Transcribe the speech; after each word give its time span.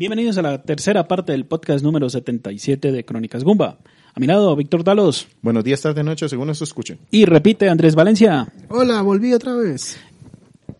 Bienvenidos 0.00 0.38
a 0.38 0.42
la 0.42 0.62
tercera 0.62 1.06
parte 1.06 1.32
del 1.32 1.44
podcast 1.44 1.84
número 1.84 2.08
77 2.08 2.90
de 2.90 3.04
Crónicas 3.04 3.44
Gumba. 3.44 3.80
A 4.14 4.18
mi 4.18 4.26
lado, 4.26 4.56
Víctor 4.56 4.82
Dalos. 4.82 5.28
Buenos 5.42 5.62
días, 5.62 5.82
tarde, 5.82 6.02
noche, 6.02 6.26
según 6.26 6.48
esto 6.48 6.64
escuchen. 6.64 7.00
Y 7.10 7.26
repite, 7.26 7.68
Andrés 7.68 7.94
Valencia. 7.94 8.50
Hola, 8.70 9.02
volví 9.02 9.34
otra 9.34 9.52
vez. 9.56 10.00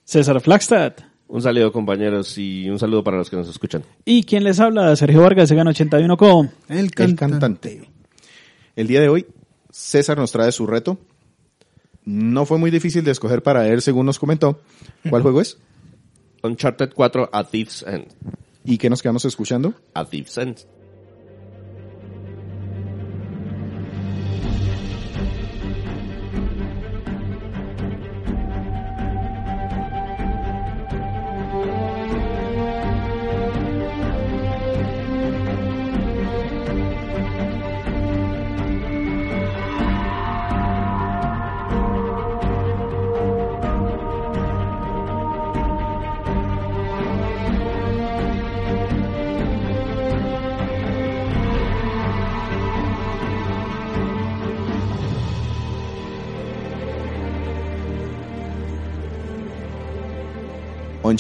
César 0.05 0.41
Flagstad. 0.41 0.95
Un 1.29 1.43
saludo 1.43 1.71
compañeros 1.71 2.39
y 2.39 2.71
un 2.71 2.79
saludo 2.79 3.05
para 3.05 3.19
los 3.19 3.29
que 3.29 3.37
nos 3.37 3.47
escuchan. 3.51 3.83
Y 4.07 4.23
quien 4.23 4.43
les 4.43 4.59
habla, 4.59 4.97
Sergio 4.97 5.21
Vargas, 5.21 5.51
se 5.51 5.55
gana 5.55 5.73
81 5.73 6.17
co. 6.17 6.49
El 6.71 6.91
cantante. 6.91 7.03
El 7.03 7.17
cantante. 7.17 7.91
El 8.75 8.87
día 8.87 9.03
de 9.03 9.11
hoy, 9.11 9.27
César 9.71 10.17
nos 10.17 10.33
trae 10.33 10.51
su 10.51 10.67
reto. 10.67 10.97
No 12.07 12.47
fue 12.47 12.57
muy 12.57 12.71
difícil 12.71 13.05
de 13.05 13.11
escoger 13.11 13.43
para 13.43 13.69
él, 13.69 13.83
según 13.83 14.07
nos 14.07 14.19
comentó. 14.19 14.61
¿Cuál 15.11 15.21
juego 15.25 15.43
es? 15.43 15.59
Uncharted 16.43 16.93
4 16.95 17.29
A 17.31 17.45
Thief's 17.45 17.85
End. 17.87 18.07
¿Y 18.65 18.79
qué 18.79 18.91
nos 18.91 19.03
quedamos 19.03 19.25
escuchando? 19.25 19.75
A 19.95 20.05
Thief's 20.05 20.39
End. 20.39 20.80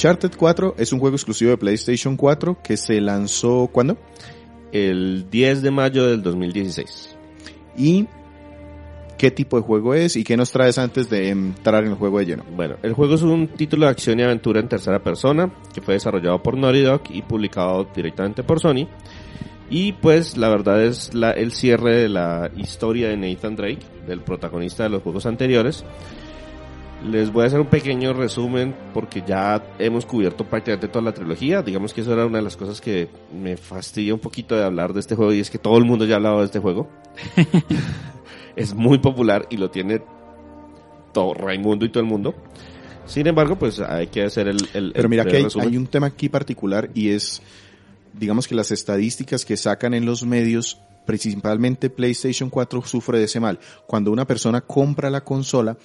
Uncharted 0.00 0.32
4 0.34 0.76
es 0.78 0.94
un 0.94 0.98
juego 0.98 1.16
exclusivo 1.16 1.50
de 1.50 1.58
PlayStation 1.58 2.16
4 2.16 2.62
que 2.64 2.78
se 2.78 3.02
lanzó 3.02 3.68
¿cuándo? 3.70 3.98
El 4.72 5.28
10 5.28 5.60
de 5.60 5.70
mayo 5.70 6.06
del 6.06 6.22
2016. 6.22 7.18
¿Y 7.76 8.06
qué 9.18 9.30
tipo 9.30 9.58
de 9.58 9.62
juego 9.62 9.92
es? 9.92 10.16
¿Y 10.16 10.24
qué 10.24 10.38
nos 10.38 10.52
traes 10.52 10.78
antes 10.78 11.10
de 11.10 11.28
entrar 11.28 11.84
en 11.84 11.90
el 11.90 11.96
juego 11.96 12.18
de 12.18 12.24
lleno? 12.24 12.44
Bueno, 12.56 12.76
el 12.82 12.94
juego 12.94 13.14
es 13.14 13.20
un 13.20 13.48
título 13.48 13.84
de 13.84 13.90
acción 13.90 14.18
y 14.18 14.22
aventura 14.22 14.60
en 14.60 14.68
tercera 14.68 15.02
persona 15.02 15.52
que 15.74 15.82
fue 15.82 15.92
desarrollado 15.92 16.42
por 16.42 16.56
Naughty 16.56 16.80
Dog 16.80 17.02
y 17.10 17.20
publicado 17.20 17.86
directamente 17.94 18.42
por 18.42 18.58
Sony. 18.58 18.88
Y 19.68 19.92
pues 19.92 20.38
la 20.38 20.48
verdad 20.48 20.82
es 20.82 21.12
la, 21.12 21.32
el 21.32 21.52
cierre 21.52 21.96
de 21.96 22.08
la 22.08 22.50
historia 22.56 23.10
de 23.10 23.18
Nathan 23.18 23.54
Drake, 23.54 23.84
del 24.06 24.22
protagonista 24.22 24.84
de 24.84 24.88
los 24.88 25.02
juegos 25.02 25.26
anteriores. 25.26 25.84
Les 27.04 27.32
voy 27.32 27.44
a 27.44 27.46
hacer 27.46 27.60
un 27.60 27.66
pequeño 27.66 28.12
resumen 28.12 28.74
porque 28.92 29.22
ya 29.26 29.74
hemos 29.78 30.04
cubierto 30.04 30.44
prácticamente 30.44 30.88
toda 30.88 31.02
la 31.02 31.14
trilogía. 31.14 31.62
Digamos 31.62 31.94
que 31.94 32.02
eso 32.02 32.12
era 32.12 32.26
una 32.26 32.38
de 32.38 32.44
las 32.44 32.56
cosas 32.56 32.80
que 32.80 33.08
me 33.32 33.56
fastidia 33.56 34.12
un 34.12 34.20
poquito 34.20 34.54
de 34.54 34.64
hablar 34.64 34.92
de 34.92 35.00
este 35.00 35.14
juego 35.14 35.32
y 35.32 35.40
es 35.40 35.50
que 35.50 35.58
todo 35.58 35.78
el 35.78 35.84
mundo 35.84 36.04
ya 36.04 36.14
ha 36.14 36.16
hablado 36.16 36.40
de 36.40 36.44
este 36.44 36.58
juego. 36.58 36.90
es 38.56 38.74
muy 38.74 38.98
popular 38.98 39.46
y 39.48 39.56
lo 39.56 39.70
tiene 39.70 40.02
todo 41.12 41.32
Raimundo 41.32 41.86
y 41.86 41.88
todo 41.88 42.02
el 42.02 42.08
mundo. 42.08 42.34
Sin 43.06 43.26
embargo, 43.26 43.56
pues 43.56 43.80
hay 43.80 44.08
que 44.08 44.22
hacer 44.22 44.48
el, 44.48 44.58
el 44.74 44.92
Pero 44.92 45.04
el 45.04 45.08
mira 45.08 45.24
que 45.24 45.38
hay, 45.38 45.46
hay 45.58 45.76
un 45.76 45.86
tema 45.86 46.08
aquí 46.08 46.28
particular 46.28 46.90
y 46.94 47.10
es, 47.10 47.40
digamos 48.12 48.46
que 48.46 48.54
las 48.54 48.70
estadísticas 48.70 49.44
que 49.44 49.56
sacan 49.56 49.94
en 49.94 50.04
los 50.04 50.24
medios, 50.24 50.78
principalmente 51.06 51.88
PlayStation 51.88 52.50
4 52.50 52.82
sufre 52.84 53.18
de 53.18 53.24
ese 53.24 53.40
mal. 53.40 53.58
Cuando 53.86 54.12
una 54.12 54.26
persona 54.26 54.60
compra 54.60 55.08
la 55.10 55.24
consola, 55.24 55.76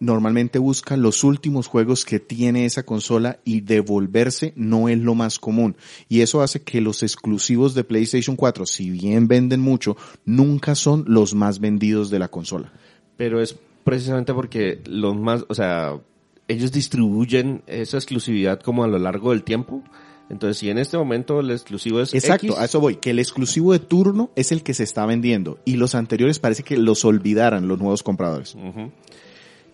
normalmente 0.00 0.58
busca 0.58 0.96
los 0.96 1.24
últimos 1.24 1.66
juegos 1.66 2.04
que 2.04 2.20
tiene 2.20 2.64
esa 2.64 2.84
consola 2.84 3.38
y 3.44 3.60
devolverse 3.60 4.52
no 4.56 4.88
es 4.88 4.98
lo 4.98 5.14
más 5.14 5.38
común. 5.38 5.76
Y 6.08 6.20
eso 6.20 6.42
hace 6.42 6.62
que 6.62 6.80
los 6.80 7.02
exclusivos 7.02 7.74
de 7.74 7.84
PlayStation 7.84 8.36
4, 8.36 8.66
si 8.66 8.90
bien 8.90 9.28
venden 9.28 9.60
mucho, 9.60 9.96
nunca 10.24 10.74
son 10.74 11.04
los 11.06 11.34
más 11.34 11.60
vendidos 11.60 12.10
de 12.10 12.18
la 12.18 12.28
consola. 12.28 12.72
Pero 13.16 13.40
es 13.40 13.56
precisamente 13.84 14.34
porque 14.34 14.80
los 14.86 15.16
más, 15.16 15.44
o 15.48 15.54
sea, 15.54 15.98
ellos 16.46 16.72
distribuyen 16.72 17.62
esa 17.66 17.96
exclusividad 17.96 18.60
como 18.60 18.84
a 18.84 18.88
lo 18.88 18.98
largo 18.98 19.30
del 19.30 19.44
tiempo. 19.44 19.82
Entonces, 20.30 20.58
si 20.58 20.68
en 20.68 20.78
este 20.78 20.98
momento 20.98 21.40
el 21.40 21.50
exclusivo 21.50 22.00
es 22.00 22.12
Exacto, 22.12 22.48
X, 22.48 22.58
a 22.58 22.64
eso 22.66 22.80
voy, 22.80 22.96
que 22.96 23.10
el 23.10 23.18
exclusivo 23.18 23.72
de 23.72 23.78
turno 23.78 24.30
es 24.36 24.52
el 24.52 24.62
que 24.62 24.74
se 24.74 24.84
está 24.84 25.06
vendiendo 25.06 25.58
y 25.64 25.76
los 25.76 25.94
anteriores 25.94 26.38
parece 26.38 26.62
que 26.62 26.76
los 26.76 27.04
olvidaran 27.04 27.66
los 27.66 27.78
nuevos 27.78 28.02
compradores. 28.02 28.56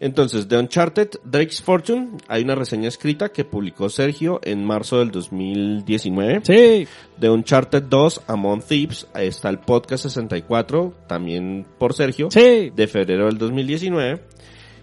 Entonces, 0.00 0.49
de 0.49 0.59
Uncharted 0.59 1.10
Drake's 1.25 1.62
Fortune, 1.62 2.19
hay 2.28 2.43
una 2.43 2.55
reseña 2.55 2.88
escrita 2.88 3.31
que 3.31 3.44
publicó 3.44 3.88
Sergio 3.88 4.41
en 4.43 4.65
marzo 4.65 4.99
del 4.99 5.10
2019. 5.10 6.41
Sí. 6.44 6.88
De 7.19 7.31
Uncharted 7.31 7.84
2 7.84 8.22
Among 8.27 8.62
Thieves, 8.62 9.06
ahí 9.15 9.28
está 9.28 9.49
el 9.49 9.60
podcast 9.60 10.03
64, 10.04 10.94
también 11.06 11.66
por 11.78 11.94
Sergio, 11.94 12.28
Sí. 12.31 12.71
de 12.75 12.87
febrero 12.87 13.27
del 13.27 13.38
2019. 13.38 14.21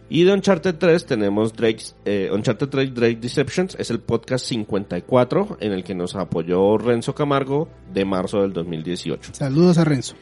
Y 0.09 0.23
de 0.25 0.33
Uncharted 0.33 0.75
3 0.75 1.05
tenemos 1.05 1.53
Drake's, 1.53 1.95
eh, 2.03 2.29
Uncharted 2.33 2.67
3 2.67 2.93
Drake 2.93 3.15
Deceptions, 3.21 3.75
es 3.79 3.91
el 3.91 3.99
podcast 4.01 4.45
54 4.45 5.57
en 5.61 5.71
el 5.71 5.83
que 5.85 5.95
nos 5.95 6.15
apoyó 6.15 6.77
Renzo 6.77 7.15
Camargo 7.15 7.69
de 7.93 8.03
marzo 8.03 8.41
del 8.41 8.51
2018. 8.51 9.33
Saludos 9.33 9.77
a 9.77 9.85
Renzo. 9.85 10.15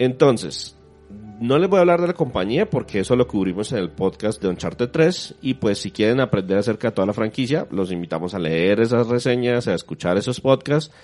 Entonces, 0.00 0.76
no 1.40 1.58
les 1.58 1.68
voy 1.68 1.78
a 1.78 1.80
hablar 1.80 2.00
de 2.00 2.06
la 2.08 2.12
compañía 2.14 2.68
porque 2.68 3.00
eso 3.00 3.16
lo 3.16 3.26
cubrimos 3.26 3.72
en 3.72 3.78
el 3.78 3.90
podcast 3.90 4.40
de 4.40 4.48
Uncharted 4.48 4.90
3 4.90 5.36
y 5.42 5.54
pues 5.54 5.78
si 5.78 5.90
quieren 5.90 6.20
aprender 6.20 6.58
acerca 6.58 6.88
de 6.88 6.94
toda 6.94 7.06
la 7.06 7.12
franquicia, 7.12 7.66
los 7.70 7.92
invitamos 7.92 8.34
a 8.34 8.38
leer 8.38 8.80
esas 8.80 9.06
reseñas, 9.08 9.68
a 9.68 9.74
escuchar 9.74 10.16
esos 10.16 10.40
podcasts 10.40 10.94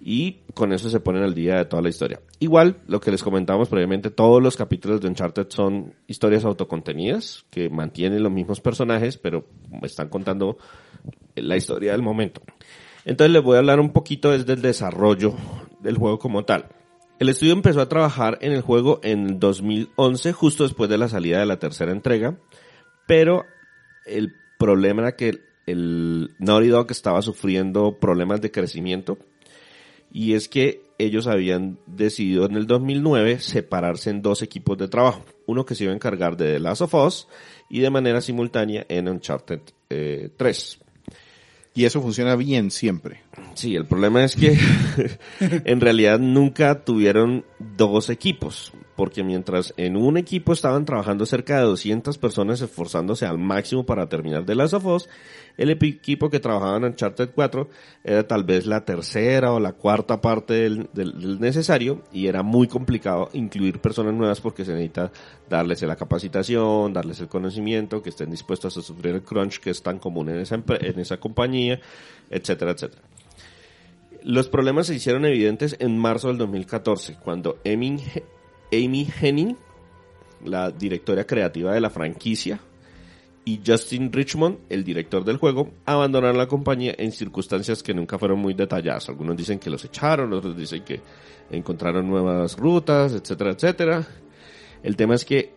y 0.00 0.38
con 0.54 0.72
eso 0.72 0.88
se 0.88 1.00
ponen 1.00 1.22
al 1.22 1.34
día 1.34 1.56
de 1.56 1.64
toda 1.66 1.82
la 1.82 1.90
historia. 1.90 2.20
Igual, 2.38 2.78
lo 2.86 3.00
que 3.00 3.10
les 3.10 3.22
comentamos 3.22 3.68
previamente, 3.68 4.10
todos 4.10 4.42
los 4.42 4.56
capítulos 4.56 5.00
de 5.00 5.08
Uncharted 5.08 5.48
son 5.50 5.94
historias 6.06 6.44
autocontenidas 6.44 7.44
que 7.50 7.68
mantienen 7.68 8.22
los 8.22 8.32
mismos 8.32 8.60
personajes, 8.60 9.18
pero 9.18 9.44
están 9.82 10.08
contando 10.08 10.56
la 11.34 11.56
historia 11.56 11.92
del 11.92 12.02
momento. 12.02 12.40
Entonces 13.04 13.32
les 13.32 13.42
voy 13.42 13.56
a 13.56 13.58
hablar 13.58 13.80
un 13.80 13.92
poquito 13.92 14.30
desde 14.30 14.54
el 14.54 14.62
desarrollo 14.62 15.34
del 15.80 15.98
juego 15.98 16.18
como 16.18 16.44
tal. 16.44 16.66
El 17.20 17.28
estudio 17.28 17.52
empezó 17.52 17.82
a 17.82 17.88
trabajar 17.90 18.38
en 18.40 18.52
el 18.52 18.62
juego 18.62 18.98
en 19.02 19.38
2011, 19.38 20.32
justo 20.32 20.64
después 20.64 20.88
de 20.88 20.96
la 20.96 21.06
salida 21.06 21.38
de 21.38 21.44
la 21.44 21.58
tercera 21.58 21.92
entrega, 21.92 22.38
pero 23.06 23.44
el 24.06 24.32
problema 24.58 25.02
era 25.02 25.16
que 25.16 25.38
el 25.66 26.34
Naughty 26.38 26.68
Dog 26.68 26.90
estaba 26.90 27.20
sufriendo 27.20 27.98
problemas 28.00 28.40
de 28.40 28.50
crecimiento 28.50 29.18
y 30.10 30.32
es 30.32 30.48
que 30.48 30.80
ellos 30.96 31.26
habían 31.26 31.78
decidido 31.86 32.46
en 32.46 32.56
el 32.56 32.66
2009 32.66 33.40
separarse 33.40 34.08
en 34.08 34.22
dos 34.22 34.40
equipos 34.40 34.78
de 34.78 34.88
trabajo. 34.88 35.22
Uno 35.44 35.66
que 35.66 35.74
se 35.74 35.84
iba 35.84 35.92
a 35.92 35.96
encargar 35.96 36.38
de 36.38 36.54
The 36.54 36.60
Last 36.60 36.80
of 36.80 36.94
Us 36.94 37.28
y 37.68 37.80
de 37.80 37.90
manera 37.90 38.22
simultánea 38.22 38.86
en 38.88 39.08
Uncharted 39.08 39.60
eh, 39.90 40.30
3. 40.38 40.80
Y 41.74 41.84
eso 41.84 42.02
funciona 42.02 42.36
bien 42.36 42.70
siempre. 42.70 43.22
Sí, 43.54 43.76
el 43.76 43.86
problema 43.86 44.24
es 44.24 44.34
que 44.34 44.58
en 45.40 45.80
realidad 45.80 46.18
nunca 46.18 46.84
tuvieron 46.84 47.44
dos 47.58 48.10
equipos, 48.10 48.72
porque 49.00 49.24
mientras 49.24 49.72
en 49.78 49.96
un 49.96 50.18
equipo 50.18 50.52
estaban 50.52 50.84
trabajando 50.84 51.24
cerca 51.24 51.56
de 51.56 51.62
200 51.64 52.18
personas 52.18 52.60
esforzándose 52.60 53.24
al 53.24 53.38
máximo 53.38 53.86
para 53.86 54.10
terminar 54.10 54.44
The 54.44 54.54
Last 54.54 54.74
of 54.74 54.84
Us, 54.84 55.08
el 55.56 55.70
equipo 55.70 56.28
que 56.28 56.38
trabajaba 56.38 56.76
en 56.76 56.84
Uncharted 56.84 57.30
4 57.34 57.70
era 58.04 58.28
tal 58.28 58.44
vez 58.44 58.66
la 58.66 58.84
tercera 58.84 59.54
o 59.54 59.58
la 59.58 59.72
cuarta 59.72 60.20
parte 60.20 60.52
del, 60.52 60.90
del- 60.92 61.40
necesario 61.40 62.02
y 62.12 62.26
era 62.26 62.42
muy 62.42 62.68
complicado 62.68 63.30
incluir 63.32 63.80
personas 63.80 64.12
nuevas 64.12 64.42
porque 64.42 64.66
se 64.66 64.72
necesita 64.72 65.10
darles 65.48 65.80
la 65.80 65.96
capacitación, 65.96 66.92
darles 66.92 67.20
el 67.20 67.28
conocimiento, 67.28 68.02
que 68.02 68.10
estén 68.10 68.30
dispuestos 68.30 68.76
a 68.76 68.82
sufrir 68.82 69.14
el 69.14 69.22
crunch 69.22 69.60
que 69.60 69.70
es 69.70 69.82
tan 69.82 69.98
común 69.98 70.28
en 70.28 70.40
esa, 70.40 70.56
en 70.56 71.00
esa 71.00 71.16
compañía, 71.16 71.80
etcétera, 72.28 72.72
etcétera. 72.72 73.00
Los 74.24 74.48
problemas 74.48 74.88
se 74.88 74.94
hicieron 74.94 75.24
evidentes 75.24 75.74
en 75.78 75.96
marzo 75.96 76.28
del 76.28 76.36
2014, 76.36 77.16
cuando 77.24 77.56
Amy, 77.64 77.96
Amy 78.72 79.08
Henning, 79.20 79.56
la 80.44 80.70
directora 80.70 81.24
creativa 81.24 81.72
de 81.72 81.80
la 81.80 81.90
franquicia, 81.90 82.60
y 83.44 83.60
Justin 83.66 84.12
Richmond, 84.12 84.58
el 84.68 84.84
director 84.84 85.24
del 85.24 85.38
juego, 85.38 85.70
abandonaron 85.86 86.38
la 86.38 86.46
compañía 86.46 86.94
en 86.98 87.10
circunstancias 87.10 87.82
que 87.82 87.94
nunca 87.94 88.18
fueron 88.18 88.38
muy 88.38 88.54
detalladas. 88.54 89.08
Algunos 89.08 89.36
dicen 89.36 89.58
que 89.58 89.70
los 89.70 89.84
echaron, 89.84 90.32
otros 90.32 90.56
dicen 90.56 90.84
que 90.84 91.00
encontraron 91.50 92.08
nuevas 92.08 92.56
rutas, 92.56 93.12
etcétera, 93.12 93.52
etcétera. 93.52 94.06
El 94.82 94.94
tema 94.96 95.14
es 95.14 95.24
que 95.24 95.54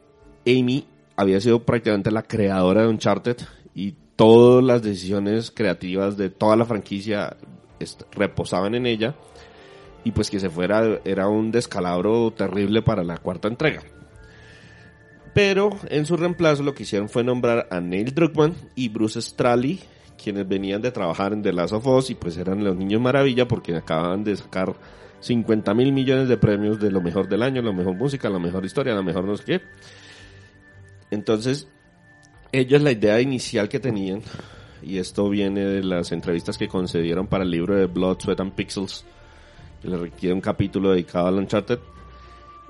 Amy 0.47 0.85
había 1.15 1.39
sido 1.39 1.63
prácticamente 1.63 2.09
la 2.09 2.23
creadora 2.23 2.81
de 2.81 2.87
Uncharted 2.87 3.37
y 3.75 3.93
todas 4.15 4.63
las 4.63 4.81
decisiones 4.81 5.51
creativas 5.51 6.17
de 6.17 6.29
toda 6.29 6.55
la 6.55 6.65
franquicia 6.65 7.35
reposaban 8.11 8.75
en 8.75 8.85
ella 8.85 9.15
y 10.03 10.11
pues 10.11 10.29
que 10.29 10.39
se 10.39 10.49
fuera 10.49 10.99
era 11.05 11.27
un 11.27 11.51
descalabro 11.51 12.31
terrible 12.31 12.81
para 12.81 13.03
la 13.03 13.17
cuarta 13.17 13.47
entrega. 13.47 13.81
Pero 15.33 15.71
en 15.89 16.05
su 16.05 16.15
reemplazo 16.15 16.63
lo 16.63 16.75
que 16.75 16.83
hicieron 16.83 17.09
fue 17.09 17.23
nombrar 17.23 17.67
a 17.71 17.79
Neil 17.79 18.13
Druckmann 18.13 18.55
y 18.75 18.89
Bruce 18.89 19.21
Straley, 19.21 19.81
quienes 20.21 20.47
venían 20.47 20.81
de 20.81 20.91
trabajar 20.91 21.33
en 21.33 21.41
The 21.41 21.53
Last 21.53 21.73
of 21.73 21.87
Us 21.87 22.09
y 22.11 22.15
pues 22.15 22.37
eran 22.37 22.63
los 22.63 22.75
niños 22.75 23.01
maravilla 23.01 23.47
porque 23.47 23.75
acababan 23.75 24.23
de 24.23 24.35
sacar 24.35 24.75
50 25.21 25.73
mil 25.73 25.91
millones 25.91 26.27
de 26.27 26.37
premios 26.37 26.79
de 26.79 26.91
lo 26.91 27.01
mejor 27.01 27.27
del 27.27 27.41
año, 27.41 27.61
la 27.61 27.71
mejor 27.71 27.95
música, 27.95 28.29
la 28.29 28.39
mejor 28.39 28.65
historia, 28.65 28.93
la 28.93 29.01
mejor 29.01 29.23
no 29.23 29.35
sé 29.37 29.43
qué. 29.43 29.61
Entonces, 31.09 31.67
ellos 32.51 32.81
la 32.81 32.91
idea 32.91 33.19
inicial 33.21 33.69
que 33.69 33.79
tenían, 33.79 34.21
y 34.81 34.97
esto 34.97 35.29
viene 35.29 35.61
de 35.61 35.83
las 35.83 36.11
entrevistas 36.11 36.57
que 36.57 36.67
concedieron 36.67 37.27
para 37.27 37.43
el 37.43 37.51
libro 37.51 37.75
de 37.75 37.87
Blood, 37.87 38.19
Sweat 38.19 38.41
and 38.41 38.53
Pixels, 38.53 39.05
le 39.83 39.97
requiere 39.97 40.33
un 40.33 40.41
capítulo 40.41 40.91
dedicado 40.91 41.27
al 41.27 41.35
Uncharted, 41.35 41.79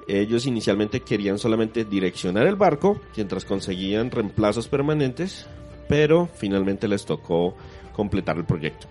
ellos 0.07 0.45
inicialmente 0.45 1.01
querían 1.01 1.39
solamente 1.39 1.85
direccionar 1.85 2.47
el 2.47 2.55
barco 2.55 2.99
mientras 3.15 3.45
conseguían 3.45 4.11
reemplazos 4.11 4.67
permanentes, 4.67 5.47
pero 5.87 6.29
finalmente 6.35 6.87
les 6.87 7.05
tocó 7.05 7.55
completar 7.93 8.37
el 8.37 8.45
proyecto. 8.45 8.87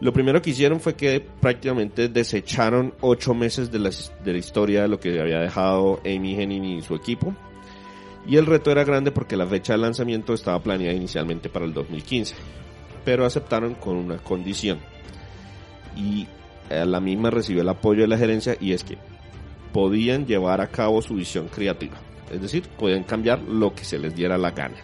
Lo 0.00 0.12
primero 0.12 0.40
que 0.40 0.50
hicieron 0.50 0.80
fue 0.80 0.94
que 0.94 1.20
prácticamente 1.20 2.08
desecharon 2.08 2.94
ocho 3.00 3.34
meses 3.34 3.72
de 3.72 3.80
la, 3.80 3.90
de 4.24 4.32
la 4.32 4.38
historia 4.38 4.82
de 4.82 4.88
lo 4.88 5.00
que 5.00 5.20
había 5.20 5.40
dejado 5.40 6.00
Amy 6.04 6.40
Henning 6.40 6.64
y 6.64 6.82
su 6.82 6.94
equipo. 6.94 7.34
Y 8.26 8.36
el 8.36 8.46
reto 8.46 8.70
era 8.70 8.84
grande 8.84 9.10
porque 9.10 9.36
la 9.36 9.46
fecha 9.46 9.72
de 9.72 9.80
lanzamiento 9.80 10.34
estaba 10.34 10.62
planeada 10.62 10.94
inicialmente 10.94 11.48
para 11.48 11.64
el 11.64 11.74
2015. 11.74 12.36
Pero 13.04 13.24
aceptaron 13.24 13.74
con 13.74 13.96
una 13.96 14.18
condición. 14.18 14.78
Y 15.96 16.28
eh, 16.70 16.84
la 16.86 17.00
misma 17.00 17.30
recibió 17.30 17.62
el 17.62 17.68
apoyo 17.68 18.02
de 18.02 18.08
la 18.08 18.18
gerencia 18.18 18.56
y 18.60 18.72
es 18.72 18.84
que 18.84 18.98
podían 19.72 20.26
llevar 20.26 20.60
a 20.60 20.68
cabo 20.68 21.02
su 21.02 21.14
visión 21.14 21.48
creativa. 21.48 21.96
Es 22.32 22.40
decir, 22.42 22.64
podían 22.78 23.04
cambiar 23.04 23.40
lo 23.42 23.74
que 23.74 23.84
se 23.84 23.98
les 23.98 24.14
diera 24.14 24.36
la 24.38 24.50
gana. 24.50 24.76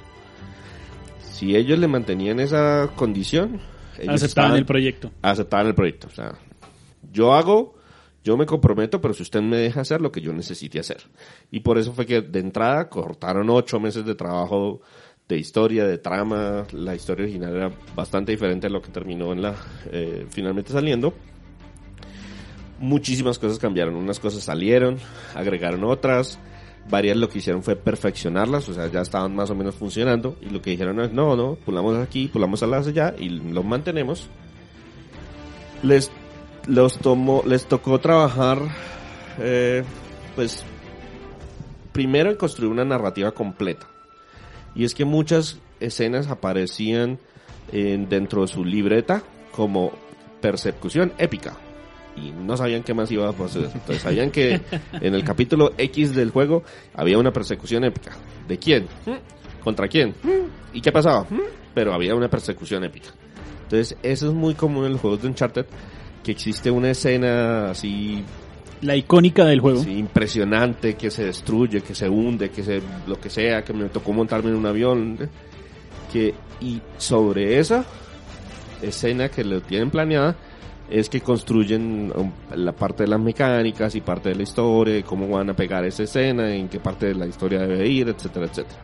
Si 1.21 1.57
ellos 1.57 1.79
le 1.79 1.89
mantenían 1.89 2.41
esa 2.41 2.91
condición, 2.95 3.61
ellos 3.99 4.15
Aceptaban 4.15 4.25
estaban- 4.25 4.57
el 4.57 4.65
proyecto. 4.67 5.11
aceptaban 5.23 5.67
el 5.67 5.75
proyecto. 5.75 6.07
O 6.07 6.11
sea, 6.11 6.33
yo 7.13 7.35
hago, 7.35 7.75
yo 8.23 8.37
me 8.37 8.47
comprometo, 8.47 9.01
pero 9.01 9.15
si 9.15 9.23
usted 9.23 9.43
me 9.43 9.57
deja 9.57 9.81
hacer 9.83 10.01
lo 10.01 10.11
que 10.13 10.21
yo 10.21 10.33
necesite 10.33 10.79
hacer. 10.81 11.03
Y 11.51 11.61
por 11.61 11.77
eso 11.79 11.93
fue 11.93 12.07
que 12.07 12.23
de 12.23 12.41
entrada 12.41 12.89
cortaron 12.89 13.51
ocho 13.51 13.81
meses 13.81 14.05
de 14.07 14.15
trabajo 14.15 14.81
de 15.29 15.39
historia, 15.39 15.87
de 15.87 15.99
trama. 15.99 16.67
La 16.73 16.95
historia 16.95 17.25
original 17.25 17.55
era 17.57 17.71
bastante 17.95 18.33
diferente 18.33 18.69
a 18.69 18.71
lo 18.71 18.81
que 18.81 18.91
terminó 18.91 19.33
en 19.33 19.43
la 19.43 19.55
eh, 19.91 20.27
finalmente 20.31 20.73
saliendo. 20.73 21.15
Muchísimas 22.79 23.38
cosas 23.38 23.59
cambiaron. 23.59 23.94
Unas 23.94 24.19
cosas 24.21 24.43
salieron, 24.43 24.99
agregaron 25.35 25.85
otras. 25.85 26.38
Varias 26.91 27.17
lo 27.17 27.29
que 27.31 27.38
hicieron 27.38 27.62
fue 27.62 27.76
perfeccionarlas, 27.76 28.69
o 28.69 28.75
sea, 28.75 28.88
ya 28.88 29.00
estaban 29.00 29.35
más 29.35 29.49
o 29.50 29.55
menos 29.55 29.75
funcionando. 29.75 30.37
Y 30.43 30.50
lo 30.50 30.61
que 30.61 30.71
dijeron 30.71 31.00
es, 31.00 31.12
no, 31.12 31.35
no, 31.35 31.55
pulamos 31.55 31.97
aquí, 31.97 32.29
pulamos 32.29 32.62
a 32.62 32.67
las 32.67 32.87
allá 32.87 33.15
y 33.19 33.31
los 33.31 33.65
mantenemos 33.65 34.29
les 35.82 36.11
los 36.67 36.99
tomó 36.99 37.43
les 37.47 37.67
tocó 37.67 38.00
trabajar 38.00 38.59
eh, 39.38 39.85
pues 40.35 40.65
primero 41.93 42.31
en 42.31 42.37
construir 42.37 42.71
una 42.73 42.85
narrativa 42.87 43.32
completa 43.32 43.87
y 44.75 44.85
es 44.85 44.94
que 44.94 45.05
muchas 45.05 45.59
escenas 45.81 46.29
aparecían 46.29 47.19
en- 47.71 48.09
dentro 48.09 48.43
de 48.43 48.49
su 48.49 48.65
libreta 48.65 49.23
como 49.53 49.93
persecución 50.41 51.12
épica 51.19 51.55
y 52.16 52.31
no 52.32 52.56
sabían 52.56 52.82
qué 52.82 52.94
más 52.94 53.11
iba 53.11 53.28
a 53.28 53.32
pasar 53.32 53.64
entonces 53.64 54.02
sabían 54.02 54.31
que 54.31 54.61
en 55.00 55.14
el 55.14 55.25
capítulo 55.25 55.72
X 55.76 56.14
del 56.14 56.31
juego 56.31 56.62
había 56.94 57.19
una 57.19 57.32
persecución 57.32 57.84
épica 57.84 58.12
¿de 58.46 58.58
quién? 58.58 58.87
¿contra 59.62 59.88
quién? 59.88 60.14
¿y 60.72 60.81
qué 60.81 60.93
pasaba? 60.93 61.26
Pero 61.75 61.93
había 61.93 62.14
una 62.14 62.28
persecución 62.28 62.84
épica 62.84 63.11
entonces, 63.64 63.96
eso 64.02 64.28
es 64.28 64.34
muy 64.34 64.55
común 64.55 64.84
en 64.84 64.93
los 64.93 65.00
juegos 65.00 65.22
de 65.22 65.28
Uncharted, 65.28 65.66
que 66.22 66.32
existe 66.32 66.70
una 66.70 66.90
escena 66.90 67.70
así, 67.70 68.22
La 68.82 68.94
icónica 68.94 69.44
del 69.46 69.61
juego. 69.61 69.81
así 69.81 69.99
impresionante, 69.99 70.94
que 70.94 71.11
se 71.11 71.25
destruye, 71.25 71.81
que 71.81 71.94
se 71.94 72.08
hunde, 72.08 72.50
que 72.50 72.62
se, 72.62 72.81
lo 73.06 73.19
que 73.19 73.31
sea, 73.31 73.64
que 73.64 73.72
me 73.72 73.88
tocó 73.88 74.12
montarme 74.12 74.50
en 74.50 74.56
un 74.56 74.66
avión, 74.66 75.19
¿eh? 75.20 75.28
que, 76.12 76.34
y 76.61 76.81
sobre 76.99 77.58
esa 77.58 77.84
escena 78.82 79.28
que 79.28 79.44
lo 79.44 79.61
tienen 79.62 79.90
planeada, 79.90 80.37
es 80.91 81.09
que 81.09 81.21
construyen 81.21 82.13
um, 82.15 82.31
la 82.55 82.73
parte 82.73 83.05
de 83.05 83.09
las 83.09 83.21
mecánicas 83.21 83.95
y 83.95 84.01
parte 84.01 84.31
de 84.31 84.35
la 84.35 84.43
historia, 84.43 85.03
cómo 85.03 85.29
van 85.29 85.51
a 85.51 85.55
pegar 85.55 85.85
esa 85.85 86.03
escena, 86.03 86.55
en 86.55 86.69
qué 86.69 86.81
parte 86.81 87.07
de 87.07 87.15
la 87.15 87.27
historia 87.27 87.61
debe 87.61 87.87
ir, 87.89 88.09
etcétera, 88.09 88.47
etcétera. 88.47 88.81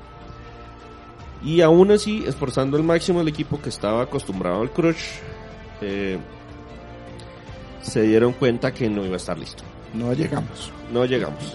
Y 1.42 1.60
aún 1.62 1.90
así, 1.90 2.24
esforzando 2.26 2.76
al 2.76 2.82
máximo 2.82 3.20
el 3.20 3.28
equipo 3.28 3.60
que 3.60 3.70
estaba 3.70 4.02
acostumbrado 4.02 4.60
al 4.60 4.70
crush, 4.70 5.18
eh, 5.80 6.18
se 7.82 8.02
dieron 8.02 8.32
cuenta 8.32 8.72
que 8.72 8.88
no 8.88 9.04
iba 9.04 9.14
a 9.14 9.16
estar 9.16 9.38
listo. 9.38 9.64
No 9.94 10.12
llegamos. 10.12 10.70
No 10.92 11.04
llegamos. 11.04 11.54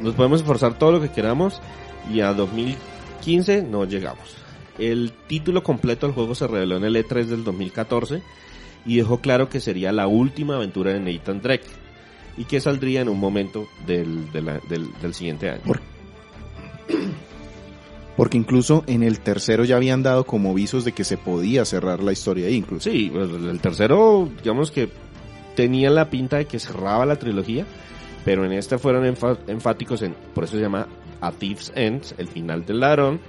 Nos 0.00 0.14
podemos 0.14 0.40
esforzar 0.40 0.78
todo 0.78 0.92
lo 0.92 1.00
que 1.00 1.10
queramos 1.10 1.60
y 2.12 2.20
a 2.20 2.32
2015 2.32 3.62
no 3.62 3.84
llegamos. 3.84 4.36
El 4.78 5.12
título 5.26 5.62
completo 5.62 6.06
del 6.06 6.14
juego 6.14 6.34
se 6.34 6.46
reveló 6.46 6.76
en 6.76 6.84
el 6.84 6.96
E3 6.96 7.26
del 7.26 7.44
2014 7.44 8.22
y 8.86 8.96
dejó 8.96 9.20
claro 9.20 9.48
que 9.48 9.60
sería 9.60 9.92
la 9.92 10.06
última 10.06 10.56
aventura 10.56 10.92
de 10.92 11.00
Nathan 11.00 11.40
Drake 11.40 11.66
y 12.36 12.44
que 12.44 12.60
saldría 12.60 13.00
en 13.00 13.08
un 13.08 13.18
momento 13.18 13.66
del, 13.86 14.30
de 14.32 14.42
la- 14.42 14.60
del, 14.68 14.88
del 15.02 15.14
siguiente 15.14 15.50
año. 15.50 15.62
Por- 15.66 15.80
Porque 18.16 18.36
incluso 18.36 18.82
en 18.88 19.02
el 19.04 19.20
tercero 19.20 19.64
ya 19.64 19.76
habían 19.76 20.02
dado 20.02 20.24
como 20.24 20.52
visos 20.52 20.84
de 20.84 20.92
que 20.92 21.04
se 21.04 21.16
podía 21.16 21.64
cerrar 21.64 22.02
la 22.02 22.12
historia 22.12 22.46
ahí, 22.48 22.54
incluso. 22.56 22.90
Sí, 22.90 23.10
pues, 23.12 23.30
el 23.30 23.60
tercero, 23.60 24.28
digamos 24.42 24.70
que 24.72 24.88
tenía 25.54 25.88
la 25.90 26.10
pinta 26.10 26.38
de 26.38 26.46
que 26.46 26.58
cerraba 26.58 27.06
la 27.06 27.16
trilogía, 27.16 27.64
pero 28.24 28.44
en 28.44 28.52
este 28.52 28.76
fueron 28.78 29.04
enfáticos 29.46 30.02
en, 30.02 30.14
por 30.34 30.44
eso 30.44 30.56
se 30.56 30.62
llama 30.62 30.88
A 31.20 31.30
Thief's 31.30 31.72
End, 31.76 32.02
el 32.18 32.26
final 32.28 32.64
del 32.66 32.80
ladrón. 32.80 33.20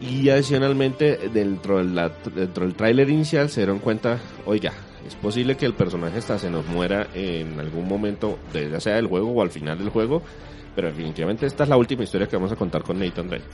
Y 0.00 0.28
adicionalmente, 0.30 1.30
dentro, 1.32 1.84
dentro 1.84 2.64
del 2.64 2.74
tráiler 2.74 3.08
inicial 3.08 3.48
se 3.48 3.60
dieron 3.60 3.78
cuenta, 3.78 4.18
oiga, 4.46 4.72
es 5.06 5.14
posible 5.14 5.56
que 5.56 5.66
el 5.66 5.74
personaje 5.74 6.18
hasta 6.18 6.38
se 6.38 6.50
nos 6.50 6.66
muera 6.66 7.08
en 7.14 7.58
algún 7.58 7.88
momento, 7.88 8.38
ya 8.52 8.80
sea 8.80 8.96
del 8.96 9.06
juego 9.06 9.30
o 9.30 9.42
al 9.42 9.50
final 9.50 9.78
del 9.78 9.90
juego, 9.90 10.22
pero 10.74 10.88
definitivamente 10.88 11.46
esta 11.46 11.64
es 11.64 11.68
la 11.68 11.76
última 11.76 12.02
historia 12.04 12.26
que 12.26 12.36
vamos 12.36 12.52
a 12.52 12.56
contar 12.56 12.82
con 12.82 12.98
Nathan 12.98 13.28
Drake. 13.28 13.44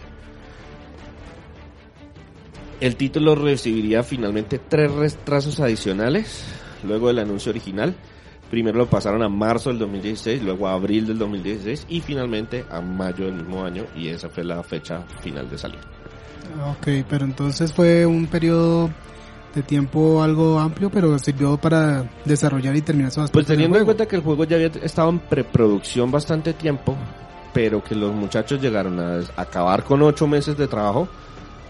El 2.80 2.96
título 2.96 3.34
recibiría 3.34 4.02
finalmente 4.02 4.58
tres 4.58 4.92
retrasos 4.92 5.58
adicionales 5.58 6.44
luego 6.84 7.08
del 7.08 7.18
anuncio 7.18 7.50
original. 7.50 7.94
Primero 8.50 8.78
lo 8.78 8.86
pasaron 8.86 9.22
a 9.22 9.28
marzo 9.28 9.70
del 9.70 9.80
2016, 9.80 10.42
luego 10.42 10.68
a 10.68 10.74
abril 10.74 11.06
del 11.06 11.18
2016 11.18 11.86
y 11.88 12.00
finalmente 12.00 12.64
a 12.70 12.80
mayo 12.80 13.26
del 13.26 13.34
mismo 13.34 13.64
año 13.64 13.84
y 13.96 14.08
esa 14.08 14.28
fue 14.28 14.44
la 14.44 14.62
fecha 14.62 15.02
final 15.20 15.50
de 15.50 15.58
salida. 15.58 15.97
Ok, 16.70 17.04
pero 17.08 17.24
entonces 17.24 17.72
fue 17.72 18.06
un 18.06 18.26
periodo 18.26 18.90
de 19.54 19.62
tiempo 19.62 20.22
algo 20.22 20.58
amplio, 20.58 20.90
pero 20.90 21.18
sirvió 21.18 21.56
para 21.56 22.08
desarrollar 22.24 22.76
y 22.76 22.82
terminar 22.82 23.10
su 23.10 23.26
Pues 23.26 23.46
teniendo 23.46 23.78
en 23.78 23.84
cuenta 23.84 24.06
que 24.06 24.16
el 24.16 24.22
juego 24.22 24.44
ya 24.44 24.56
había 24.56 24.68
estado 24.82 25.10
en 25.10 25.18
preproducción 25.18 26.10
bastante 26.10 26.52
tiempo, 26.52 26.96
pero 27.52 27.82
que 27.82 27.94
los 27.94 28.14
muchachos 28.14 28.60
llegaron 28.60 29.00
a 29.00 29.20
acabar 29.36 29.84
con 29.84 30.02
ocho 30.02 30.26
meses 30.26 30.56
de 30.56 30.68
trabajo, 30.68 31.08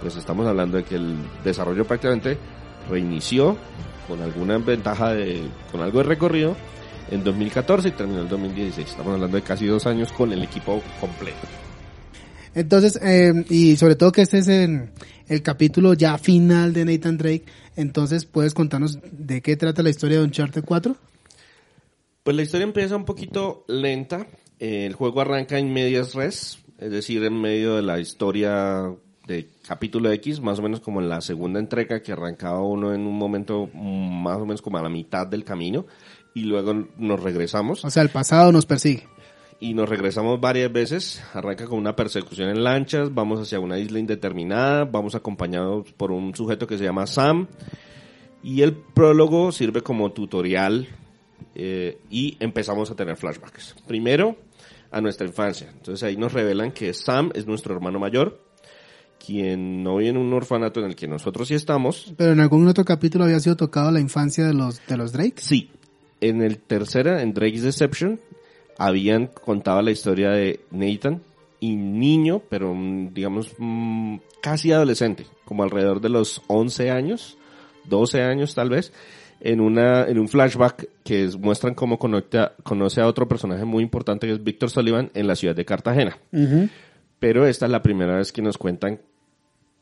pues 0.00 0.16
estamos 0.16 0.46
hablando 0.46 0.76
de 0.76 0.84
que 0.84 0.96
el 0.96 1.16
desarrollo 1.44 1.84
prácticamente 1.84 2.38
reinició 2.90 3.56
con 4.06 4.22
alguna 4.22 4.58
ventaja 4.58 5.12
de, 5.12 5.42
con 5.70 5.82
algo 5.82 5.98
de 5.98 6.04
recorrido 6.04 6.56
en 7.10 7.24
2014 7.24 7.88
y 7.88 7.90
terminó 7.92 8.22
en 8.22 8.28
2016. 8.28 8.88
Estamos 8.88 9.14
hablando 9.14 9.36
de 9.36 9.42
casi 9.42 9.66
dos 9.66 9.86
años 9.86 10.12
con 10.12 10.32
el 10.32 10.42
equipo 10.42 10.82
completo. 11.00 11.46
Entonces, 12.54 12.98
eh, 13.02 13.44
y 13.48 13.76
sobre 13.76 13.96
todo 13.96 14.12
que 14.12 14.22
este 14.22 14.38
es 14.38 14.48
el, 14.48 14.90
el 15.28 15.42
capítulo 15.42 15.94
ya 15.94 16.18
final 16.18 16.72
de 16.72 16.84
Nathan 16.84 17.18
Drake, 17.18 17.44
entonces 17.76 18.24
puedes 18.24 18.54
contarnos 18.54 18.98
de 19.12 19.40
qué 19.40 19.56
trata 19.56 19.82
la 19.82 19.90
historia 19.90 20.18
de 20.18 20.24
Uncharted 20.24 20.64
4. 20.64 20.96
Pues 22.22 22.36
la 22.36 22.42
historia 22.42 22.64
empieza 22.64 22.96
un 22.96 23.04
poquito 23.04 23.64
lenta. 23.68 24.26
El 24.58 24.94
juego 24.94 25.20
arranca 25.20 25.58
en 25.58 25.72
medias 25.72 26.14
res, 26.14 26.58
es 26.78 26.90
decir, 26.90 27.22
en 27.24 27.40
medio 27.40 27.76
de 27.76 27.82
la 27.82 28.00
historia 28.00 28.92
de 29.26 29.48
capítulo 29.66 30.10
X, 30.10 30.40
más 30.40 30.58
o 30.58 30.62
menos 30.62 30.80
como 30.80 31.00
en 31.00 31.08
la 31.08 31.20
segunda 31.20 31.60
entrega 31.60 32.02
que 32.02 32.12
arrancaba 32.12 32.62
uno 32.62 32.94
en 32.94 33.06
un 33.06 33.16
momento 33.16 33.66
más 33.68 34.38
o 34.38 34.46
menos 34.46 34.62
como 34.62 34.78
a 34.78 34.82
la 34.82 34.88
mitad 34.88 35.26
del 35.26 35.44
camino 35.44 35.86
y 36.34 36.44
luego 36.44 36.86
nos 36.96 37.20
regresamos 37.20 37.84
O 37.84 37.90
sea, 37.90 38.02
el 38.02 38.10
pasado 38.10 38.52
nos 38.52 38.66
persigue. 38.66 39.06
Y 39.60 39.74
nos 39.74 39.88
regresamos 39.88 40.40
varias 40.40 40.72
veces. 40.72 41.22
Arranca 41.34 41.66
con 41.66 41.78
una 41.78 41.96
persecución 41.96 42.48
en 42.50 42.62
lanchas, 42.62 43.12
vamos 43.12 43.40
hacia 43.40 43.60
una 43.60 43.78
isla 43.78 43.98
indeterminada, 43.98 44.84
vamos 44.84 45.14
acompañados 45.14 45.92
por 45.92 46.12
un 46.12 46.34
sujeto 46.34 46.66
que 46.66 46.78
se 46.78 46.84
llama 46.84 47.06
Sam 47.06 47.48
y 48.42 48.62
el 48.62 48.74
prólogo 48.76 49.52
sirve 49.52 49.82
como 49.82 50.12
tutorial 50.12 50.88
eh, 51.54 51.98
y 52.10 52.36
empezamos 52.40 52.90
a 52.90 52.94
tener 52.94 53.16
flashbacks. 53.16 53.74
Primero 53.86 54.36
a 54.90 55.00
nuestra 55.00 55.26
infancia. 55.26 55.68
Entonces 55.72 56.02
ahí 56.02 56.16
nos 56.16 56.32
revelan 56.32 56.72
que 56.72 56.94
Sam 56.94 57.30
es 57.34 57.46
nuestro 57.46 57.74
hermano 57.74 57.98
mayor, 57.98 58.40
quien 59.24 59.82
no 59.82 59.96
vive 59.96 60.10
en 60.10 60.16
un 60.16 60.32
orfanato 60.32 60.80
en 60.80 60.86
el 60.86 60.96
que 60.96 61.08
nosotros 61.08 61.48
sí 61.48 61.54
estamos. 61.54 62.14
Pero 62.16 62.32
en 62.32 62.40
algún 62.40 62.66
otro 62.68 62.84
capítulo 62.84 63.24
había 63.24 63.40
sido 63.40 63.56
tocado 63.56 63.90
la 63.90 64.00
infancia 64.00 64.46
de 64.46 64.54
los, 64.54 64.80
de 64.86 64.96
los 64.96 65.12
Drake. 65.12 65.34
Sí, 65.36 65.70
en 66.20 66.42
el 66.42 66.58
tercera, 66.58 67.22
en 67.22 67.34
Drake's 67.34 67.62
Deception, 67.62 68.20
habían 68.78 69.26
contado 69.26 69.82
la 69.82 69.90
historia 69.90 70.30
de 70.30 70.60
Nathan 70.70 71.20
y 71.60 71.74
niño, 71.76 72.40
pero 72.48 72.72
mm, 72.74 73.12
digamos 73.12 73.52
mm, 73.58 74.16
casi 74.40 74.72
adolescente, 74.72 75.26
como 75.44 75.62
alrededor 75.64 76.00
de 76.00 76.08
los 76.08 76.40
11 76.46 76.90
años, 76.90 77.36
12 77.84 78.22
años 78.22 78.54
tal 78.54 78.70
vez, 78.70 78.92
en 79.40 79.60
una 79.60 80.04
en 80.04 80.18
un 80.18 80.28
flashback 80.28 80.88
que 81.04 81.24
es- 81.24 81.36
muestran 81.36 81.74
cómo 81.74 81.98
conecta, 81.98 82.54
conoce 82.62 83.00
a 83.00 83.06
otro 83.06 83.26
personaje 83.28 83.64
muy 83.64 83.82
importante 83.82 84.26
que 84.26 84.32
es 84.32 84.42
Víctor 84.42 84.70
Sullivan 84.70 85.10
en 85.14 85.26
la 85.26 85.36
ciudad 85.36 85.54
de 85.56 85.64
Cartagena. 85.64 86.16
Pero 87.18 87.46
esta 87.46 87.66
es 87.66 87.72
la 87.72 87.82
primera 87.82 88.16
vez 88.16 88.30
que 88.32 88.42
nos 88.42 88.58
cuentan 88.58 89.00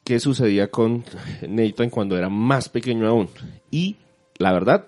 qué 0.04 0.20
sucedía 0.20 0.68
con 0.70 1.04
Nathan 1.46 1.90
cuando 1.90 2.16
era 2.16 2.28
más 2.30 2.68
pequeño 2.70 3.06
aún. 3.08 3.28
Y 3.70 3.96
la 4.38 4.52
verdad, 4.52 4.86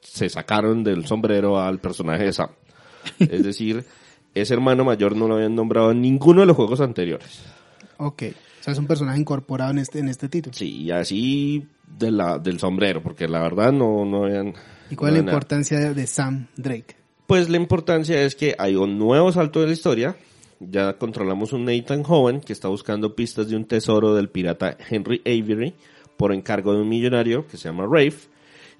se 0.00 0.28
sacaron 0.28 0.82
del 0.84 1.06
sombrero 1.06 1.60
al 1.60 1.78
personaje 1.80 2.24
de 2.24 2.32
Sam. 2.32 2.48
Es 3.18 3.42
decir, 3.42 3.84
ese 4.34 4.54
hermano 4.54 4.84
mayor 4.84 5.16
no 5.16 5.28
lo 5.28 5.36
habían 5.36 5.54
nombrado 5.54 5.90
en 5.90 6.00
ninguno 6.00 6.40
de 6.40 6.46
los 6.46 6.56
juegos 6.56 6.80
anteriores. 6.80 7.42
Ok. 7.98 8.22
O 8.60 8.62
sea, 8.62 8.72
es 8.72 8.78
un 8.78 8.86
personaje 8.86 9.20
incorporado 9.20 9.70
en 9.70 9.78
este, 9.78 10.00
en 10.00 10.08
este 10.08 10.28
título. 10.28 10.54
Sí, 10.54 10.82
y 10.82 10.90
así 10.90 11.66
de 11.98 12.10
la, 12.10 12.38
del 12.38 12.58
sombrero, 12.58 13.02
porque 13.02 13.28
la 13.28 13.40
verdad 13.40 13.72
no, 13.72 14.04
no 14.04 14.24
habían... 14.24 14.54
¿Y 14.90 14.96
cuál 14.96 15.12
no 15.12 15.16
es 15.18 15.22
la 15.22 15.26
nada. 15.26 15.32
importancia 15.32 15.94
de, 15.94 16.06
Sam 16.06 16.48
Drake? 16.56 16.96
Pues 17.26 17.48
la 17.48 17.56
importancia 17.56 18.22
es 18.22 18.34
que 18.34 18.54
hay 18.58 18.74
un 18.74 18.98
nuevo 18.98 19.30
salto 19.32 19.60
de 19.60 19.66
la 19.66 19.72
historia. 19.72 20.16
Ya 20.60 20.94
controlamos 20.94 21.52
un 21.52 21.64
Nathan 21.66 22.02
joven 22.02 22.40
que 22.40 22.52
está 22.52 22.68
buscando 22.68 23.14
pistas 23.14 23.48
de 23.48 23.56
un 23.56 23.64
tesoro 23.64 24.14
del 24.14 24.28
pirata 24.28 24.76
Henry 24.88 25.20
Avery 25.24 25.74
por 26.16 26.32
encargo 26.32 26.72
de 26.72 26.80
un 26.80 26.88
millonario 26.88 27.46
que 27.46 27.56
se 27.56 27.68
llama 27.68 27.86
Rafe. 27.90 28.28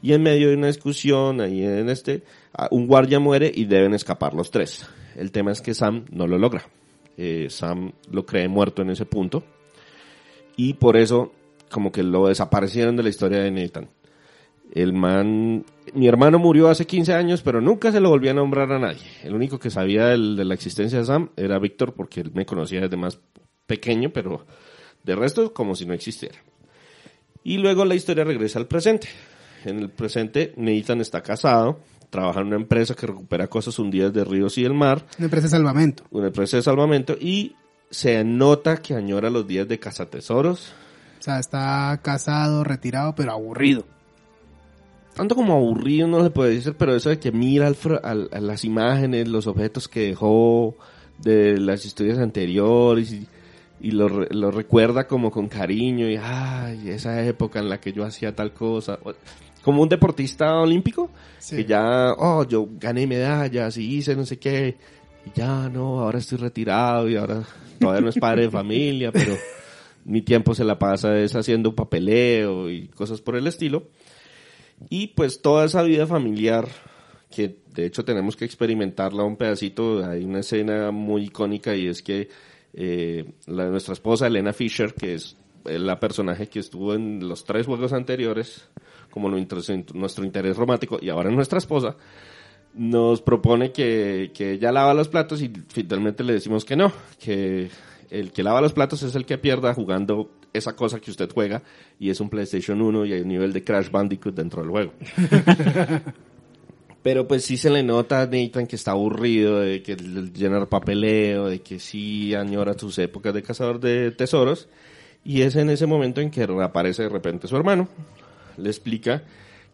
Y 0.01 0.13
en 0.13 0.23
medio 0.23 0.49
de 0.49 0.57
una 0.57 0.69
discusión 0.69 1.41
ahí 1.41 1.63
en 1.65 1.89
este, 1.89 2.23
un 2.71 2.87
guardia 2.87 3.21
muere 3.21 3.51
y 3.55 3.65
deben 3.65 3.95
escapar 3.95 4.35
los 4.35 4.51
tres. 4.51 4.89
El 5.17 5.33
tema 5.33 5.53
es 5.53 5.61
que 5.61 5.75
Sam 5.75 6.05
no 6.11 6.27
lo 6.27 6.39
logra. 6.39 6.65
Eh, 7.17 7.49
Sam 7.51 7.93
lo 8.11 8.25
cree 8.25 8.49
muerto 8.49 8.83
en 8.83 8.91
ese 8.91 9.07
punto. 9.07 9.45
Y 10.57 10.75
por 10.75 10.97
eso 10.97 11.33
como 11.71 11.93
que 11.93 12.03
lo 12.03 12.29
desaparecieron 12.29 12.97
de 12.97 13.03
la 13.03 13.09
historia 13.09 13.41
de 13.41 13.51
Nathan. 13.51 13.89
El 14.73 14.93
man, 14.93 15.65
mi 15.95 16.09
hermano 16.09 16.39
murió 16.39 16.69
hace 16.69 16.87
15 16.87 17.15
años, 17.15 17.43
pero 17.43 17.61
nunca 17.61 17.91
se 17.91 18.01
lo 18.01 18.11
volvió 18.11 18.31
a 18.31 18.35
nombrar 18.35 18.71
a 18.73 18.79
nadie. 18.79 19.03
El 19.23 19.35
único 19.35 19.59
que 19.59 19.71
sabía 19.71 20.09
de 20.09 20.17
la 20.17 20.55
existencia 20.55 20.99
de 20.99 21.05
Sam 21.07 21.31
era 21.37 21.59
Víctor, 21.59 21.95
porque 21.95 22.21
él 22.21 22.33
me 22.35 22.45
conocía 22.45 22.83
desde 22.83 22.97
más 22.97 23.19
pequeño, 23.67 24.11
pero 24.11 24.47
de 25.05 25.17
resto 25.17 25.55
como 25.55 25.75
si 25.75 25.87
no 25.87 25.95
existiera. 25.95 26.39
Y 27.45 27.59
luego 27.59 27.85
la 27.85 27.95
historia 27.95 28.25
regresa 28.25 28.59
al 28.59 28.67
presente. 28.67 29.09
En 29.65 29.79
el 29.79 29.91
presente, 29.91 30.53
Nathan 30.57 31.01
está 31.01 31.23
casado, 31.23 31.81
trabaja 32.11 32.41
en 32.41 32.47
una 32.49 32.57
empresa 32.57 32.95
que 32.95 33.07
recupera 33.07 33.47
cosas 33.49 33.79
hundidas 33.79 34.13
de 34.13 34.25
ríos 34.25 34.57
y 34.59 34.63
del 34.63 34.75
mar, 34.75 35.05
Una 35.19 35.27
empresa 35.27 35.47
de 35.47 35.51
salvamento. 35.51 36.05
una 36.11 36.27
empresa 36.29 36.57
de 36.57 36.63
salvamento, 36.63 37.17
y 37.21 37.55
se 37.91 38.23
nota 38.25 38.79
que 38.83 38.95
añora 38.95 39.31
los 39.31 39.47
días 39.47 39.67
de 39.69 39.79
cazatesoros, 39.79 40.73
O 41.19 41.23
sea, 41.23 41.39
está 41.39 41.99
casado, 42.03 42.65
retirado, 42.65 43.15
pero 43.15 43.33
aburrido. 43.33 43.85
tanto 45.15 45.35
como 45.35 45.55
aburrido 45.55 46.07
no 46.07 46.23
se 46.23 46.31
puede 46.31 46.55
decir, 46.55 46.75
pero 46.79 46.95
eso 46.95 47.09
de 47.11 47.19
que 47.19 47.33
mira 47.33 47.67
al 47.67 47.77
al- 48.03 48.29
a 48.33 48.41
las 48.41 48.65
imágenes, 48.65 49.27
los 49.29 49.47
objetos 49.47 49.89
que 49.89 50.01
dejó 50.09 50.77
de 51.19 51.59
las 51.59 51.85
historias 51.85 52.19
anteriores 52.19 53.11
y, 53.13 53.27
y 53.81 53.91
lo, 53.91 54.09
lo 54.09 54.51
recuerda 54.53 55.09
como 55.09 55.31
con 55.33 55.49
cariño 55.49 56.09
y 56.09 56.17
ay, 56.17 56.91
esa 56.91 57.25
época 57.25 57.59
en 57.59 57.69
la 57.69 57.81
que 57.81 57.93
yo 57.93 58.05
hacía 58.05 58.35
tal 58.37 58.53
cosa. 58.53 58.99
Como 59.63 59.83
un 59.83 59.89
deportista 59.89 60.55
olímpico 60.57 61.11
Sí. 61.39 61.57
que 61.57 61.65
ya, 61.65 62.13
oh, 62.17 62.47
yo 62.47 62.69
gané 62.79 63.07
medallas 63.07 63.77
y 63.77 63.97
hice 63.97 64.17
no 64.17 64.25
sé 64.27 64.39
qué. 64.39 64.77
Y 65.27 65.31
ya 65.39 65.69
no, 65.69 66.01
ahora 66.01 66.19
estoy 66.19 66.39
retirado 66.39 67.09
y 67.09 67.17
ahora 67.17 67.43
todavía 67.79 68.01
no 68.01 68.09
es 68.09 68.19
padre 68.19 68.43
de 68.43 68.51
familia, 68.51 69.13
pero 69.13 69.37
mi 70.05 70.23
tiempo 70.23 70.55
se 70.55 70.65
la 70.65 70.79
pasa 70.79 71.19
es 71.19 71.35
haciendo 71.35 71.75
papeleo 71.75 72.71
y 72.71 72.89
cosas 72.89 73.21
por 73.21 73.37
el 73.37 73.47
estilo. 73.47 73.89
Y 74.91 75.09
pues 75.09 75.43
toda 75.43 75.65
esa 75.65 75.83
vida 75.83 76.07
familiar, 76.07 76.69
que 77.31 77.59
de 77.75 77.87
hecho 77.87 78.05
tenemos 78.05 78.37
que 78.37 78.45
experimentarla 78.45 79.25
un 79.25 79.37
pedacito, 79.37 80.05
hay 80.05 80.25
una 80.25 80.41
escena 80.41 80.91
muy 80.93 81.25
icónica 81.25 81.75
y 81.75 81.89
es 81.89 82.03
que 82.03 82.29
eh, 82.75 83.25
la, 83.47 83.67
nuestra 83.69 83.95
esposa 83.95 84.27
Elena 84.27 84.53
Fisher, 84.53 84.95
que 84.95 85.15
es 85.15 85.37
la 85.65 85.99
personaje 86.01 86.49
que 86.49 86.61
estuvo 86.61 86.95
en 86.95 87.29
los 87.29 87.45
tres 87.45 87.67
juegos 87.67 87.93
anteriores, 87.93 88.69
como 89.19 89.29
nuestro 89.95 90.25
interés 90.25 90.57
romántico, 90.57 90.99
y 91.01 91.09
ahora 91.09 91.31
es 91.31 91.37
nuestra 91.37 91.59
esposa, 91.59 91.97
nos 92.75 93.21
propone 93.23 93.73
que, 93.73 94.31
que 94.35 94.53
ella 94.53 94.73
lava 94.73 94.95
los 94.95 95.09
platos 95.09 95.43
y 95.43 95.53
finalmente 95.69 96.23
le 96.23 96.35
decimos 96.35 96.65
que 96.65 96.77
no, 96.77 96.93
que 97.19 97.71
el 98.11 98.33
que 98.33 98.43
lava 98.43 98.61
los 98.61 98.73
platos 98.73 99.03
es 99.03 99.15
el 99.15 99.27
que 99.27 99.39
pierda 99.39 99.75
jugando 99.75 100.31
esa 100.53 100.75
cosa 100.75 101.01
que 101.01 101.11
usted 101.11 101.31
juega 101.33 101.63
y 101.99 102.11
es 102.11 102.21
un 102.21 102.31
PlayStation 102.31 102.81
1 102.81 103.07
y 103.07 103.13
hay 103.13 103.21
un 103.23 103.29
nivel 103.29 103.53
de 103.53 103.65
Crash 103.65 103.91
Bandicoot 103.91 104.35
dentro 104.35 104.63
del 104.63 104.71
juego. 104.71 104.93
Pero 107.03 107.29
pues 107.29 107.45
sí 107.45 107.57
se 107.57 107.71
le 107.71 107.83
nota 107.83 108.23
a 108.23 108.27
Nathan 108.27 108.67
que 108.67 108.77
está 108.77 108.91
aburrido 108.91 109.61
de 109.61 109.83
que 109.83 109.97
llenar 109.97 110.69
papeleo, 110.69 111.47
de 111.47 111.61
que 111.61 111.79
sí 111.79 112.35
añora 112.35 112.75
sus 112.77 112.99
épocas 112.99 113.33
de 113.33 113.43
cazador 113.43 113.81
de 113.81 114.11
tesoros. 114.11 114.69
Y 115.25 115.43
es 115.43 115.57
en 115.57 115.71
ese 115.71 115.87
momento 115.87 116.21
en 116.21 116.31
que 116.31 116.47
reaparece 116.47 117.05
de 117.05 117.09
repente 117.09 117.49
su 117.49 117.57
hermano. 117.57 117.89
Le 118.59 118.69
explica 118.71 119.23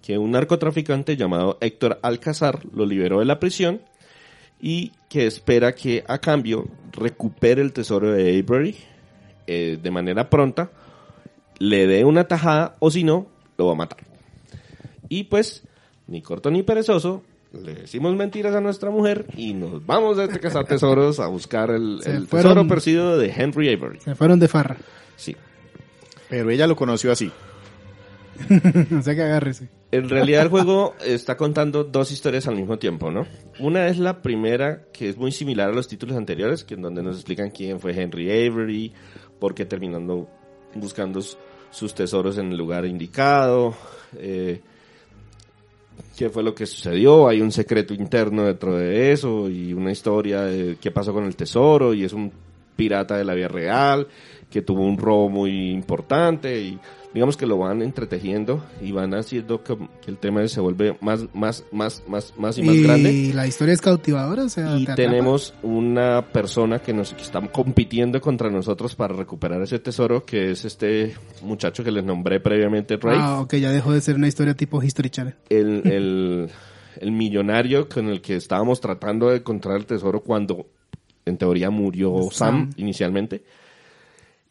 que 0.02 0.18
un 0.18 0.32
narcotraficante 0.32 1.16
llamado 1.16 1.56
Héctor 1.60 1.98
Alcázar 2.02 2.60
lo 2.74 2.84
liberó 2.86 3.20
de 3.20 3.24
la 3.24 3.40
prisión 3.40 3.80
y 4.60 4.92
que 5.08 5.26
espera 5.26 5.74
que 5.74 6.04
a 6.06 6.18
cambio 6.18 6.66
recupere 6.92 7.62
el 7.62 7.72
tesoro 7.72 8.12
de 8.12 8.38
Avery 8.38 8.76
eh, 9.46 9.78
de 9.82 9.90
manera 9.90 10.30
pronta, 10.30 10.70
le 11.58 11.86
dé 11.86 12.04
una 12.04 12.24
tajada 12.28 12.76
o 12.78 12.90
si 12.90 13.04
no, 13.04 13.26
lo 13.58 13.66
va 13.66 13.72
a 13.72 13.76
matar. 13.76 13.98
Y 15.08 15.24
pues, 15.24 15.62
ni 16.06 16.22
corto 16.22 16.50
ni 16.50 16.62
perezoso, 16.62 17.22
le 17.52 17.74
decimos 17.74 18.14
mentiras 18.16 18.54
a 18.54 18.60
nuestra 18.60 18.90
mujer 18.90 19.26
y 19.36 19.54
nos 19.54 19.84
vamos 19.86 20.18
a 20.18 20.28
cazar 20.28 20.66
tesoros 20.66 21.20
a 21.20 21.26
buscar 21.28 21.70
el, 21.70 22.00
Se 22.02 22.10
el 22.10 22.26
fueron- 22.26 22.52
tesoro 22.54 22.68
perdido 22.68 23.18
de 23.18 23.30
Henry 23.30 23.72
Avery. 23.72 24.00
Se 24.00 24.14
fueron 24.14 24.38
de 24.40 24.48
farra. 24.48 24.76
Sí. 25.16 25.36
Pero 26.28 26.50
ella 26.50 26.66
lo 26.66 26.74
conoció 26.74 27.12
así. 27.12 27.30
o 28.98 29.02
sea 29.02 29.14
que 29.14 29.22
agárrese. 29.22 29.68
En 29.90 30.08
realidad 30.08 30.42
el 30.42 30.48
juego 30.48 30.94
está 31.04 31.36
contando 31.36 31.84
dos 31.84 32.10
historias 32.10 32.48
al 32.48 32.56
mismo 32.56 32.78
tiempo, 32.78 33.10
¿no? 33.10 33.26
Una 33.60 33.86
es 33.88 33.98
la 33.98 34.22
primera, 34.22 34.86
que 34.92 35.08
es 35.08 35.16
muy 35.16 35.30
similar 35.30 35.70
a 35.70 35.72
los 35.72 35.88
títulos 35.88 36.16
anteriores, 36.16 36.64
que 36.64 36.74
en 36.74 36.82
donde 36.82 37.02
nos 37.02 37.16
explican 37.16 37.50
quién 37.50 37.78
fue 37.78 37.92
Henry 37.92 38.30
Avery, 38.30 38.92
por 39.38 39.54
qué 39.54 39.64
terminando 39.64 40.28
buscando 40.74 41.20
sus 41.70 41.94
tesoros 41.94 42.38
en 42.38 42.50
el 42.50 42.58
lugar 42.58 42.84
indicado, 42.86 43.74
eh, 44.16 44.60
qué 46.16 46.30
fue 46.30 46.42
lo 46.42 46.54
que 46.54 46.66
sucedió, 46.66 47.28
hay 47.28 47.40
un 47.40 47.52
secreto 47.52 47.94
interno 47.94 48.44
dentro 48.44 48.76
de 48.76 49.12
eso 49.12 49.48
y 49.48 49.72
una 49.72 49.92
historia 49.92 50.42
de 50.42 50.76
qué 50.80 50.90
pasó 50.90 51.12
con 51.12 51.24
el 51.24 51.36
tesoro 51.36 51.94
y 51.94 52.04
es 52.04 52.12
un 52.12 52.32
pirata 52.76 53.16
de 53.16 53.24
la 53.24 53.34
vida 53.34 53.48
real, 53.48 54.08
que 54.50 54.62
tuvo 54.62 54.82
un 54.82 54.98
robo 54.98 55.28
muy 55.28 55.70
importante 55.70 56.60
y 56.60 56.78
digamos 57.14 57.36
que 57.36 57.46
lo 57.46 57.58
van 57.58 57.80
entretejiendo 57.80 58.64
y 58.82 58.90
van 58.90 59.14
haciendo 59.14 59.62
que, 59.62 59.76
el 60.06 60.18
tema 60.18 60.46
se 60.48 60.60
vuelve 60.60 60.96
más, 61.00 61.26
más, 61.32 61.64
más, 61.70 62.02
más, 62.08 62.34
más 62.36 62.58
y 62.58 62.62
más 62.62 62.76
grande. 62.82 63.12
Y 63.12 63.32
la 63.32 63.46
historia 63.46 63.72
es 63.72 63.80
cautivadora, 63.80 64.42
o 64.44 64.48
sea, 64.48 64.76
Y 64.76 64.84
te 64.84 64.94
tenemos 64.94 65.54
una 65.62 66.22
persona 66.32 66.80
que 66.80 66.92
nos 66.92 67.14
que 67.14 67.22
está 67.22 67.40
compitiendo 67.48 68.20
contra 68.20 68.50
nosotros 68.50 68.96
para 68.96 69.14
recuperar 69.14 69.62
ese 69.62 69.78
tesoro, 69.78 70.24
que 70.24 70.50
es 70.50 70.64
este 70.64 71.14
muchacho 71.42 71.84
que 71.84 71.92
les 71.92 72.04
nombré 72.04 72.40
previamente, 72.40 72.96
Ray, 72.96 73.18
Ah, 73.20 73.40
ok, 73.40 73.54
ya 73.54 73.70
dejó 73.70 73.92
de 73.92 74.00
ser 74.00 74.16
una 74.16 74.26
historia 74.26 74.54
tipo 74.54 74.82
History 74.82 75.10
Channel. 75.10 75.34
el, 75.50 75.82
el, 75.84 76.50
el 77.00 77.12
millonario 77.12 77.88
con 77.88 78.08
el 78.08 78.20
que 78.20 78.34
estábamos 78.36 78.80
tratando 78.80 79.30
de 79.30 79.36
encontrar 79.36 79.76
el 79.76 79.86
tesoro 79.86 80.20
cuando 80.20 80.66
en 81.26 81.36
teoría 81.38 81.70
murió 81.70 82.16
Sam, 82.30 82.30
Sam. 82.32 82.70
inicialmente. 82.76 83.42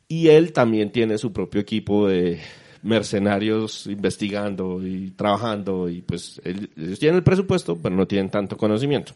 Y 0.08 0.28
él 0.30 0.54
también 0.54 0.92
tiene 0.92 1.18
su 1.18 1.32
propio 1.34 1.62
equipo 1.62 2.08
de 2.08 2.40
mercenarios 2.82 3.88
investigando 3.88 4.86
y 4.86 5.12
trabajando 5.12 5.90
y 5.90 6.02
pues 6.02 6.42
él- 6.44 6.70
ellos 6.76 7.00
tienen 7.00 7.18
el 7.18 7.24
presupuesto, 7.24 7.78
pero 7.82 7.96
no 7.96 8.06
tienen 8.08 8.30
tanto 8.30 8.58
conocimiento. 8.58 9.14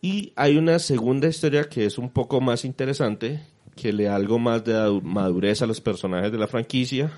Y 0.00 0.32
hay 0.36 0.56
una 0.56 0.78
segunda 0.78 1.28
historia 1.28 1.64
que 1.64 1.86
es 1.86 1.96
un 1.96 2.10
poco 2.10 2.40
más 2.40 2.64
interesante, 2.64 3.40
que 3.76 3.92
le 3.92 4.04
da 4.04 4.16
algo 4.16 4.38
más 4.38 4.64
de 4.64 4.74
adu- 4.74 5.00
madurez 5.02 5.62
a 5.62 5.66
los 5.66 5.80
personajes 5.80 6.30
de 6.30 6.38
la 6.38 6.46
franquicia, 6.48 7.10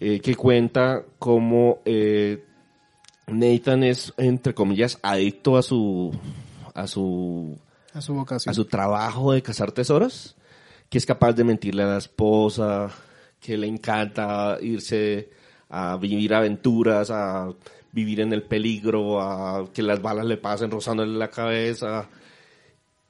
eh, 0.00 0.20
que 0.20 0.34
cuenta 0.34 1.04
cómo 1.18 1.80
eh, 1.84 2.42
Nathan 3.28 3.84
es, 3.84 4.12
entre 4.16 4.54
comillas, 4.54 4.98
adicto 5.02 5.56
a 5.56 5.62
su, 5.62 6.10
a 6.74 6.86
su, 6.86 7.56
A 7.94 8.00
su 8.00 8.14
vocación. 8.14 8.50
a 8.50 8.54
su 8.54 8.64
trabajo 8.66 9.32
de 9.32 9.42
cazar 9.42 9.72
tesoros, 9.72 10.36
que 10.88 10.98
es 10.98 11.06
capaz 11.06 11.32
de 11.32 11.44
mentirle 11.44 11.82
a 11.82 11.86
la 11.86 11.98
esposa, 11.98 12.90
que 13.40 13.56
le 13.56 13.66
encanta 13.66 14.58
irse 14.60 15.30
a 15.70 15.96
vivir 15.96 16.34
aventuras, 16.34 17.10
a 17.10 17.52
vivir 17.92 18.20
en 18.20 18.32
el 18.32 18.42
peligro, 18.42 19.20
a 19.20 19.70
que 19.72 19.82
las 19.82 20.00
balas 20.00 20.26
le 20.26 20.36
pasen 20.36 20.70
rozándole 20.70 21.16
la 21.16 21.28
cabeza. 21.28 22.08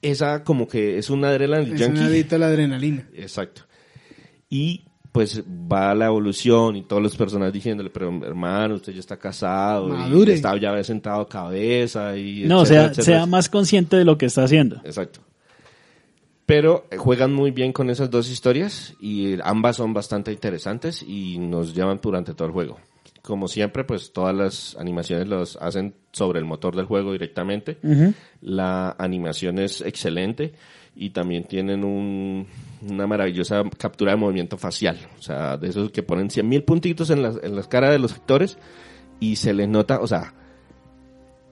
Esa 0.01 0.45
como 0.45 0.69
que 0.69 0.99
es 0.99 1.11
una 1.11 1.29
adrenaline 1.29 1.75
es 1.75 1.81
un 1.81 1.87
junkie. 1.89 2.05
adicto 2.05 2.37
a 2.37 2.39
la 2.39 2.47
adrenalina. 2.47 3.09
Exacto. 3.15 3.63
Y 4.49 4.88
pues 5.13 5.43
va 5.43 5.95
la 5.95 6.07
evolución 6.07 6.77
y 6.77 6.83
todos 6.83 7.03
los 7.03 7.17
personajes 7.17 7.53
diciéndole, 7.53 7.91
pero 7.91 8.09
hermano, 8.25 8.75
usted 8.77 8.93
ya 8.93 9.01
está 9.01 9.17
casado, 9.17 9.89
y 9.89 9.93
Madure. 9.93 10.35
está 10.35 10.57
ya 10.57 10.83
sentado 10.85 11.27
cabeza 11.27 12.17
y 12.17 12.45
No, 12.45 12.63
etcétera, 12.63 12.65
sea, 12.65 12.91
etcétera. 12.93 13.05
sea 13.19 13.27
más 13.27 13.49
consciente 13.49 13.97
de 13.97 14.05
lo 14.05 14.19
que 14.19 14.27
está 14.27 14.45
haciendo. 14.45 14.77
Exacto. 14.85 15.21
Pero 16.47 16.87
eh, 16.91 16.97
juegan 16.97 17.35
muy 17.35 17.51
bien 17.51 17.73
con 17.73 17.91
esas 17.91 18.11
dos 18.11 18.31
historias 18.31 18.95
y 19.01 19.37
ambas 19.43 19.77
son 19.77 19.93
bastante 19.93 20.33
interesantes 20.33 21.03
y 21.03 21.39
nos 21.39 21.75
llevan 21.75 22.01
durante 22.03 22.33
todo 22.35 22.49
el 22.49 22.55
juego. 22.55 22.79
Como 23.23 23.49
siempre, 23.49 23.85
pues 23.85 24.13
todas 24.13 24.35
las 24.35 24.77
animaciones 24.79 25.29
las 25.29 25.57
hacen 25.57 25.95
sobre 26.13 26.39
el 26.39 26.47
motor 26.47 26.75
del 26.75 26.87
juego 26.87 27.13
directamente. 27.13 27.77
La 28.41 28.97
animación 28.99 29.59
es 29.59 29.83
excelente 29.83 30.55
y 31.01 31.11
también 31.11 31.45
tienen 31.45 31.85
un- 31.85 32.47
una 32.83 33.07
maravillosa 33.07 33.63
captura 33.79 34.11
de 34.11 34.17
movimiento 34.17 34.59
facial. 34.59 34.99
O 35.19 35.23
sea, 35.23 35.57
de 35.57 35.69
esos 35.69 35.91
que 35.93 36.03
ponen 36.03 36.29
100.000 36.29 36.65
puntitos 36.65 37.11
en 37.11 37.23
las, 37.23 37.39
en 37.43 37.55
las 37.55 37.69
caras 37.69 37.93
de 37.93 38.01
los 38.01 38.13
actores 38.13 38.59
y 39.21 39.37
se 39.37 39.55
les 39.55 39.69
nota, 39.69 40.01
o 40.01 40.07
sea, 40.09 40.35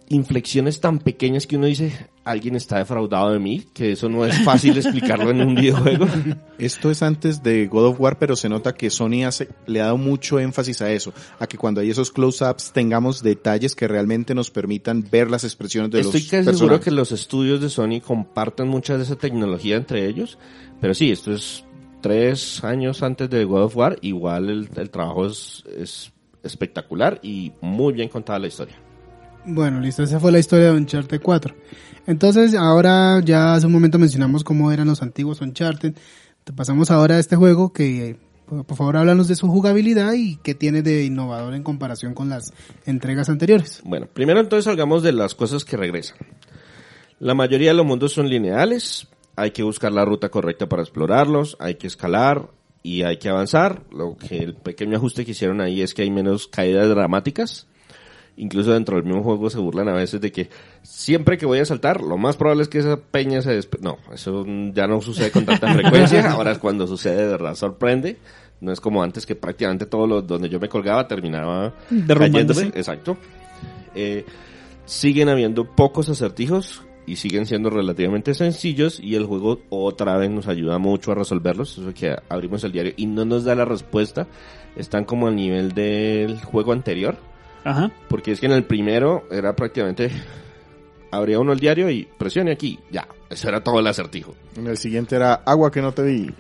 inflexiones 0.09 0.81
tan 0.81 0.99
pequeñas 0.99 1.47
que 1.47 1.57
uno 1.57 1.67
dice, 1.67 2.09
alguien 2.25 2.55
está 2.55 2.79
defraudado 2.79 3.33
de 3.33 3.39
mí, 3.39 3.65
que 3.73 3.93
eso 3.93 4.09
no 4.09 4.25
es 4.25 4.39
fácil 4.45 4.77
explicarlo 4.77 5.31
en 5.31 5.41
un 5.41 5.55
videojuego. 5.55 6.07
Esto 6.59 6.91
es 6.91 7.03
antes 7.03 7.43
de 7.43 7.67
God 7.67 7.87
of 7.87 8.01
War, 8.01 8.19
pero 8.19 8.37
se 8.37 8.49
nota 8.49 8.75
que 8.75 8.91
Sony 8.91 9.25
hace, 9.27 9.49
le 9.67 9.81
ha 9.81 9.87
dado 9.87 9.97
mucho 9.97 10.39
énfasis 10.39 10.81
a 10.83 10.93
eso, 10.93 11.13
a 11.39 11.47
que 11.47 11.59
cuando 11.59 11.81
hay 11.81 11.91
esos 11.91 12.13
close-ups 12.13 12.73
tengamos 12.73 13.23
detalles 13.23 13.75
que 13.75 13.89
realmente 13.89 14.35
nos 14.35 14.51
permitan 14.51 15.05
ver 15.11 15.31
las 15.31 15.45
expresiones 15.45 15.91
de 15.91 16.01
Estoy 16.01 16.21
los 16.21 16.31
casi 16.31 16.59
seguro 16.59 16.81
que 16.81 16.91
los 16.91 17.11
estudios 17.13 17.61
de 17.61 17.69
Sony 17.69 18.01
comparten 18.05 18.69
mucha 18.69 18.97
de 18.97 19.03
esa 19.03 19.17
tecnología 19.17 19.77
entre 19.77 20.07
ellos, 20.07 20.39
pero 20.81 20.95
sí, 20.95 21.11
esto 21.11 21.33
es 21.33 21.65
tres 22.01 22.63
años 22.63 23.03
antes 23.03 23.29
de 23.29 23.45
God 23.45 23.65
of 23.65 23.77
War, 23.77 23.99
igual 24.03 24.51
el, 24.51 24.69
el 24.77 24.91
trabajo 24.91 25.27
es, 25.27 25.65
es 25.77 26.13
espectacular 26.45 27.19
y 27.23 27.53
muy 27.61 27.93
bien 27.93 28.09
contada 28.09 28.39
la 28.39 28.47
historia. 28.47 28.86
Bueno, 29.47 29.81
listo, 29.81 30.03
esa 30.03 30.19
fue 30.19 30.33
la 30.33 30.41
historia 30.41 30.67
de 30.67 30.73
Uncharted 30.73 31.21
4. 31.23 31.55
Entonces, 32.09 32.55
ahora 32.55 33.21
ya 33.25 33.55
hace 33.55 33.67
un 33.67 33.73
momento 33.73 33.99
mencionamos 33.99 34.43
cómo 34.43 34.73
eran 34.73 34.89
los 34.89 35.03
antiguos 35.03 35.41
Uncharted. 35.41 35.95
Te 36.43 36.53
pasamos 36.53 36.91
ahora 36.91 37.15
a 37.15 37.19
este 37.21 37.37
juego 37.37 37.73
que, 37.73 38.19
por 38.47 38.65
por 38.65 38.77
favor, 38.77 38.97
háblanos 38.97 39.29
de 39.29 39.37
su 39.37 39.47
jugabilidad 39.47 40.15
y 40.15 40.37
qué 40.37 40.55
tiene 40.55 40.83
de 40.83 41.05
innovador 41.05 41.55
en 41.55 41.63
comparación 41.63 42.13
con 42.13 42.29
las 42.29 42.53
entregas 42.87 43.29
anteriores. 43.29 43.83
Bueno, 43.85 44.09
primero 44.13 44.41
entonces 44.41 44.65
salgamos 44.65 45.05
de 45.05 45.13
las 45.13 45.35
cosas 45.37 45.65
que 45.65 45.77
regresan. 45.77 46.19
La 47.21 47.35
mayoría 47.35 47.71
de 47.71 47.77
los 47.77 47.87
mundos 47.87 48.13
son 48.13 48.29
lineales, 48.29 49.09
hay 49.37 49.53
que 49.53 49.63
buscar 49.63 49.93
la 49.93 50.05
ruta 50.05 50.29
correcta 50.29 50.69
para 50.69 50.83
explorarlos, 50.83 51.57
hay 51.61 51.77
que 51.77 51.87
escalar 51.87 52.51
y 52.83 53.03
hay 53.03 53.19
que 53.19 53.29
avanzar. 53.29 53.85
Lo 53.93 54.17
que 54.17 54.39
el 54.39 54.55
pequeño 54.55 54.97
ajuste 54.97 55.25
que 55.25 55.31
hicieron 55.31 55.61
ahí 55.61 55.83
es 55.83 55.95
que 55.95 56.03
hay 56.03 56.11
menos 56.11 56.49
caídas 56.49 56.89
dramáticas. 56.89 57.69
Incluso 58.39 58.73
dentro 58.73 58.97
del 58.97 59.05
mismo 59.05 59.23
juego 59.23 59.49
se 59.49 59.59
burlan 59.59 59.89
a 59.89 59.95
veces 59.95 60.21
de 60.21 60.31
que 60.31 60.51
siempre 60.83 61.39
que 61.39 61.47
voy 61.47 61.59
a 61.59 61.65
saltar, 61.65 62.03
lo 62.03 62.19
más 62.19 62.37
probable 62.37 62.63
es 62.65 62.69
que 62.69 62.79
esa 62.79 62.99
peña 62.99 63.41
se 63.41 63.53
despe... 63.53 63.79
No, 63.81 63.97
eso 64.13 64.45
ya 64.75 64.87
no 64.87 65.01
sucede 65.01 65.31
con 65.31 65.47
tanta 65.47 65.73
frecuencia. 65.75 66.31
Ahora 66.31 66.53
es 66.53 66.59
cuando 66.59 66.87
sucede 66.87 67.23
de 67.23 67.29
verdad 67.29 67.55
sorprende. 67.55 68.19
No 68.61 68.73
es 68.73 68.81
como 68.81 69.03
antes 69.03 69.25
que 69.27 69.35
prácticamente 69.35 69.87
todo 69.87 70.07
lo 70.07 70.23
donde 70.23 70.49
yo 70.49 70.61
me 70.61 70.69
colgaba 70.69 71.09
terminaba 71.09 71.75
Derrumbándose. 71.89 72.67
Exacto. 72.75 73.17
Eh, 73.95 74.25
siguen 74.85 75.29
habiendo 75.31 75.65
pocos 75.75 76.09
acertijos 76.11 76.83
y 77.07 77.17
siguen 77.17 77.47
siendo 77.47 77.71
relativamente 77.71 78.35
sencillos 78.35 79.01
y 79.01 79.15
el 79.15 79.25
juego 79.25 79.61
otra 79.71 80.17
vez 80.19 80.31
nos 80.31 80.49
ayuda 80.49 80.79
mucho 80.79 81.13
a 81.13 81.15
resolverlos. 81.15 81.79
Eso 81.79 81.95
que 81.95 82.17
abrimos 82.29 82.65
el 82.65 82.73
diario 82.73 82.93
y 82.97 83.07
no 83.07 83.25
nos 83.25 83.45
da 83.45 83.55
la 83.55 83.65
respuesta. 83.65 84.27
Están 84.77 85.05
como 85.05 85.29
al 85.29 85.37
nivel 85.37 85.73
del 85.73 86.39
juego 86.41 86.73
anterior. 86.73 87.17
Ajá. 87.67 87.91
Porque 88.09 88.31
es 88.31 88.39
que 88.39 88.47
en 88.47 88.53
el 88.53 88.65
primero 88.65 89.25
era 89.29 89.57
prácticamente 89.57 90.11
abría 91.11 91.41
uno 91.41 91.53
el 91.53 91.59
diario 91.59 91.91
y 91.91 92.09
presione 92.17 92.53
aquí, 92.53 92.79
ya, 92.93 93.09
eso 93.29 93.49
era 93.49 93.63
todo 93.63 93.81
el 93.81 93.87
acertijo. 93.89 94.35
En 94.57 94.69
el 94.69 94.79
siguiente 94.79 95.17
era 95.17 95.35
agua 95.35 95.71
que 95.73 95.83
no 95.83 95.93
te 95.93 96.03
vi. 96.03 96.31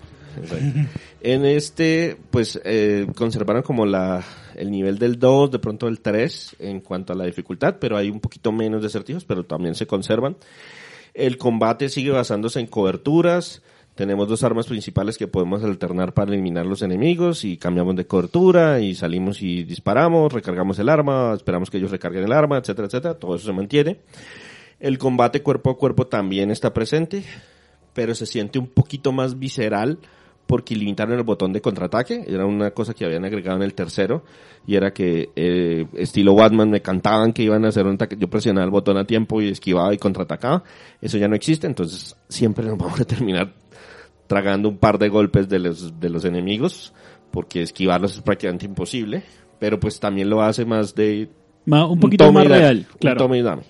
En 1.20 1.44
este, 1.44 2.16
pues, 2.30 2.60
eh, 2.62 3.08
conservaron 3.16 3.62
como 3.62 3.86
la, 3.86 4.22
el 4.54 4.70
nivel 4.70 4.98
del 4.98 5.18
2, 5.18 5.50
de 5.50 5.58
pronto 5.58 5.88
el 5.88 6.00
3 6.00 6.56
en 6.60 6.80
cuanto 6.80 7.12
a 7.12 7.16
la 7.16 7.24
dificultad, 7.24 7.76
pero 7.80 7.96
hay 7.96 8.10
un 8.10 8.20
poquito 8.20 8.52
menos 8.52 8.82
de 8.82 8.86
acertijos, 8.86 9.24
pero 9.24 9.44
también 9.44 9.74
se 9.74 9.86
conservan. 9.86 10.36
El 11.12 11.38
combate 11.38 11.88
sigue 11.88 12.10
basándose 12.10 12.60
en 12.60 12.66
coberturas. 12.66 13.62
Tenemos 13.96 14.28
dos 14.28 14.44
armas 14.44 14.66
principales 14.66 15.16
que 15.16 15.26
podemos 15.26 15.64
alternar 15.64 16.12
para 16.12 16.30
eliminar 16.30 16.66
los 16.66 16.82
enemigos 16.82 17.46
y 17.46 17.56
cambiamos 17.56 17.96
de 17.96 18.06
cobertura 18.06 18.78
y 18.78 18.94
salimos 18.94 19.40
y 19.40 19.64
disparamos, 19.64 20.30
recargamos 20.30 20.78
el 20.78 20.90
arma, 20.90 21.32
esperamos 21.34 21.70
que 21.70 21.78
ellos 21.78 21.90
recarguen 21.90 22.24
el 22.24 22.32
arma, 22.32 22.58
etcétera, 22.58 22.88
etcétera. 22.88 23.14
Todo 23.14 23.36
eso 23.36 23.46
se 23.46 23.54
mantiene. 23.54 24.00
El 24.80 24.98
combate 24.98 25.42
cuerpo 25.42 25.70
a 25.70 25.78
cuerpo 25.78 26.06
también 26.08 26.50
está 26.50 26.74
presente, 26.74 27.24
pero 27.94 28.14
se 28.14 28.26
siente 28.26 28.58
un 28.58 28.66
poquito 28.66 29.12
más 29.12 29.38
visceral 29.38 29.98
porque 30.46 30.76
limitaron 30.76 31.16
el 31.16 31.24
botón 31.24 31.54
de 31.54 31.62
contraataque. 31.62 32.26
Era 32.28 32.44
una 32.44 32.72
cosa 32.72 32.92
que 32.92 33.06
habían 33.06 33.24
agregado 33.24 33.56
en 33.56 33.62
el 33.62 33.72
tercero 33.72 34.24
y 34.66 34.76
era 34.76 34.92
que 34.92 35.30
eh, 35.34 35.86
estilo 35.94 36.34
Batman 36.34 36.68
me 36.68 36.82
cantaban 36.82 37.32
que 37.32 37.44
iban 37.44 37.64
a 37.64 37.68
hacer 37.68 37.86
un 37.86 37.94
ataque. 37.94 38.18
Yo 38.18 38.28
presionaba 38.28 38.66
el 38.66 38.70
botón 38.70 38.98
a 38.98 39.06
tiempo 39.06 39.40
y 39.40 39.48
esquivaba 39.48 39.94
y 39.94 39.96
contraatacaba. 39.96 40.64
Eso 41.00 41.16
ya 41.16 41.28
no 41.28 41.34
existe, 41.34 41.66
entonces 41.66 42.14
siempre 42.28 42.66
nos 42.66 42.76
vamos 42.78 43.00
a 43.00 43.06
terminar 43.06 43.54
tragando 44.26 44.68
un 44.68 44.78
par 44.78 44.98
de 44.98 45.08
golpes 45.08 45.48
de 45.48 45.58
los, 45.58 45.98
de 46.00 46.08
los 46.10 46.24
enemigos 46.24 46.92
porque 47.30 47.62
esquivarlos 47.62 48.14
es 48.14 48.20
prácticamente 48.22 48.66
imposible. 48.66 49.22
Pero 49.58 49.80
pues 49.80 49.98
también 50.00 50.28
lo 50.28 50.42
hace 50.42 50.64
más 50.64 50.94
de 50.94 51.30
Ma- 51.64 51.86
un 51.86 51.98
poquito 51.98 52.30
más 52.30 52.46
real, 52.46 52.86
claro. 53.00 53.18
tome 53.18 53.38
y 53.38 53.42
dame. 53.42 53.62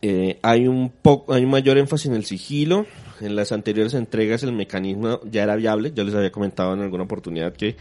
Eh, 0.00 0.38
hay 0.42 0.68
un 0.68 0.90
poco, 0.90 1.34
hay 1.34 1.44
un 1.44 1.50
mayor 1.50 1.76
énfasis 1.76 2.06
en 2.06 2.14
el 2.14 2.24
sigilo. 2.24 2.86
En 3.20 3.34
las 3.34 3.50
anteriores 3.52 3.94
entregas 3.94 4.42
el 4.42 4.52
mecanismo 4.52 5.20
ya 5.30 5.42
era 5.42 5.56
viable. 5.56 5.92
Yo 5.94 6.04
les 6.04 6.14
había 6.14 6.30
comentado 6.30 6.72
en 6.74 6.80
alguna 6.80 7.04
oportunidad 7.04 7.52
que 7.52 7.76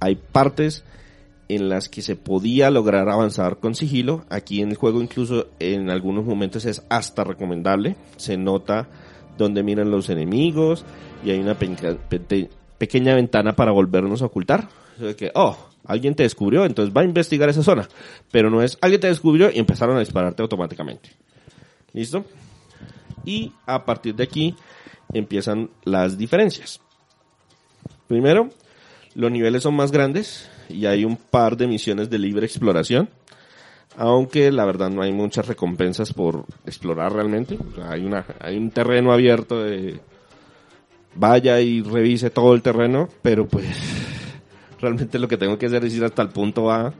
hay 0.00 0.16
partes 0.16 0.84
en 1.48 1.68
las 1.68 1.88
que 1.88 2.02
se 2.02 2.16
podía 2.16 2.70
lograr 2.70 3.08
avanzar 3.08 3.58
con 3.58 3.74
sigilo. 3.74 4.24
Aquí 4.30 4.60
en 4.62 4.70
el 4.70 4.76
juego 4.76 5.02
incluso 5.02 5.48
en 5.58 5.90
algunos 5.90 6.24
momentos 6.24 6.64
es 6.64 6.82
hasta 6.88 7.22
recomendable. 7.24 7.96
Se 8.16 8.36
nota 8.36 8.88
donde 9.38 9.62
miran 9.62 9.90
los 9.90 10.10
enemigos 10.10 10.84
y 11.24 11.30
hay 11.30 11.38
una 11.38 11.56
pequeña 11.56 13.14
ventana 13.14 13.54
para 13.54 13.72
volvernos 13.72 14.20
a 14.20 14.26
ocultar. 14.26 14.68
Sea 14.98 15.14
que, 15.14 15.30
oh, 15.34 15.56
alguien 15.84 16.14
te 16.14 16.24
descubrió, 16.24 16.64
entonces 16.64 16.94
va 16.94 17.00
a 17.00 17.04
investigar 17.04 17.48
esa 17.48 17.62
zona. 17.62 17.88
Pero 18.30 18.50
no 18.50 18.62
es, 18.62 18.76
alguien 18.80 19.00
te 19.00 19.06
descubrió 19.06 19.50
y 19.50 19.58
empezaron 19.58 19.96
a 19.96 20.00
dispararte 20.00 20.42
automáticamente. 20.42 21.10
¿Listo? 21.92 22.24
Y 23.24 23.52
a 23.66 23.84
partir 23.84 24.14
de 24.14 24.24
aquí 24.24 24.54
empiezan 25.12 25.70
las 25.84 26.18
diferencias. 26.18 26.80
Primero, 28.06 28.50
los 29.14 29.30
niveles 29.30 29.62
son 29.62 29.74
más 29.74 29.90
grandes 29.90 30.48
y 30.68 30.86
hay 30.86 31.04
un 31.04 31.16
par 31.16 31.56
de 31.56 31.66
misiones 31.66 32.10
de 32.10 32.18
libre 32.18 32.46
exploración. 32.46 33.08
Aunque 34.00 34.50
la 34.52 34.64
verdad 34.64 34.90
no 34.90 35.02
hay 35.02 35.12
muchas 35.12 35.46
recompensas 35.48 36.12
por 36.12 36.44
explorar 36.64 37.12
realmente. 37.12 37.58
O 37.72 37.74
sea, 37.74 37.90
hay, 37.90 38.04
una, 38.06 38.24
hay 38.40 38.56
un 38.56 38.70
terreno 38.70 39.12
abierto 39.12 39.62
de 39.62 39.98
vaya 41.14 41.60
y 41.60 41.82
revise 41.82 42.30
todo 42.30 42.54
el 42.54 42.62
terreno, 42.62 43.08
pero 43.22 43.46
pues 43.46 43.66
realmente 44.80 45.18
lo 45.18 45.26
que 45.28 45.36
tengo 45.36 45.58
que 45.58 45.66
hacer 45.66 45.84
es 45.84 45.94
ir 45.96 46.04
hasta 46.04 46.22
el 46.22 46.28
punto 46.28 46.70
A, 46.70 46.92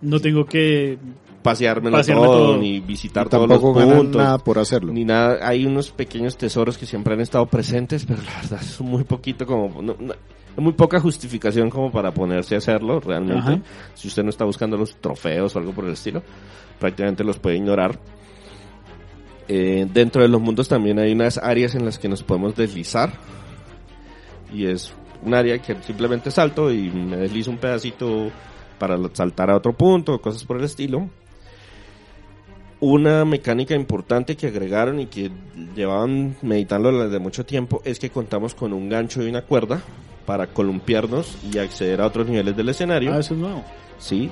No 0.00 0.20
tengo 0.20 0.44
que... 0.46 0.96
pasearme 1.42 1.90
todo, 1.90 2.14
todo. 2.14 2.56
ni 2.58 2.78
visitar 2.80 3.28
todos 3.28 3.48
los 3.48 3.58
puntos. 3.58 4.14
nada 4.16 4.38
por 4.38 4.58
hacerlo. 4.60 4.92
Ni 4.92 5.04
nada, 5.04 5.38
hay 5.46 5.66
unos 5.66 5.90
pequeños 5.90 6.36
tesoros 6.36 6.78
que 6.78 6.86
siempre 6.86 7.14
han 7.14 7.20
estado 7.20 7.46
presentes, 7.46 8.04
pero 8.06 8.22
la 8.22 8.34
verdad 8.42 8.60
es 8.62 8.80
muy 8.80 9.02
poquito 9.04 9.44
como, 9.44 9.82
no- 9.82 9.96
no- 9.98 10.14
muy 10.56 10.72
poca 10.72 11.00
justificación 11.00 11.70
como 11.70 11.90
para 11.90 12.12
ponerse 12.12 12.54
a 12.54 12.58
hacerlo 12.58 13.00
realmente. 13.00 13.38
Ajá. 13.38 13.60
Si 13.94 14.08
usted 14.08 14.22
no 14.22 14.30
está 14.30 14.44
buscando 14.44 14.76
los 14.76 14.96
trofeos 14.96 15.54
o 15.54 15.58
algo 15.58 15.72
por 15.72 15.84
el 15.84 15.92
estilo, 15.92 16.22
prácticamente 16.78 17.24
los 17.24 17.38
puede 17.38 17.56
ignorar. 17.56 17.98
Eh, 19.48 19.86
dentro 19.92 20.22
de 20.22 20.28
los 20.28 20.40
mundos 20.40 20.68
también 20.68 20.98
hay 20.98 21.12
unas 21.12 21.38
áreas 21.38 21.74
en 21.74 21.84
las 21.84 21.98
que 21.98 22.08
nos 22.08 22.22
podemos 22.22 22.54
deslizar. 22.54 23.12
Y 24.52 24.66
es 24.66 24.94
un 25.22 25.34
área 25.34 25.58
que 25.58 25.74
simplemente 25.82 26.30
salto 26.30 26.70
y 26.72 26.90
me 26.90 27.16
deslizo 27.16 27.50
un 27.50 27.58
pedacito 27.58 28.30
para 28.78 28.96
saltar 29.12 29.50
a 29.50 29.56
otro 29.56 29.72
punto, 29.72 30.20
cosas 30.20 30.44
por 30.44 30.58
el 30.58 30.64
estilo. 30.64 31.08
Una 32.80 33.24
mecánica 33.24 33.74
importante 33.74 34.36
que 34.36 34.48
agregaron 34.48 35.00
y 35.00 35.06
que 35.06 35.30
llevaban 35.74 36.36
meditando 36.42 36.92
desde 36.92 37.18
mucho 37.18 37.46
tiempo 37.46 37.80
es 37.84 37.98
que 37.98 38.10
contamos 38.10 38.54
con 38.54 38.72
un 38.72 38.88
gancho 38.88 39.22
y 39.22 39.28
una 39.28 39.42
cuerda 39.42 39.82
para 40.26 40.46
columpiarnos 40.46 41.36
y 41.52 41.58
acceder 41.58 42.00
a 42.00 42.06
otros 42.06 42.26
niveles 42.28 42.56
del 42.56 42.68
escenario. 42.68 43.12
Ah, 43.12 43.18
eso 43.20 43.34
es 43.34 43.40
nuevo. 43.40 43.64
Sí. 43.98 44.30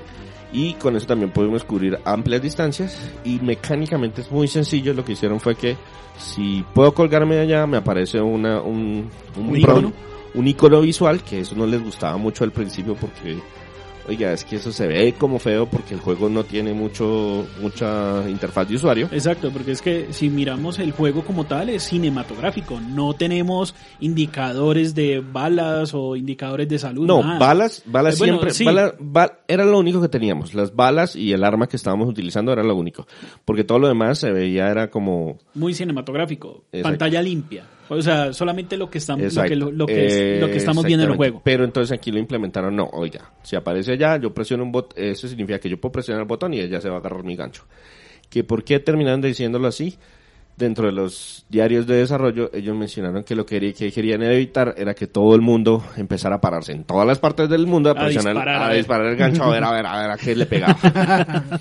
Y 0.53 0.75
con 0.75 0.97
eso 0.97 1.07
también 1.07 1.31
podemos 1.31 1.65
cubrir 1.65 1.99
amplias 2.05 2.43
distancias. 2.43 3.11
Y 3.25 3.39
mecánicamente 3.41 4.21
es 4.21 4.31
muy 4.31 4.49
sencillo. 4.49 4.93
Lo 4.95 5.05
que 5.05 5.13
hicieron 5.13 5.41
fue 5.41 5.55
que 5.55 5.77
si 6.19 6.65
puedo 6.75 6.93
colgarme 6.93 7.37
de 7.37 7.41
allá, 7.43 7.67
me 7.67 7.79
aparece 7.79 8.21
una, 8.21 8.61
un, 8.61 9.09
¿Un 9.37 9.49
prom- 9.51 9.59
icono? 9.59 9.93
un 10.35 10.49
icono 10.49 10.81
visual, 10.83 11.23
que 11.23 11.41
eso 11.41 11.55
no 11.57 11.67
les 11.67 11.83
gustaba 11.83 12.17
mucho 12.19 12.45
al 12.45 12.53
principio 12.53 12.95
porque, 12.95 13.39
oiga, 14.09 14.33
es 14.33 14.45
que 14.45 14.57
eso 14.57 14.73
se 14.73 14.87
ve 14.87 15.15
como 15.19 15.39
feo 15.39 15.67
porque 15.67 15.95
el 15.95 16.01
juego 16.01 16.29
no 16.29 16.45
tiene 16.45 16.73
mucho, 16.73 17.47
mucha 17.61 18.29
interfaz 18.29 18.69
de 18.69 18.77
usuario. 18.77 19.09
Exacto, 19.13 19.51
porque 19.51 19.73
es 19.73 19.83
que 19.83 20.09
si 20.13 20.29
miramos 20.29 20.79
el 20.79 20.93
juego 20.93 21.25
como 21.25 21.45
tal 21.45 21.69
es 21.69 21.85
cinematográfico, 21.85 22.81
no 22.81 23.15
tenemos 23.15 23.75
indicadores 24.01 24.95
de 24.95 25.21
balas 25.21 25.95
o 25.95 26.17
indicadores 26.17 26.69
de 26.69 26.79
salud. 26.79 27.07
No, 27.07 27.23
nada. 27.23 27.39
balas, 27.39 27.83
balas 27.87 28.15
Eh, 28.15 28.19
bueno, 28.19 28.35
siempre, 28.51 28.51
sí. 28.53 28.65
era 29.49 29.65
lo 29.65 29.79
único 29.79 30.01
que 30.01 30.09
teníamos. 30.09 30.55
Las 30.55 30.75
balas 30.75 31.17
y 31.17 31.33
el 31.33 31.45
arma 31.45 31.67
que 31.67 31.77
estábamos 31.77 32.09
utilizando 32.09 32.53
era 32.53 32.63
lo 32.63 32.75
único. 32.77 33.07
Porque 33.45 33.65
todo 33.65 33.79
lo 33.79 33.89
demás 33.89 34.19
se 34.19 34.33
veía 34.33 34.71
era 34.71 34.91
como, 34.91 35.39
Muy 35.55 35.75
cinematográfico, 35.75 36.65
Exacto. 36.73 36.89
pantalla 36.89 37.23
limpia. 37.23 37.65
O 37.99 38.03
sea, 38.03 38.33
solamente 38.33 38.77
lo 38.77 38.91
que 38.91 38.99
estamos, 38.99 39.35
lo 39.35 39.43
que, 39.45 39.57
lo, 39.57 39.71
lo 39.73 39.87
que, 39.87 40.07
es- 40.37 40.41
lo 40.41 40.47
que 40.49 40.57
estamos 40.57 40.85
viendo 40.85 41.05
en 41.05 41.11
el 41.11 41.17
juego. 41.17 41.41
Pero 41.45 41.65
entonces 41.65 41.97
aquí 41.97 42.11
lo 42.13 42.19
implementaron, 42.19 42.75
no, 42.75 42.89
oiga, 42.93 43.31
si 43.43 43.57
aparece 43.57 43.93
allá, 43.93 44.17
yo 44.19 44.33
presiono 44.35 44.63
un 44.65 44.73
botón, 44.73 44.93
eso 45.03 45.29
significa 45.29 45.59
que 45.59 45.69
yo 45.69 45.81
puedo 45.81 45.93
presionar 45.93 46.23
el 46.23 46.29
botón 46.29 46.55
y 46.55 46.61
ella 46.61 46.81
se 46.81 46.89
va 46.89 46.97
a 46.97 46.99
agarrar 46.99 47.25
mi 47.25 47.37
gancho. 47.37 47.65
¿Que 48.31 48.45
¿Por 48.45 48.65
qué 48.65 48.81
terminaron 48.81 49.21
diciéndolo 49.21 49.69
así? 49.69 49.99
Dentro 50.55 50.85
de 50.87 50.93
los 50.93 51.47
diarios 51.49 51.87
de 51.87 51.97
desarrollo, 51.97 52.51
ellos 52.53 52.77
mencionaron 52.77 53.25
que 53.25 53.35
lo 53.35 53.47
que, 53.47 53.73
que 53.73 53.91
querían 53.91 54.23
evitar 54.23 54.75
era 54.77 54.95
que 54.95 55.07
todo 55.07 55.35
el 55.35 55.41
mundo 55.41 55.83
empezara 55.97 56.37
a 56.37 56.41
pararse 56.43 56.73
en 56.73 56.85
todas 56.85 57.07
las 57.07 57.19
partes 57.19 57.49
del 57.49 57.67
mundo 57.67 57.89
a, 57.89 57.93
A 57.93 58.05
presionar, 58.05 58.35
disparar, 58.35 58.71
a 58.71 58.75
disparar 58.75 59.07
el 59.07 59.17
gancho, 59.17 59.45
a 59.45 59.51
ver, 59.51 59.65
a 59.65 59.73
ver, 59.73 59.87
a 59.87 59.99
ver, 60.03 60.11
a 60.11 60.17
qué 60.19 60.37
le 60.37 60.45
pegaba. 60.47 60.77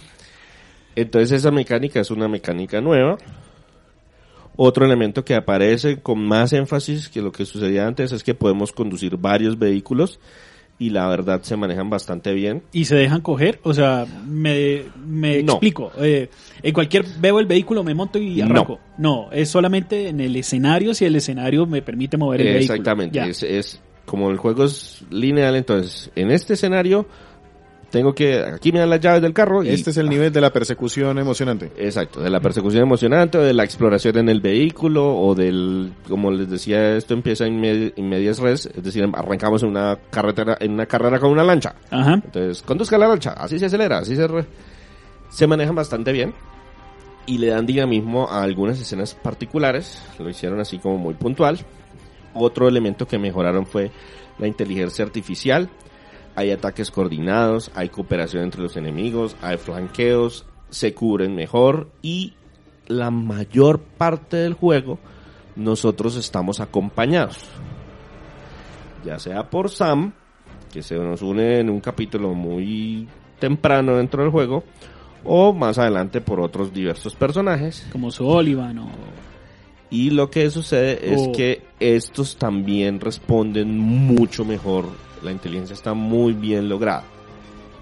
Entonces 0.95 1.31
esa 1.31 1.51
mecánica 1.51 2.01
es 2.01 2.11
una 2.11 2.27
mecánica 2.27 2.81
nueva. 2.81 3.17
Otro 4.55 4.85
elemento 4.85 5.23
que 5.25 5.35
aparece 5.35 5.99
con 6.01 6.19
más 6.25 6.53
énfasis 6.53 7.09
que 7.09 7.21
lo 7.21 7.31
que 7.31 7.45
sucedía 7.45 7.87
antes 7.87 8.11
es 8.11 8.23
que 8.23 8.33
podemos 8.33 8.71
conducir 8.71 9.17
varios 9.17 9.57
vehículos 9.57 10.19
y 10.77 10.89
la 10.89 11.07
verdad 11.07 11.41
se 11.43 11.55
manejan 11.55 11.89
bastante 11.89 12.33
bien. 12.33 12.63
Y 12.73 12.85
se 12.85 12.95
dejan 12.95 13.21
coger, 13.21 13.59
o 13.63 13.73
sea, 13.73 14.05
me, 14.27 14.81
me 15.05 15.43
No. 15.43 15.53
explico. 15.53 15.91
eh, 15.99 16.29
en 16.63 16.73
cualquier, 16.73 17.05
veo 17.19 17.39
el 17.39 17.45
vehículo, 17.45 17.83
me 17.83 17.93
monto 17.93 18.17
y 18.19 18.37
No. 18.37 18.45
arranco. 18.45 18.79
No. 18.97 19.29
es 19.31 19.49
solamente 19.49 20.07
en 20.09 20.19
el 20.19 20.35
escenario, 20.35 20.93
si 20.93 21.05
el 21.05 21.15
escenario 21.15 21.65
me 21.67 21.81
permite 21.81 22.17
mover 22.17 22.41
el 22.41 22.47
vehículo. 22.47 22.73
Exactamente, 22.73 23.19
es, 23.29 23.43
es 23.43 23.81
como 24.05 24.31
el 24.31 24.37
juego 24.37 24.63
es 24.65 25.03
lineal, 25.11 25.55
entonces 25.55 26.11
en 26.15 26.31
este 26.31 26.53
escenario 26.53 27.05
tengo 27.91 28.15
que, 28.15 28.39
aquí 28.39 28.71
me 28.71 28.79
dan 28.79 28.89
las 28.89 28.99
llaves 29.01 29.21
del 29.21 29.33
carro 29.33 29.63
y... 29.63 29.69
Este 29.69 29.91
es 29.91 29.97
el 29.97 30.09
nivel 30.09 30.31
de 30.31 30.41
la 30.41 30.51
persecución 30.51 31.19
emocionante. 31.19 31.71
Exacto, 31.77 32.21
de 32.21 32.29
la 32.29 32.39
persecución 32.39 32.83
emocionante, 32.83 33.37
o 33.37 33.41
de 33.41 33.53
la 33.53 33.63
exploración 33.63 34.17
en 34.17 34.29
el 34.29 34.41
vehículo, 34.41 35.15
o 35.15 35.35
del, 35.35 35.91
como 36.07 36.31
les 36.31 36.49
decía, 36.49 36.95
esto 36.95 37.13
empieza 37.13 37.45
en, 37.45 37.61
med- 37.61 37.93
en 37.95 38.09
medias 38.09 38.39
res, 38.39 38.65
es 38.65 38.83
decir, 38.83 39.07
arrancamos 39.13 39.61
en 39.63 39.69
una 39.69 39.99
carretera, 40.09 40.57
en 40.59 40.71
una 40.71 40.85
carrera 40.85 41.19
con 41.19 41.29
una 41.31 41.43
lancha. 41.43 41.75
Ajá. 41.91 42.13
Entonces, 42.13 42.61
conduzca 42.63 42.97
la 42.97 43.07
lancha, 43.07 43.31
así 43.33 43.59
se 43.59 43.65
acelera, 43.67 43.99
así 43.99 44.15
se... 44.15 44.25
re- 44.27 44.45
se 45.29 45.47
manejan 45.47 45.75
bastante 45.75 46.11
bien 46.11 46.33
y 47.25 47.37
le 47.37 47.47
dan 47.47 47.65
dinamismo 47.65 48.27
a 48.29 48.43
algunas 48.43 48.79
escenas 48.81 49.13
particulares, 49.15 50.01
lo 50.19 50.29
hicieron 50.29 50.59
así 50.59 50.77
como 50.79 50.97
muy 50.97 51.13
puntual. 51.13 51.59
Otro 52.33 52.67
elemento 52.67 53.07
que 53.07 53.17
mejoraron 53.17 53.65
fue 53.65 53.91
la 54.39 54.47
inteligencia 54.47 55.05
artificial, 55.05 55.69
hay 56.35 56.51
ataques 56.51 56.91
coordinados, 56.91 57.71
hay 57.75 57.89
cooperación 57.89 58.43
entre 58.43 58.61
los 58.61 58.77
enemigos, 58.77 59.35
hay 59.41 59.57
flanqueos, 59.57 60.45
se 60.69 60.93
cubren 60.93 61.35
mejor 61.35 61.89
y 62.01 62.33
la 62.87 63.11
mayor 63.11 63.79
parte 63.79 64.37
del 64.37 64.53
juego 64.53 64.99
nosotros 65.55 66.15
estamos 66.15 66.59
acompañados. 66.59 67.49
Ya 69.05 69.19
sea 69.19 69.49
por 69.49 69.69
Sam, 69.69 70.13
que 70.71 70.81
se 70.81 70.95
nos 70.95 71.21
une 71.21 71.59
en 71.59 71.69
un 71.69 71.79
capítulo 71.79 72.33
muy 72.33 73.07
temprano 73.39 73.97
dentro 73.97 74.21
del 74.21 74.31
juego, 74.31 74.63
o 75.23 75.53
más 75.53 75.77
adelante 75.77 76.21
por 76.21 76.39
otros 76.39 76.73
diversos 76.73 77.15
personajes. 77.15 77.87
Como 77.91 78.11
Sullivan 78.11 78.79
o... 78.79 78.89
Y 79.89 80.11
lo 80.11 80.29
que 80.29 80.49
sucede 80.49 81.13
es 81.13 81.21
Oh. 81.27 81.31
que 81.33 81.63
estos 81.79 82.37
también 82.37 83.01
responden 83.01 83.77
mucho 83.77 84.45
mejor. 84.45 84.85
La 85.23 85.31
inteligencia 85.31 85.73
está 85.73 85.93
muy 85.93 86.33
bien 86.33 86.69
lograda. 86.69 87.03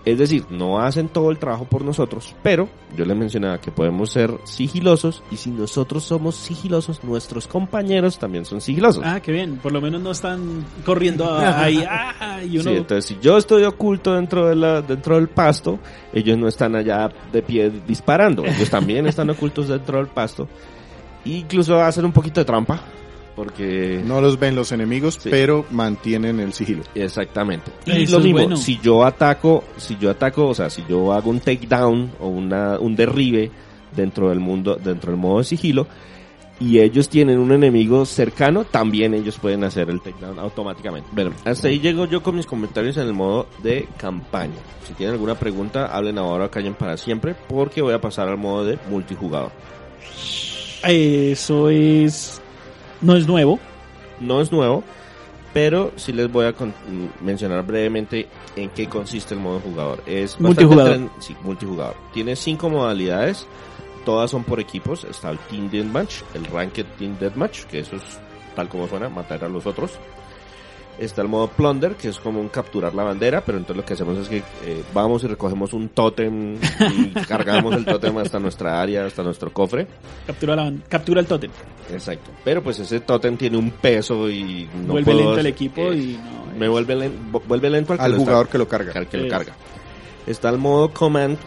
Es 0.06 0.18
decir, 0.18 0.46
no 0.50 0.80
hacen 0.80 1.10
todo 1.10 1.30
el 1.30 1.38
trabajo 1.38 1.66
por 1.66 1.84
nosotros, 1.84 2.34
pero 2.42 2.70
yo 2.96 3.04
les 3.04 3.18
mencionaba 3.18 3.60
que 3.60 3.70
podemos 3.70 4.12
ser 4.12 4.34
sigilosos 4.46 5.22
y 5.30 5.36
si 5.36 5.52
nosotros 5.52 6.06
somos 6.06 6.36
sigilosos, 6.36 7.04
nuestros 7.04 7.48
compañeros 7.48 8.18
también 8.18 8.46
son 8.46 8.62
sigilosos. 8.62 9.04
Ah, 9.06 9.20
qué 9.20 9.34
bien. 9.34 9.58
Por 9.58 9.74
lo 9.74 9.82
menos 9.82 10.02
no 10.02 10.12
están 10.12 10.66
corriendo 10.86 11.38
ahí. 11.38 11.84
ah, 11.90 12.42
y 12.44 12.58
uno... 12.58 12.72
Sí, 12.72 12.78
entonces 12.78 13.06
si 13.06 13.18
yo 13.22 13.38
estoy 13.38 13.64
oculto 13.66 14.16
dentro 14.16 14.48
de 14.48 14.56
la, 14.56 14.82
dentro 14.82 15.16
del 15.16 15.28
pasto, 15.28 15.80
ellos 16.14 16.38
no 16.38 16.48
están 16.48 16.76
allá 16.76 17.12
de 17.32 17.42
pie 17.42 17.70
disparando, 17.86 18.46
ellos 18.46 18.70
también 18.70 19.06
están 19.06 19.30
ocultos 19.32 19.68
dentro 19.68 19.98
del 19.98 20.08
pasto. 20.08 20.48
Incluso 21.26 21.80
hacen 21.82 22.06
un 22.06 22.14
poquito 22.14 22.40
de 22.40 22.46
trampa, 22.46 22.82
porque 23.40 24.02
No 24.06 24.20
los 24.20 24.38
ven 24.38 24.54
los 24.54 24.74
enemigos, 24.74 25.18
Sí. 25.22 25.30
pero 25.30 25.66
mantienen 25.72 26.42
el 26.42 26.52
sigilo. 26.52 26.84
exactamente. 26.94 27.72
Y 27.86 28.04
Eso 28.04 28.18
lo 28.18 28.26
mismo, 28.26 28.40
bueno. 28.42 28.58
si 28.58 28.78
yo 28.84 29.06
ataco, 29.06 29.64
si 29.78 29.96
yo 29.98 30.10
ataco, 30.10 30.48
o 30.50 30.54
sea, 30.54 30.70
si 30.70 30.84
yo 30.90 31.14
hago 31.14 31.30
un 31.30 31.40
takedown 31.40 32.12
o 32.20 32.28
una, 32.28 32.78
un 32.78 32.98
derribe 32.98 33.50
dentro 33.96 34.28
del 34.28 34.42
mundo, 34.42 34.76
dentro 34.76 35.12
del 35.12 35.22
modo 35.22 35.38
de 35.38 35.46
sigilo, 35.46 35.88
y 36.60 36.80
ellos 36.80 37.08
tienen 37.08 37.40
un 37.40 37.54
enemigo 37.54 38.06
cercano, 38.06 38.66
también 38.66 39.14
ellos 39.14 39.40
pueden 39.40 39.64
hacer 39.64 39.90
el 39.90 40.02
takedown 40.02 40.38
automáticamente. 40.38 41.08
Bueno, 41.14 41.32
hasta 41.46 41.70
ahí 41.70 41.80
llego 41.80 42.08
yo 42.08 42.22
con 42.22 42.36
mis 42.36 42.46
comentarios 42.46 42.98
en 42.98 43.04
el 43.08 43.14
modo 43.14 43.48
de 43.64 43.88
campaña. 43.96 44.52
Si 44.86 44.94
tienen 44.96 45.14
alguna 45.14 45.36
pregunta, 45.36 45.86
hablen 45.96 46.18
ahora 46.18 46.48
o 46.48 46.52
callen 46.52 46.74
para 46.74 46.98
siempre, 46.98 47.36
porque 47.48 47.82
voy 47.82 47.94
a 47.94 48.02
pasar 48.02 48.28
al 48.28 48.38
modo 48.38 48.66
de 48.66 48.78
multijugador. 48.90 49.52
Eso 50.84 51.70
es... 51.70 52.42
No 53.02 53.16
es 53.16 53.28
nuevo. 53.28 53.60
No 54.20 54.42
es 54.42 54.52
nuevo, 54.52 54.84
pero 55.54 55.92
sí 55.96 56.12
les 56.12 56.30
voy 56.32 56.46
a 56.46 56.54
con- 56.54 56.74
mencionar 57.22 57.66
brevemente 57.66 58.28
en 58.56 58.70
qué 58.70 58.88
consiste 58.88 59.34
el 59.34 59.40
modo 59.40 59.60
jugador. 59.62 60.04
Es 60.06 60.40
Multijugador. 60.42 61.10
sí, 61.20 61.36
multijugador. 61.44 61.96
Tiene 62.14 62.36
cinco 62.36 62.70
modalidades, 62.70 63.48
todas 64.06 64.30
son 64.32 64.44
por 64.44 64.60
equipos. 64.60 65.06
Está 65.06 65.30
el 65.32 65.40
Team 65.40 65.70
Deathmatch, 65.70 66.22
el 66.34 66.46
Ranked 66.46 66.86
Team 66.98 67.18
Deathmatch, 67.18 67.64
que 67.66 67.80
eso 67.80 67.96
es 67.96 68.04
tal 68.56 68.68
como 68.68 68.88
suena, 68.90 69.08
matar 69.10 69.44
a 69.46 69.48
los 69.50 69.66
otros. 69.66 69.92
Está 71.00 71.22
el 71.22 71.30
modo 71.30 71.48
Plunder, 71.48 71.96
que 71.96 72.10
es 72.10 72.20
como 72.20 72.42
un 72.42 72.50
capturar 72.50 72.94
la 72.94 73.04
bandera, 73.04 73.40
pero 73.46 73.58
entonces 73.58 73.78
lo 73.78 73.86
que 73.86 73.94
hacemos 73.94 74.18
es 74.18 74.28
que 74.28 74.38
eh, 74.66 74.84
vamos 74.94 75.24
y 75.24 75.28
recogemos 75.28 75.72
un 75.72 75.88
tótem 75.90 76.56
y 76.56 77.10
cargamos 77.28 77.74
el 77.76 77.86
tótem 77.86 78.18
hasta 78.18 78.38
nuestra 78.38 78.82
área, 78.82 79.06
hasta 79.06 79.24
nuestro 79.24 79.54
cofre. 79.54 79.88
Captura, 80.28 80.58
la, 80.58 80.74
captura 80.90 81.22
el 81.22 81.26
tótem. 81.28 81.52
Exacto. 81.92 82.32
Pero 82.44 82.62
pues 82.62 82.80
ese 82.80 83.00
tótem 83.00 83.38
tiene 83.38 83.56
un 83.58 83.72
peso 83.72 84.30
y 84.30 84.68
no 84.86 84.92
vuelve 84.94 85.12
puedo- 85.14 85.24
lento 85.26 85.40
el 85.40 85.48
equipo 85.48 85.82
eh, 85.92 85.96
y 85.98 86.18
no, 86.22 86.60
me 86.60 86.68
vuelve, 86.68 86.96
len- 86.98 87.32
vuelve 87.48 87.70
lento 87.70 87.94
al, 87.94 88.00
que 88.00 88.04
Al 88.06 88.12
está- 88.12 88.24
jugador 88.26 88.48
que 88.50 88.58
lo 88.58 88.68
carga. 88.68 88.92
al 88.96 89.08
que 89.08 89.18
lo 89.18 89.24
Es. 89.26 89.32
carga. 89.32 89.54
Está 90.28 90.50
el 90.50 90.58
modo 90.58 90.90
Command, 90.92 91.38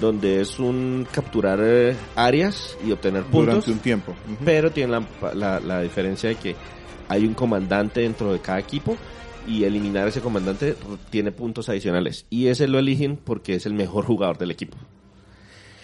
donde 0.00 0.40
es 0.40 0.58
un 0.58 1.06
capturar 1.12 1.58
eh, 1.62 1.94
áreas 2.14 2.76
y 2.82 2.92
obtener 2.92 3.24
puntos. 3.24 3.44
Durante 3.46 3.70
un 3.72 3.78
tiempo. 3.80 4.14
Pero 4.42 4.70
tiene 4.70 4.92
la, 4.92 5.34
la, 5.34 5.60
la 5.60 5.80
diferencia 5.82 6.30
de 6.30 6.36
que 6.36 6.56
hay 7.08 7.24
un 7.26 7.34
comandante 7.34 8.00
dentro 8.00 8.32
de 8.32 8.40
cada 8.40 8.58
equipo 8.58 8.96
y 9.46 9.64
eliminar 9.64 10.08
ese 10.08 10.20
comandante 10.20 10.76
tiene 11.10 11.32
puntos 11.32 11.68
adicionales. 11.68 12.26
Y 12.30 12.48
ese 12.48 12.68
lo 12.68 12.78
eligen 12.78 13.16
porque 13.16 13.54
es 13.54 13.66
el 13.66 13.74
mejor 13.74 14.04
jugador 14.04 14.38
del 14.38 14.50
equipo. 14.50 14.76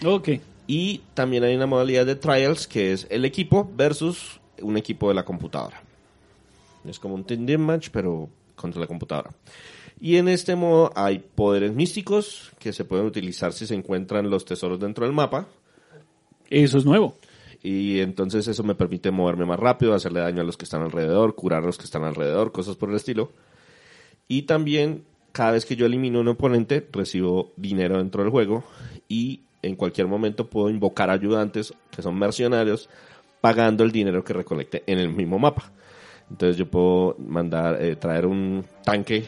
Ok. 0.05 0.29
Y 0.67 1.01
también 1.13 1.43
hay 1.43 1.55
una 1.55 1.65
modalidad 1.65 2.05
de 2.05 2.15
trials 2.15 2.67
que 2.67 2.93
es 2.93 3.07
el 3.09 3.25
equipo 3.25 3.69
versus 3.75 4.39
un 4.61 4.77
equipo 4.77 5.09
de 5.09 5.15
la 5.15 5.25
computadora. 5.25 5.81
Es 6.85 6.99
como 6.99 7.15
un 7.15 7.23
team 7.23 7.61
match, 7.61 7.89
pero 7.91 8.29
contra 8.55 8.81
la 8.81 8.87
computadora. 8.87 9.31
Y 9.99 10.17
en 10.17 10.27
este 10.27 10.55
modo 10.55 10.91
hay 10.95 11.19
poderes 11.19 11.73
místicos 11.73 12.51
que 12.59 12.73
se 12.73 12.83
pueden 12.83 13.05
utilizar 13.05 13.53
si 13.53 13.65
se 13.65 13.75
encuentran 13.75 14.29
los 14.29 14.43
tesoros 14.43 14.79
dentro 14.79 15.05
del 15.05 15.13
mapa. 15.13 15.47
Eso 16.49 16.77
es 16.77 16.85
nuevo. 16.85 17.15
Y 17.63 18.01
entonces 18.01 18.45
eso 18.49 18.61
me 18.63 18.75
permite 18.75 19.09
moverme 19.09 19.45
más 19.45 19.57
rápido, 19.57 19.93
hacerle 19.93 20.19
daño 20.19 20.41
a 20.41 20.43
los 20.43 20.57
que 20.57 20.65
están 20.65 20.81
alrededor, 20.81 21.33
curar 21.33 21.63
a 21.63 21.65
los 21.65 21.77
que 21.77 21.85
están 21.85 22.03
alrededor, 22.03 22.51
cosas 22.51 22.75
por 22.75 22.89
el 22.89 22.97
estilo. 22.97 23.31
Y 24.27 24.43
también, 24.43 25.05
cada 25.31 25.51
vez 25.51 25.65
que 25.65 25.77
yo 25.77 25.85
elimino 25.85 26.19
un 26.19 26.27
oponente, 26.27 26.85
recibo 26.91 27.53
dinero 27.55 27.97
dentro 27.99 28.21
del 28.21 28.31
juego. 28.31 28.65
Y 29.07 29.43
en 29.61 29.77
cualquier 29.77 30.07
momento 30.07 30.49
puedo 30.49 30.69
invocar 30.69 31.09
ayudantes, 31.09 31.73
que 31.89 32.01
son 32.01 32.19
mercenarios, 32.19 32.89
pagando 33.39 33.85
el 33.85 33.93
dinero 33.93 34.25
que 34.25 34.33
recolecte 34.33 34.83
en 34.85 34.99
el 34.99 35.09
mismo 35.09 35.39
mapa. 35.39 35.71
Entonces 36.29 36.57
yo 36.57 36.69
puedo 36.69 37.15
mandar, 37.17 37.81
eh, 37.81 37.95
traer 37.95 38.25
un 38.25 38.65
tanque 38.83 39.25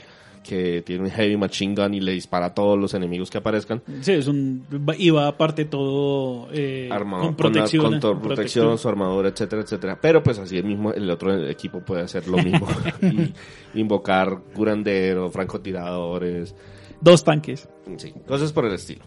que 0.47 0.83
tiene 0.83 1.05
un 1.05 1.09
heavy 1.09 1.35
machine 1.37 1.73
gun 1.75 1.93
y 1.95 1.99
le 2.01 2.11
dispara 2.11 2.45
a 2.47 2.53
todos 2.53 2.77
los 2.77 2.93
enemigos 2.93 3.29
que 3.31 3.39
aparezcan. 3.39 3.81
Sí, 4.01 4.11
es 4.11 4.27
un. 4.27 4.63
Y 4.97 5.09
va 5.09 5.27
aparte 5.27 5.65
todo. 5.65 6.47
Eh, 6.51 6.87
armado 6.91 7.23
con 7.25 7.35
protección. 7.35 7.83
con, 7.83 7.99
to- 7.99 8.13
con 8.13 8.21
protección, 8.21 8.77
su 8.77 8.87
armadura, 8.87 9.29
etcétera, 9.29 9.63
etcétera. 9.63 9.99
Pero 9.99 10.21
pues 10.21 10.37
así 10.37 10.57
el 10.57 10.65
mismo, 10.65 10.93
el 10.93 11.09
otro 11.09 11.35
equipo 11.47 11.79
puede 11.79 12.03
hacer 12.03 12.27
lo 12.27 12.37
mismo 12.37 12.67
y 13.01 13.79
invocar 13.79 14.39
curanderos, 14.53 15.33
francotiradores, 15.33 16.55
Dos 17.01 17.23
tanques. 17.23 17.67
sí, 17.97 18.13
cosas 18.27 18.53
por 18.53 18.65
el 18.65 18.73
estilo. 18.73 19.01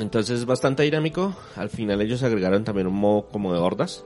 Entonces 0.00 0.40
es 0.40 0.46
bastante 0.46 0.82
dinámico. 0.82 1.34
Al 1.56 1.68
final 1.70 2.00
ellos 2.00 2.22
agregaron 2.22 2.64
también 2.64 2.86
un 2.86 2.94
modo 2.94 3.28
como 3.28 3.52
de 3.52 3.58
hordas, 3.58 4.04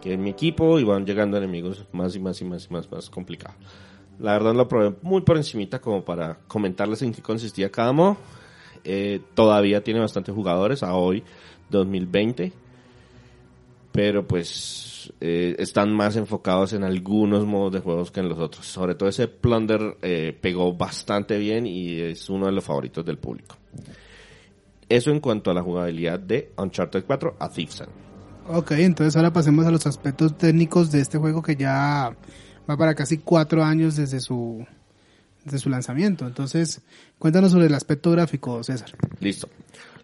que 0.00 0.12
en 0.12 0.22
mi 0.22 0.30
equipo 0.30 0.78
y 0.78 0.84
van 0.84 1.06
llegando 1.06 1.36
enemigos 1.36 1.84
más 1.92 2.14
y 2.14 2.20
más 2.20 2.40
y 2.40 2.44
más 2.44 2.66
y 2.70 2.72
más, 2.72 2.90
más 2.90 3.10
complicado. 3.10 3.54
La 4.18 4.32
verdad 4.32 4.54
lo 4.54 4.68
probé 4.68 4.94
muy 5.02 5.22
por 5.22 5.36
encimita 5.36 5.80
como 5.80 6.04
para 6.04 6.38
comentarles 6.46 7.02
en 7.02 7.12
qué 7.12 7.22
consistía 7.22 7.70
cada 7.70 7.92
modo. 7.92 8.16
Eh, 8.84 9.20
todavía 9.34 9.82
tiene 9.82 10.00
bastantes 10.00 10.34
jugadores 10.34 10.82
a 10.82 10.94
hoy, 10.94 11.24
2020. 11.70 12.52
Pero 13.92 14.26
pues 14.26 15.12
eh, 15.20 15.56
están 15.58 15.92
más 15.92 16.16
enfocados 16.16 16.72
en 16.72 16.84
algunos 16.84 17.46
modos 17.46 17.72
de 17.72 17.80
juegos 17.80 18.10
que 18.10 18.20
en 18.20 18.28
los 18.28 18.38
otros. 18.38 18.66
Sobre 18.66 18.94
todo 18.94 19.08
ese 19.08 19.28
Plunder 19.28 19.96
eh, 20.02 20.36
pegó 20.40 20.72
bastante 20.74 21.38
bien 21.38 21.66
y 21.66 22.00
es 22.00 22.28
uno 22.28 22.46
de 22.46 22.52
los 22.52 22.64
favoritos 22.64 23.04
del 23.04 23.18
público. 23.18 23.56
Eso 24.88 25.10
en 25.10 25.20
cuanto 25.20 25.50
a 25.50 25.54
la 25.54 25.62
jugabilidad 25.62 26.18
de 26.20 26.52
Uncharted 26.56 27.04
4 27.04 27.36
a 27.38 27.48
Thief's. 27.48 27.84
Ok, 28.48 28.72
entonces 28.72 29.16
ahora 29.16 29.32
pasemos 29.32 29.64
a 29.64 29.70
los 29.70 29.86
aspectos 29.86 30.36
técnicos 30.36 30.92
de 30.92 31.00
este 31.00 31.16
juego 31.16 31.42
que 31.42 31.56
ya 31.56 32.14
va 32.68 32.76
para 32.76 32.94
casi 32.94 33.18
cuatro 33.18 33.64
años 33.64 33.96
desde 33.96 34.20
su, 34.20 34.66
desde 35.44 35.58
su 35.58 35.70
lanzamiento. 35.70 36.26
Entonces, 36.26 36.80
cuéntanos 37.18 37.52
sobre 37.52 37.66
el 37.66 37.74
aspecto 37.74 38.10
gráfico, 38.10 38.62
César. 38.62 38.90
Listo. 39.20 39.48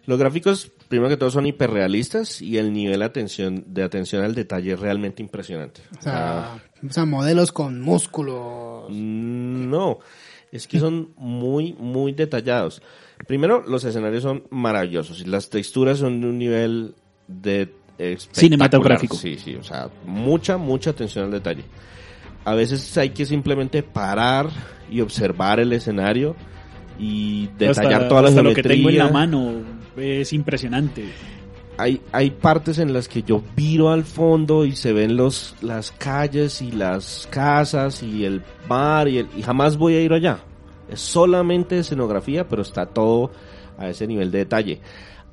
Los 0.07 0.17
gráficos, 0.17 0.71
primero 0.87 1.09
que 1.09 1.17
todo, 1.17 1.29
son 1.29 1.45
hiperrealistas 1.45 2.41
y 2.41 2.57
el 2.57 2.73
nivel 2.73 2.99
de 2.99 3.05
atención, 3.05 3.63
de 3.67 3.83
atención 3.83 4.23
al 4.23 4.33
detalle 4.33 4.73
es 4.73 4.79
realmente 4.79 5.21
impresionante. 5.21 5.81
O 5.99 6.01
sea, 6.01 6.59
o 6.87 6.91
sea, 6.91 7.05
modelos 7.05 7.51
con 7.51 7.81
músculos. 7.81 8.85
Mm, 8.89 9.69
No, 9.69 9.99
es 10.51 10.67
que 10.67 10.79
son 10.79 11.13
muy, 11.17 11.73
muy 11.73 12.13
detallados. 12.13 12.81
Primero, 13.27 13.63
los 13.67 13.83
escenarios 13.83 14.23
son 14.23 14.43
maravillosos 14.49 15.21
y 15.21 15.25
las 15.25 15.49
texturas 15.49 15.99
son 15.99 16.19
de 16.21 16.27
un 16.27 16.37
nivel 16.39 16.95
de. 17.27 17.73
Cinematográfico. 18.31 19.15
Sí, 19.15 19.37
sí, 19.37 19.53
o 19.53 19.63
sea, 19.63 19.87
mucha, 20.07 20.57
mucha 20.57 20.89
atención 20.89 21.25
al 21.25 21.31
detalle. 21.31 21.63
A 22.45 22.53
veces 22.55 22.97
hay 22.97 23.11
que 23.11 23.25
simplemente 23.25 23.83
parar 23.83 24.49
y 24.89 25.01
observar 25.01 25.59
el 25.59 25.71
escenario 25.73 26.35
y 26.99 27.47
detallar 27.57 27.93
hasta, 28.03 28.07
toda 28.09 28.21
la 28.23 28.29
hasta 28.29 28.41
lo 28.41 28.53
que 28.53 28.63
tengo 28.63 28.89
en 28.89 28.97
la 28.97 29.09
mano 29.09 29.51
es 29.97 30.33
impresionante. 30.33 31.05
hay, 31.77 32.01
hay 32.11 32.31
partes 32.31 32.77
en 32.79 32.93
las 32.93 33.07
que 33.07 33.23
yo 33.23 33.41
viro 33.55 33.89
al 33.91 34.03
fondo 34.03 34.65
y 34.65 34.75
se 34.75 34.93
ven 34.93 35.15
los, 35.15 35.55
las 35.61 35.91
calles 35.91 36.61
y 36.61 36.71
las 36.71 37.27
casas 37.31 38.03
y 38.03 38.25
el 38.25 38.41
mar 38.67 39.07
y, 39.07 39.19
el- 39.19 39.27
y 39.37 39.41
jamás 39.41 39.77
voy 39.77 39.95
a 39.95 40.01
ir 40.01 40.13
allá. 40.13 40.39
Es 40.89 40.99
solamente 40.99 41.79
escenografía, 41.79 42.47
pero 42.47 42.61
está 42.61 42.85
todo 42.85 43.31
a 43.77 43.87
ese 43.89 44.05
nivel 44.07 44.29
de 44.31 44.39
detalle. 44.39 44.81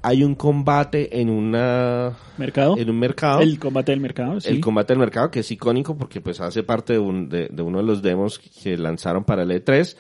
Hay 0.03 0.23
un 0.23 0.35
combate 0.35 1.21
en 1.21 1.29
una 1.31 2.17
¿Mercado? 2.37 2.77
en 2.79 2.89
un 2.91 2.99
mercado. 2.99 3.41
El 3.41 3.59
combate 3.59 3.93
del 3.93 4.01
mercado, 4.01 4.41
sí. 4.41 4.49
El 4.49 4.61
combate 4.61 4.93
del 4.93 5.01
mercado, 5.01 5.31
que 5.31 5.41
es 5.41 5.51
icónico 5.51 5.97
porque 5.97 6.21
pues 6.21 6.41
hace 6.41 6.63
parte 6.63 6.93
de, 6.95 6.99
un- 7.01 7.29
de- 7.29 7.49
de 7.49 7.63
uno 7.63 7.79
de 7.79 7.85
los 7.85 8.01
demos 8.03 8.39
que 8.39 8.77
lanzaron 8.79 9.25
para 9.25 9.43
el 9.43 9.51
E3. 9.51 9.97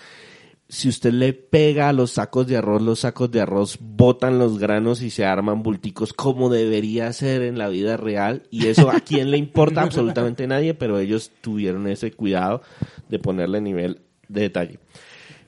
Si 0.70 0.86
usted 0.88 1.12
le 1.14 1.32
pega 1.32 1.88
a 1.88 1.92
los 1.94 2.10
sacos 2.12 2.46
de 2.46 2.58
arroz, 2.58 2.82
los 2.82 3.00
sacos 3.00 3.30
de 3.30 3.40
arroz 3.40 3.78
botan 3.80 4.38
los 4.38 4.58
granos 4.58 5.00
y 5.00 5.08
se 5.08 5.24
arman 5.24 5.62
bulticos 5.62 6.12
como 6.12 6.50
debería 6.50 7.10
ser 7.14 7.40
en 7.42 7.56
la 7.56 7.68
vida 7.68 7.96
real. 7.96 8.42
Y 8.50 8.66
eso 8.66 8.90
a 8.90 9.00
quién 9.00 9.30
le 9.30 9.38
importa 9.38 9.80
absolutamente 9.82 10.46
nadie, 10.46 10.74
pero 10.74 10.98
ellos 10.98 11.32
tuvieron 11.40 11.86
ese 11.88 12.12
cuidado 12.12 12.60
de 13.08 13.18
ponerle 13.18 13.62
nivel 13.62 14.02
de 14.28 14.42
detalle. 14.42 14.78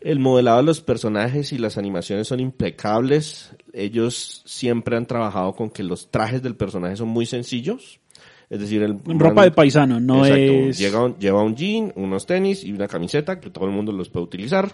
El 0.01 0.19
modelado 0.19 0.59
de 0.59 0.63
los 0.65 0.81
personajes 0.81 1.53
y 1.53 1.59
las 1.59 1.77
animaciones 1.77 2.29
son 2.29 2.41
impecables. 2.41 3.55
Ellos 3.73 4.43
siempre 4.47 4.97
han 4.97 5.07
trabajado 5.07 5.53
con 5.55 5.69
que 5.71 5.83
los 5.83 6.11
trajes 6.11 6.43
del 6.43 6.57
personaje 6.57 6.97
son 6.97 7.09
muy 7.09 7.27
sencillos. 7.27 8.01
Es 8.49 8.61
decir, 8.61 8.83
el 8.83 8.99
Ropa 9.05 9.45
de 9.45 9.51
paisano, 9.53 10.01
no 10.01 10.25
Exacto. 10.27 10.43
es... 10.71 10.79
Llega 10.79 11.05
un- 11.05 11.19
lleva 11.19 11.43
un 11.43 11.55
jean, 11.55 11.93
unos 11.97 12.27
tenis 12.27 12.65
y 12.65 12.73
una 12.73 12.89
camiseta 12.89 13.39
que 13.41 13.51
todo 13.51 13.67
el 13.67 13.71
mundo 13.73 13.93
los 13.93 14.09
puede 14.09 14.25
utilizar. 14.25 14.73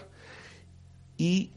Y 1.17 1.51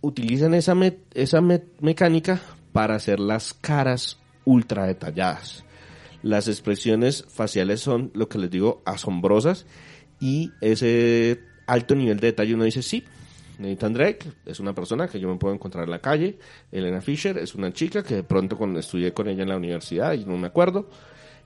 utilizan 0.00 0.54
esa, 0.54 0.74
me- 0.74 0.96
esa 1.14 1.40
me- 1.40 1.62
mecánica 1.80 2.40
para 2.72 2.94
hacer 2.94 3.20
las 3.20 3.54
caras 3.54 4.18
ultra 4.44 4.86
detalladas. 4.86 5.64
Las 6.22 6.48
expresiones 6.48 7.24
faciales 7.28 7.80
son, 7.80 8.10
lo 8.14 8.28
que 8.28 8.38
les 8.38 8.50
digo, 8.50 8.82
asombrosas. 8.84 9.66
Y 10.20 10.50
ese 10.60 11.40
alto 11.66 11.94
nivel 11.94 12.18
de 12.20 12.28
detalle 12.28 12.54
uno 12.54 12.64
dice, 12.64 12.82
sí, 12.82 13.04
Nathan 13.58 13.92
Drake 13.92 14.26
es 14.44 14.60
una 14.60 14.74
persona 14.74 15.08
que 15.08 15.18
yo 15.18 15.28
me 15.28 15.36
puedo 15.36 15.54
encontrar 15.54 15.84
en 15.84 15.90
la 15.90 16.00
calle. 16.00 16.38
Elena 16.70 17.00
Fisher 17.00 17.38
es 17.38 17.54
una 17.54 17.72
chica 17.72 18.02
que 18.02 18.16
de 18.16 18.22
pronto 18.22 18.56
cuando 18.56 18.78
estudié 18.80 19.12
con 19.12 19.28
ella 19.28 19.42
en 19.42 19.48
la 19.48 19.56
universidad 19.56 20.12
y 20.12 20.24
no 20.24 20.36
me 20.36 20.48
acuerdo. 20.48 20.88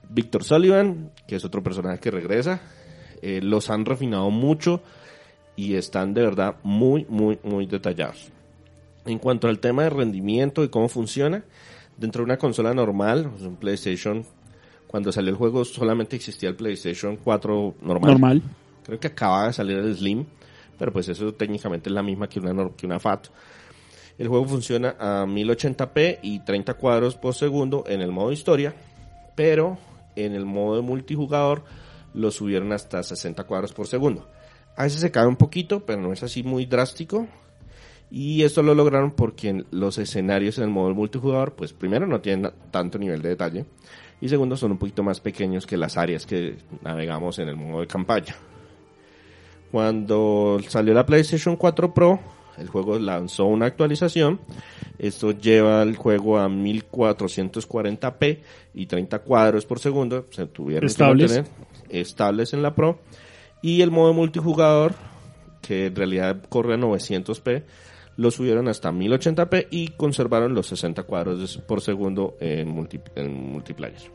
Víctor 0.09 0.43
Sullivan, 0.43 1.11
que 1.27 1.37
es 1.37 1.45
otro 1.45 1.63
personaje 1.63 1.99
que 1.99 2.11
regresa. 2.11 2.61
Eh, 3.21 3.39
los 3.41 3.69
han 3.69 3.85
refinado 3.85 4.29
mucho 4.29 4.81
y 5.55 5.75
están 5.75 6.13
de 6.13 6.21
verdad 6.21 6.55
muy, 6.63 7.05
muy, 7.07 7.39
muy 7.43 7.65
detallados. 7.65 8.29
En 9.05 9.19
cuanto 9.19 9.47
al 9.47 9.59
tema 9.59 9.83
de 9.83 9.89
rendimiento 9.91 10.63
y 10.63 10.69
cómo 10.69 10.89
funciona, 10.89 11.43
dentro 11.97 12.21
de 12.21 12.25
una 12.25 12.37
consola 12.37 12.73
normal, 12.73 13.31
un 13.39 13.55
PlayStation, 13.55 14.25
cuando 14.87 15.11
salió 15.11 15.29
el 15.29 15.37
juego 15.37 15.63
solamente 15.63 16.15
existía 16.15 16.49
el 16.49 16.55
PlayStation 16.55 17.17
4 17.17 17.75
normal. 17.81 18.11
normal. 18.11 18.41
Creo 18.83 18.99
que 18.99 19.07
acaba 19.07 19.47
de 19.47 19.53
salir 19.53 19.77
el 19.77 19.95
Slim, 19.95 20.25
pero 20.77 20.91
pues 20.91 21.07
eso 21.09 21.33
técnicamente 21.33 21.89
es 21.89 21.93
la 21.93 22.03
misma 22.03 22.27
que 22.27 22.39
una, 22.39 22.69
que 22.75 22.85
una 22.85 22.99
FAT. 22.99 23.27
El 24.17 24.27
juego 24.27 24.45
funciona 24.45 24.95
a 24.99 25.25
1080p 25.25 26.19
y 26.21 26.39
30 26.39 26.73
cuadros 26.75 27.15
por 27.15 27.33
segundo 27.33 27.83
en 27.87 28.01
el 28.01 28.11
modo 28.11 28.31
historia, 28.31 28.73
pero 29.35 29.77
en 30.15 30.33
el 30.33 30.45
modo 30.45 30.81
multijugador 30.83 31.63
lo 32.13 32.31
subieron 32.31 32.73
hasta 32.73 33.01
60 33.01 33.43
cuadros 33.45 33.73
por 33.73 33.87
segundo. 33.87 34.27
A 34.75 34.83
veces 34.83 35.01
se 35.01 35.11
cae 35.11 35.27
un 35.27 35.37
poquito, 35.37 35.85
pero 35.85 36.01
no 36.01 36.13
es 36.13 36.23
así 36.23 36.43
muy 36.43 36.65
drástico. 36.65 37.27
Y 38.09 38.43
esto 38.43 38.61
lo 38.61 38.75
lograron 38.75 39.11
porque 39.11 39.63
los 39.71 39.97
escenarios 39.97 40.57
en 40.57 40.65
el 40.65 40.69
modo 40.69 40.93
multijugador, 40.93 41.53
pues 41.53 41.71
primero 41.71 42.05
no 42.07 42.19
tienen 42.19 42.51
tanto 42.69 42.99
nivel 42.99 43.21
de 43.21 43.29
detalle 43.29 43.65
y 44.21 44.29
segundo 44.29 44.55
son 44.55 44.71
un 44.71 44.77
poquito 44.77 45.01
más 45.01 45.19
pequeños 45.19 45.65
que 45.65 45.77
las 45.77 45.97
áreas 45.97 46.25
que 46.25 46.57
navegamos 46.83 47.39
en 47.39 47.49
el 47.49 47.55
modo 47.55 47.81
de 47.81 47.87
campaña. 47.87 48.35
Cuando 49.71 50.59
salió 50.67 50.93
la 50.93 51.05
PlayStation 51.05 51.55
4 51.55 51.93
Pro, 51.93 52.19
el 52.57 52.67
juego 52.67 52.99
lanzó 52.99 53.45
una 53.45 53.65
actualización. 53.67 54.39
Esto 54.99 55.31
lleva 55.31 55.81
el 55.83 55.95
juego 55.95 56.37
a 56.39 56.47
1440p 56.47 58.39
y 58.73 58.85
30 58.85 59.19
cuadros 59.19 59.65
por 59.65 59.79
segundo. 59.79 60.27
Se 60.31 60.45
tuvieron 60.47 60.87
Estables. 60.87 61.31
que 61.31 61.37
mantener 61.39 61.61
estables 61.89 62.53
en 62.53 62.61
la 62.61 62.75
Pro. 62.75 62.99
Y 63.61 63.81
el 63.81 63.91
modo 63.91 64.13
multijugador, 64.13 64.93
que 65.61 65.87
en 65.87 65.95
realidad 65.95 66.41
corre 66.49 66.73
a 66.75 66.77
900p, 66.77 67.63
lo 68.17 68.29
subieron 68.31 68.67
hasta 68.67 68.91
1080p 68.91 69.67
y 69.71 69.89
conservaron 69.89 70.53
los 70.53 70.67
60 70.67 71.03
cuadros 71.03 71.57
por 71.67 71.81
segundo 71.81 72.35
en, 72.39 72.69
multi- 72.69 72.99
en 73.15 73.51
multiplayer. 73.51 74.11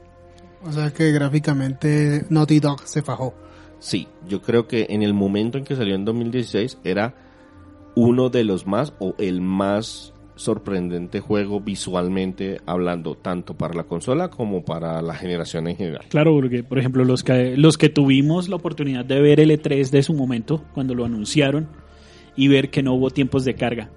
O 0.65 0.73
sea 0.73 0.91
que 0.93 1.13
gráficamente 1.13 2.25
Naughty 2.29 2.61
Dog 2.61 2.81
se 2.87 3.03
fajó. 3.03 3.35
Sí, 3.79 4.09
yo 4.29 4.41
creo 4.43 4.67
que 4.67 4.87
en 4.91 5.03
el 5.03 5.15
momento 5.15 5.59
en 5.59 5.65
que 5.65 5.77
salió 5.77 5.95
en 5.95 6.05
2016 6.05 6.79
era 6.85 7.15
uno 7.95 8.29
de 8.31 8.45
los 8.45 8.67
más 8.67 8.93
o 8.99 9.15
el 9.19 9.41
más 9.41 10.13
sorprendente 10.35 11.21
juego 11.21 11.61
visualmente 11.61 12.61
hablando, 12.67 13.15
tanto 13.15 13.55
para 13.55 13.73
la 13.75 13.85
consola 13.85 14.29
como 14.29 14.65
para 14.65 15.01
la 15.01 15.15
generación 15.15 15.67
en 15.67 15.77
general. 15.77 16.05
Claro, 16.11 16.35
porque 16.35 16.63
por 16.63 16.79
ejemplo 16.79 17.05
los 17.05 17.25
que, 17.25 17.57
los 17.57 17.79
que 17.79 17.89
tuvimos 17.89 18.49
la 18.51 18.57
oportunidad 18.57 19.05
de 19.05 19.21
ver 19.23 19.41
el 19.41 19.51
E3 19.51 19.89
de 19.91 20.03
su 20.03 20.13
momento, 20.13 20.63
cuando 20.75 20.95
lo 20.95 21.07
anunciaron, 21.07 21.69
y 22.37 22.49
ver 22.49 22.69
que 22.71 22.83
no 22.83 22.93
hubo 22.95 23.09
tiempos 23.11 23.47
de 23.47 23.55
carga, 23.55 23.91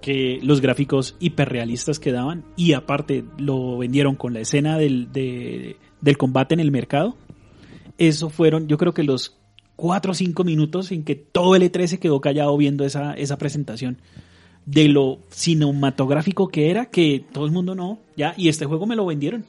que 0.00 0.40
los 0.42 0.60
gráficos 0.60 1.14
hiperrealistas 1.20 2.00
que 2.00 2.10
daban, 2.10 2.44
y 2.56 2.72
aparte 2.72 3.24
lo 3.38 3.78
vendieron 3.78 4.16
con 4.16 4.34
la 4.34 4.40
escena 4.40 4.76
del, 4.76 5.12
de- 5.12 5.76
del 6.00 6.16
combate 6.18 6.54
en 6.54 6.60
el 6.60 6.72
mercado, 6.72 7.16
eso 7.98 8.30
fueron 8.30 8.66
yo 8.68 8.78
creo 8.78 8.94
que 8.94 9.02
los 9.02 9.36
cuatro 9.76 10.12
o 10.12 10.14
cinco 10.14 10.44
minutos 10.44 10.92
en 10.92 11.04
que 11.04 11.14
todo 11.14 11.56
el 11.56 11.62
E3 11.62 11.86
se 11.86 11.98
quedó 11.98 12.20
callado 12.20 12.56
viendo 12.56 12.84
esa, 12.84 13.14
esa 13.14 13.38
presentación 13.38 13.98
de 14.66 14.88
lo 14.88 15.18
cinematográfico 15.30 16.48
que 16.48 16.70
era, 16.70 16.86
que 16.86 17.24
todo 17.32 17.44
el 17.44 17.52
mundo 17.52 17.74
no, 17.74 17.98
ya, 18.16 18.34
y 18.36 18.48
este 18.48 18.64
juego 18.64 18.86
me 18.86 18.96
lo 18.96 19.04
vendieron. 19.04 19.44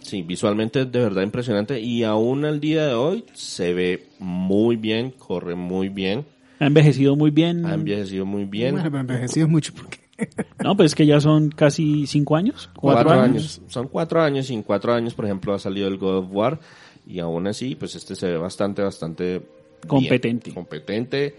Sí, 0.00 0.22
visualmente 0.22 0.82
es 0.82 0.92
de 0.92 1.00
verdad 1.00 1.22
impresionante 1.22 1.80
y 1.80 2.04
aún 2.04 2.44
al 2.44 2.60
día 2.60 2.86
de 2.86 2.94
hoy 2.94 3.24
se 3.34 3.74
ve 3.74 4.06
muy 4.20 4.76
bien, 4.76 5.10
corre 5.10 5.56
muy 5.56 5.88
bien, 5.88 6.24
Ha 6.60 6.66
envejecido 6.66 7.16
muy 7.16 7.30
bien. 7.30 7.66
ha 7.66 7.74
envejecido 7.74 8.24
muy 8.24 8.44
bien. 8.44 8.74
Bueno, 8.74 8.88
pero 8.90 9.00
envejecido 9.00 9.48
mucho 9.48 9.72
porque 9.74 9.98
No, 10.62 10.76
pues 10.76 10.92
es 10.92 10.94
que 10.94 11.06
ya 11.06 11.20
son 11.20 11.50
casi 11.50 12.06
cinco 12.06 12.36
años. 12.36 12.70
Cuatro, 12.76 13.10
años. 13.10 13.60
Son 13.68 13.88
cuatro 13.88 14.22
años 14.22 14.50
y 14.50 14.54
en 14.54 14.62
cuatro 14.62 14.94
años, 14.94 15.14
por 15.14 15.24
ejemplo, 15.24 15.54
ha 15.54 15.58
salido 15.58 15.88
el 15.88 15.98
God 15.98 16.18
of 16.18 16.26
War 16.30 16.60
y 17.06 17.20
aún 17.20 17.46
así, 17.46 17.74
pues 17.76 17.94
este 17.94 18.14
se 18.14 18.26
ve 18.28 18.36
bastante, 18.36 18.82
bastante 18.82 19.38
bien, 19.38 19.48
Competente. 19.86 20.52
competente. 20.52 21.34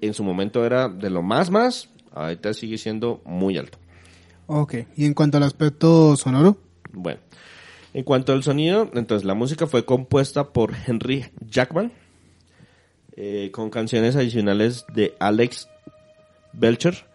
En 0.00 0.14
su 0.14 0.24
momento 0.24 0.64
era 0.64 0.88
de 0.88 1.10
lo 1.10 1.22
más 1.22 1.50
más, 1.50 1.88
ahorita 2.12 2.54
sigue 2.54 2.78
siendo 2.78 3.20
muy 3.24 3.58
alto. 3.58 3.78
Ok, 4.46 4.74
y 4.96 5.04
en 5.04 5.14
cuanto 5.14 5.36
al 5.36 5.42
aspecto 5.44 6.16
sonoro, 6.16 6.56
Bueno, 6.92 7.20
en 7.94 8.04
cuanto 8.04 8.32
al 8.32 8.42
sonido, 8.42 8.90
entonces 8.94 9.24
la 9.26 9.34
música 9.34 9.66
fue 9.66 9.84
compuesta 9.84 10.52
por 10.52 10.72
Henry 10.86 11.26
Jackman, 11.46 11.92
eh, 13.16 13.50
con 13.52 13.70
canciones 13.70 14.16
adicionales 14.16 14.86
de 14.94 15.14
Alex 15.20 15.68
Belcher, 16.52 17.06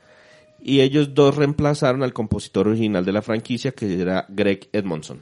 y 0.61 0.81
ellos 0.81 1.13
dos 1.13 1.35
reemplazaron 1.35 2.03
al 2.03 2.13
compositor 2.13 2.67
original 2.67 3.03
de 3.05 3.11
la 3.11 3.21
franquicia, 3.21 3.71
que 3.71 4.01
era 4.01 4.25
Greg 4.29 4.69
Edmondson. 4.71 5.19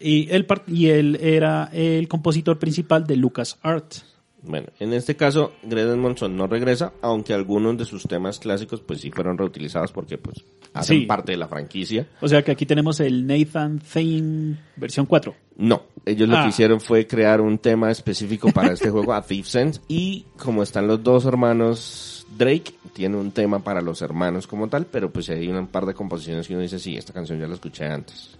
Y 0.00 0.28
él, 0.30 0.46
y 0.66 0.86
él 0.88 1.18
era 1.20 1.70
el 1.72 2.08
compositor 2.08 2.58
principal 2.58 3.06
de 3.06 3.16
Lucas 3.16 3.58
Art. 3.62 3.94
Bueno, 4.42 4.68
en 4.78 4.92
este 4.92 5.16
caso, 5.16 5.54
Greg 5.64 5.88
Edmondson 5.88 6.36
no 6.36 6.46
regresa, 6.46 6.92
aunque 7.02 7.34
algunos 7.34 7.76
de 7.78 7.84
sus 7.84 8.04
temas 8.04 8.38
clásicos 8.38 8.80
pues 8.80 9.00
sí 9.00 9.10
fueron 9.10 9.36
reutilizados 9.36 9.90
porque 9.90 10.18
pues 10.18 10.44
hacen 10.72 11.00
Sí. 11.00 11.06
parte 11.06 11.32
de 11.32 11.38
la 11.38 11.48
franquicia. 11.48 12.06
O 12.20 12.28
sea 12.28 12.42
que 12.44 12.52
aquí 12.52 12.64
tenemos 12.64 13.00
el 13.00 13.26
Nathan 13.26 13.80
Theme 13.80 14.56
versión 14.76 15.06
4. 15.06 15.34
No, 15.56 15.82
ellos 16.04 16.28
lo 16.28 16.36
Ah. 16.36 16.42
que 16.44 16.50
hicieron 16.50 16.80
fue 16.80 17.08
crear 17.08 17.40
un 17.40 17.58
tema 17.58 17.90
específico 17.90 18.52
para 18.52 18.72
este 18.74 18.88
juego, 18.90 19.14
a 19.14 19.22
Thief 19.22 19.48
Sense, 19.48 19.80
y 19.88 20.26
como 20.38 20.62
están 20.62 20.86
los 20.86 21.02
dos 21.02 21.24
hermanos 21.24 22.24
Drake, 22.38 22.72
tiene 22.92 23.16
un 23.16 23.32
tema 23.32 23.64
para 23.64 23.80
los 23.80 24.00
hermanos 24.02 24.46
como 24.46 24.68
tal, 24.68 24.86
pero 24.86 25.10
pues 25.10 25.28
hay 25.30 25.48
un 25.48 25.66
par 25.66 25.86
de 25.86 25.94
composiciones 25.94 26.46
que 26.46 26.52
uno 26.52 26.62
dice, 26.62 26.78
sí, 26.78 26.94
esta 26.96 27.12
canción 27.12 27.40
ya 27.40 27.48
la 27.48 27.54
escuché 27.54 27.84
antes. 27.86 28.38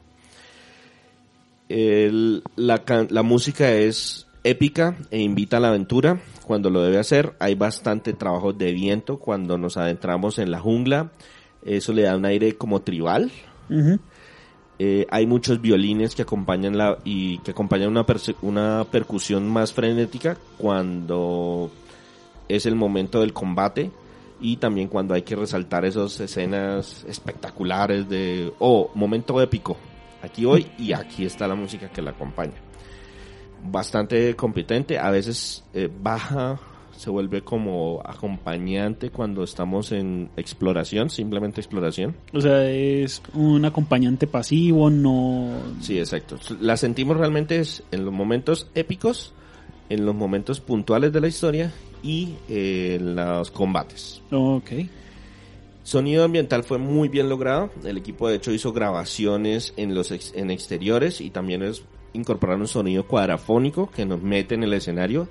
El- 1.69 2.43
la, 2.57 2.83
la 3.11 3.23
música 3.23 3.73
es 3.73 4.27
épica 4.45 4.97
e 5.11 5.21
invita 5.21 5.57
a 5.57 5.61
la 5.61 5.69
aventura 5.69 6.21
cuando 6.47 6.71
lo 6.71 6.83
debe 6.83 6.99
hacer. 6.99 7.35
Hay 7.39 7.55
bastante 7.55 8.13
trabajo 8.13 8.53
de 8.53 8.73
viento 8.73 9.19
cuando 9.19 9.59
nos 9.59 9.77
adentramos 9.77 10.39
en 10.39 10.51
la 10.51 10.61
jungla. 10.61 11.11
Eso 11.65 11.93
le 11.93 12.03
da 12.03 12.17
un 12.17 12.25
aire 12.25 12.57
como 12.57 12.83
tribal. 12.83 13.33
Eh, 14.79 15.07
hay 15.11 15.27
muchos 15.27 15.61
violines 15.61 16.15
que 16.15 16.23
acompañan 16.23 16.77
la 16.77 16.99
y 17.03 17.39
que 17.39 17.51
acompañan 17.53 17.89
una, 17.89 18.05
una 18.43 18.87
percusión 18.91 19.49
más 19.49 19.73
frenética 19.73 20.37
cuando 20.59 21.71
es 22.49 22.67
el 22.67 22.77
momento 22.77 23.21
del 23.21 23.33
combate 23.33 23.91
y 24.41 24.59
también 24.59 24.89
cuando 24.89 25.15
hay 25.15 25.23
que 25.23 25.35
resaltar 25.35 25.87
esas 25.87 26.21
escenas 26.21 27.05
espectaculares 27.09 28.09
de 28.09 28.53
oh 28.59 28.91
momento 28.95 29.41
épico 29.41 29.79
aquí 30.27 30.45
hoy 30.45 30.67
y 30.79 30.93
aquí 30.93 31.25
está 31.25 31.49
la 31.49 31.55
música 31.55 31.89
que 31.89 32.03
la 32.03 32.11
acompaña 32.11 32.55
bastante 33.63 34.35
competente 34.37 34.99
a 34.99 35.11
veces 35.11 35.65
eh, 35.75 35.89
baja 36.03 36.61
se 36.97 37.11
vuelve 37.11 37.43
como 37.43 38.01
acompañante 38.05 39.11
cuando 39.11 39.45
estamos 39.45 39.93
en 39.93 40.31
exploración 40.37 41.11
simplemente 41.11 41.61
exploración 41.61 42.17
O 42.33 42.41
sea, 42.41 42.71
es 42.71 43.23
un 43.35 43.65
acompañante 43.65 44.27
pasivo, 44.27 44.89
no... 44.89 45.51
Sí, 45.81 45.99
exacto. 45.99 46.39
La 46.61 46.77
sentimos 46.77 47.17
realmente 47.19 47.59
es 47.59 47.83
en 47.91 48.05
los 48.05 48.15
momentos 48.15 48.71
épicos, 48.75 49.35
en 49.91 50.07
los 50.07 50.15
momentos 50.15 50.61
puntuales 50.61 51.13
de 51.13 51.21
la 51.21 51.29
historia 51.29 51.73
y 52.03 52.35
eh, 52.49 52.97
en 52.99 53.15
los 53.15 53.51
combates. 53.51 54.23
Ok. 54.31 54.71
Sonido 55.87 56.25
ambiental 56.25 56.65
fue 56.65 56.79
muy 56.79 57.09
bien 57.09 57.29
logrado. 57.29 57.71
El 57.85 57.97
equipo 57.97 58.29
de 58.29 58.35
hecho 58.35 58.51
hizo 58.51 58.73
grabaciones 58.73 59.73
en 59.77 59.95
los 59.95 60.11
ex- 60.11 60.33
en 60.35 60.51
exteriores 60.51 61.21
y 61.21 61.31
también 61.31 61.63
es 61.63 61.85
incorporar 62.13 62.59
un 62.59 62.67
sonido 62.67 63.07
cuadrafónico 63.07 63.89
que 63.95 64.05
nos 64.05 64.21
mete 64.21 64.57
en 64.57 64.65
el 64.65 64.73
escenario 64.73 65.29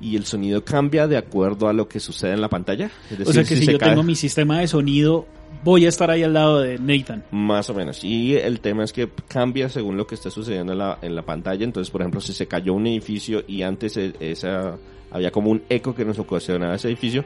y 0.00 0.16
el 0.16 0.24
sonido 0.24 0.64
cambia 0.64 1.06
de 1.06 1.18
acuerdo 1.18 1.68
a 1.68 1.74
lo 1.74 1.88
que 1.88 2.00
sucede 2.00 2.32
en 2.32 2.40
la 2.40 2.48
pantalla. 2.48 2.90
Es 3.10 3.28
O 3.28 3.32
sea 3.34 3.42
que 3.44 3.54
si, 3.56 3.66
se 3.66 3.72
yo 3.72 3.78
cae- 3.78 3.90
tengo 3.90 4.02
mi 4.02 4.14
sistema 4.14 4.60
de 4.60 4.68
sonido, 4.68 5.26
voy 5.62 5.84
a 5.84 5.90
estar 5.90 6.10
ahí 6.10 6.22
al 6.22 6.32
lado 6.32 6.60
de 6.60 6.78
Nathan. 6.78 7.24
Más 7.30 7.68
o 7.68 7.74
menos. 7.74 8.02
Y 8.02 8.34
el 8.34 8.60
tema 8.60 8.84
es 8.84 8.94
que 8.94 9.10
cambia 9.28 9.68
según 9.68 9.98
lo 9.98 10.06
que 10.06 10.14
esté 10.14 10.30
sucediendo 10.30 10.72
en 10.72 10.78
la, 10.78 10.98
en 11.02 11.14
la 11.16 11.22
pantalla. 11.22 11.64
Entonces, 11.64 11.90
por 11.90 12.00
ejemplo, 12.00 12.22
si 12.22 12.32
se 12.32 12.46
cayó 12.48 12.72
un 12.72 12.86
edificio 12.86 13.44
y 13.46 13.60
antes 13.60 13.94
e- 13.98 14.14
esa, 14.20 14.78
había 15.10 15.30
como 15.30 15.50
un 15.50 15.64
eco 15.68 15.94
que 15.94 16.06
nos 16.06 16.18
ocasionaba 16.18 16.76
ese 16.76 16.88
edificio 16.88 17.24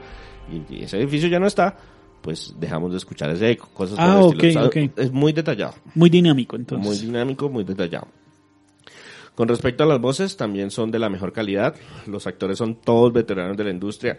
y 0.68 0.82
ese 0.82 0.98
edificio 0.98 1.28
ya 1.28 1.38
no 1.38 1.46
está, 1.46 1.76
pues 2.22 2.54
dejamos 2.58 2.92
de 2.92 2.98
escuchar 2.98 3.30
ese 3.30 3.50
eco. 3.50 3.68
Cosas 3.74 3.96
por 3.96 4.04
Ah, 4.04 4.18
el 4.18 4.22
ok, 4.22 4.32
estilo. 4.34 4.48
O 4.68 4.72
sea, 4.72 4.82
ok. 4.84 4.98
Es 4.98 5.12
muy 5.12 5.32
detallado. 5.32 5.74
Muy 5.94 6.08
dinámico, 6.08 6.56
entonces. 6.56 6.86
Muy 6.86 6.96
dinámico, 7.06 7.48
muy 7.48 7.64
detallado. 7.64 8.08
Con 9.34 9.48
respecto 9.48 9.84
a 9.84 9.86
las 9.86 10.00
voces, 10.00 10.36
también 10.36 10.70
son 10.70 10.90
de 10.90 10.98
la 10.98 11.08
mejor 11.08 11.32
calidad. 11.32 11.74
Los 12.06 12.26
actores 12.26 12.58
son 12.58 12.76
todos 12.76 13.12
veteranos 13.12 13.56
de 13.56 13.64
la 13.64 13.70
industria 13.70 14.18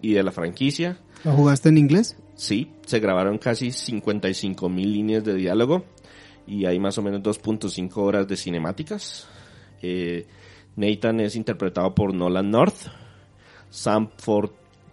y 0.00 0.12
de 0.12 0.22
la 0.22 0.30
franquicia. 0.32 0.98
¿lo 1.24 1.32
jugaste 1.32 1.68
en 1.68 1.78
inglés? 1.78 2.16
Sí, 2.34 2.70
se 2.84 2.98
grabaron 3.00 3.38
casi 3.38 3.70
55 3.70 4.68
mil 4.68 4.92
líneas 4.92 5.24
de 5.24 5.34
diálogo 5.34 5.84
y 6.46 6.66
hay 6.66 6.78
más 6.78 6.98
o 6.98 7.02
menos 7.02 7.22
2.5 7.22 7.96
horas 7.96 8.26
de 8.28 8.36
cinemáticas. 8.36 9.28
Eh, 9.80 10.26
Nathan 10.76 11.20
es 11.20 11.36
interpretado 11.36 11.94
por 11.94 12.12
Nolan 12.14 12.50
North. 12.50 12.88
Sam 13.70 14.10
Ford, 14.18 14.50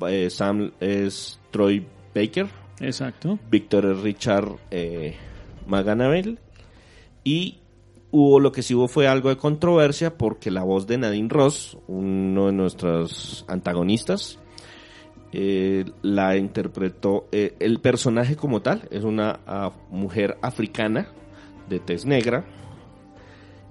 eh, 0.07 0.29
Sam 0.29 0.71
es 0.79 1.39
Troy 1.51 1.85
Baker. 2.13 2.47
Exacto. 2.79 3.39
Víctor 3.49 4.01
Richard 4.01 4.57
eh, 4.71 5.15
Maganabel. 5.67 6.39
Y 7.23 7.59
hubo 8.11 8.39
lo 8.39 8.51
que 8.51 8.63
sí 8.63 8.73
hubo 8.73 8.87
fue 8.87 9.07
algo 9.07 9.29
de 9.29 9.37
controversia 9.37 10.17
porque 10.17 10.51
la 10.51 10.63
voz 10.63 10.87
de 10.87 10.97
Nadine 10.97 11.29
Ross, 11.29 11.77
uno 11.87 12.47
de 12.47 12.53
nuestros 12.53 13.45
antagonistas, 13.47 14.39
eh, 15.31 15.85
la 16.01 16.37
interpretó 16.37 17.27
eh, 17.31 17.55
el 17.59 17.79
personaje 17.79 18.35
como 18.35 18.63
tal 18.63 18.87
es 18.89 19.03
una 19.03 19.41
ah, 19.45 19.71
mujer 19.91 20.39
africana 20.41 21.07
de 21.69 21.79
tez 21.79 22.03
negra 22.03 22.45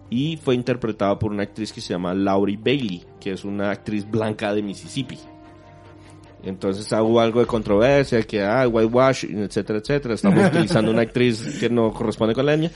y 0.08 0.36
fue 0.36 0.54
interpretada 0.54 1.18
por 1.18 1.32
una 1.32 1.42
actriz 1.42 1.72
que 1.72 1.80
se 1.80 1.92
llama 1.92 2.14
Laurie 2.14 2.56
Bailey 2.56 3.02
que 3.18 3.32
es 3.32 3.44
una 3.44 3.72
actriz 3.72 4.08
blanca 4.08 4.54
de 4.54 4.62
Mississippi 4.62 5.18
entonces 6.44 6.92
ah, 6.92 7.02
hubo 7.02 7.20
algo 7.20 7.40
de 7.40 7.46
controversia 7.46 8.22
que 8.22 8.42
ah 8.42 8.66
whitewash 8.68 9.24
etcétera 9.24 9.78
etcétera 9.80 10.14
estamos 10.14 10.46
utilizando 10.52 10.90
una 10.90 11.02
actriz 11.02 11.58
que 11.58 11.68
no 11.68 11.92
corresponde 11.92 12.34
con 12.34 12.46
la 12.46 12.54
etnia 12.54 12.70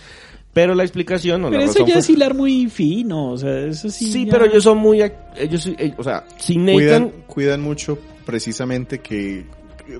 Pero 0.53 0.75
la 0.75 0.83
explicación 0.83 1.45
o 1.45 1.49
Pero 1.49 1.61
la 1.61 1.65
eso 1.65 1.73
razón 1.75 1.87
ya 1.87 1.93
fue- 1.95 2.01
es 2.01 2.11
hilar 2.11 2.35
muy 2.35 2.69
fino, 2.69 3.31
o 3.31 3.39
sea, 3.39 3.59
eso 3.67 3.89
sí. 3.89 4.13
Sí, 4.13 4.27
ya- 4.27 4.33
pero 4.33 4.45
ellos 4.45 4.63
son 4.65 4.77
muy... 4.79 4.99
ac- 4.99 5.15
Ellos, 5.37 5.67
eh, 5.67 5.95
o 5.97 6.03
sea, 6.03 6.25
sin 6.37 6.67
Nathan... 6.67 6.77
Cuidan, 6.77 7.11
cuidan 7.27 7.61
mucho 7.63 7.99
precisamente 8.27 8.99
que 9.01 9.47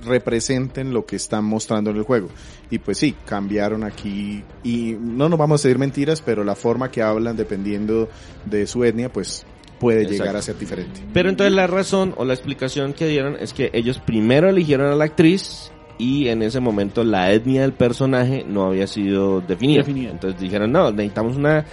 representen 0.05 0.93
lo 0.93 1.07
que 1.07 1.17
están 1.17 1.45
mostrando 1.45 1.91
en 1.91 1.97
el 1.97 2.03
juego. 2.03 2.29
Y 2.71 2.79
pues 2.79 2.99
sí, 2.99 3.15
cambiaron 3.27 3.83
aquí 3.85 4.43
y 4.63 4.95
no 5.01 5.29
nos 5.29 5.39
vamos 5.39 5.65
a 5.65 5.69
decir 5.69 5.79
mentiras, 5.79 6.21
pero 6.21 6.45
la 6.45 6.55
forma 6.55 6.91
que 6.91 7.03
hablan 7.03 7.37
dependiendo 7.37 8.09
de 8.45 8.67
su 8.67 8.85
etnia, 8.85 9.11
pues 9.13 9.45
puede 9.83 10.03
Exacto. 10.03 10.23
llegar 10.23 10.37
a 10.37 10.43
ser 10.43 10.57
diferente. 10.59 11.01
Pero 11.13 11.29
entonces 11.29 11.53
la 11.53 11.67
razón 11.67 12.15
o 12.17 12.25
la 12.25 12.33
explicación 12.35 12.93
que 12.95 13.07
dieron 13.09 13.37
es 13.39 13.53
que 13.53 13.69
ellos 13.75 13.99
primero 13.99 14.49
eligieron 14.49 14.91
a 14.91 14.95
la 14.95 15.05
actriz 15.05 15.71
y 15.99 16.29
en 16.29 16.43
ese 16.43 16.61
momento 16.61 17.05
la 17.05 17.31
etnia 17.33 17.61
del 17.63 17.73
personaje 17.75 18.45
no 18.49 18.67
había 18.67 18.87
sido 18.87 19.41
definida. 19.41 19.79
Definida. 19.81 20.11
Entonces 20.13 20.41
dijeron, 20.41 20.71
no, 20.73 20.91
necesitamos 20.93 21.37
una, 21.37 21.67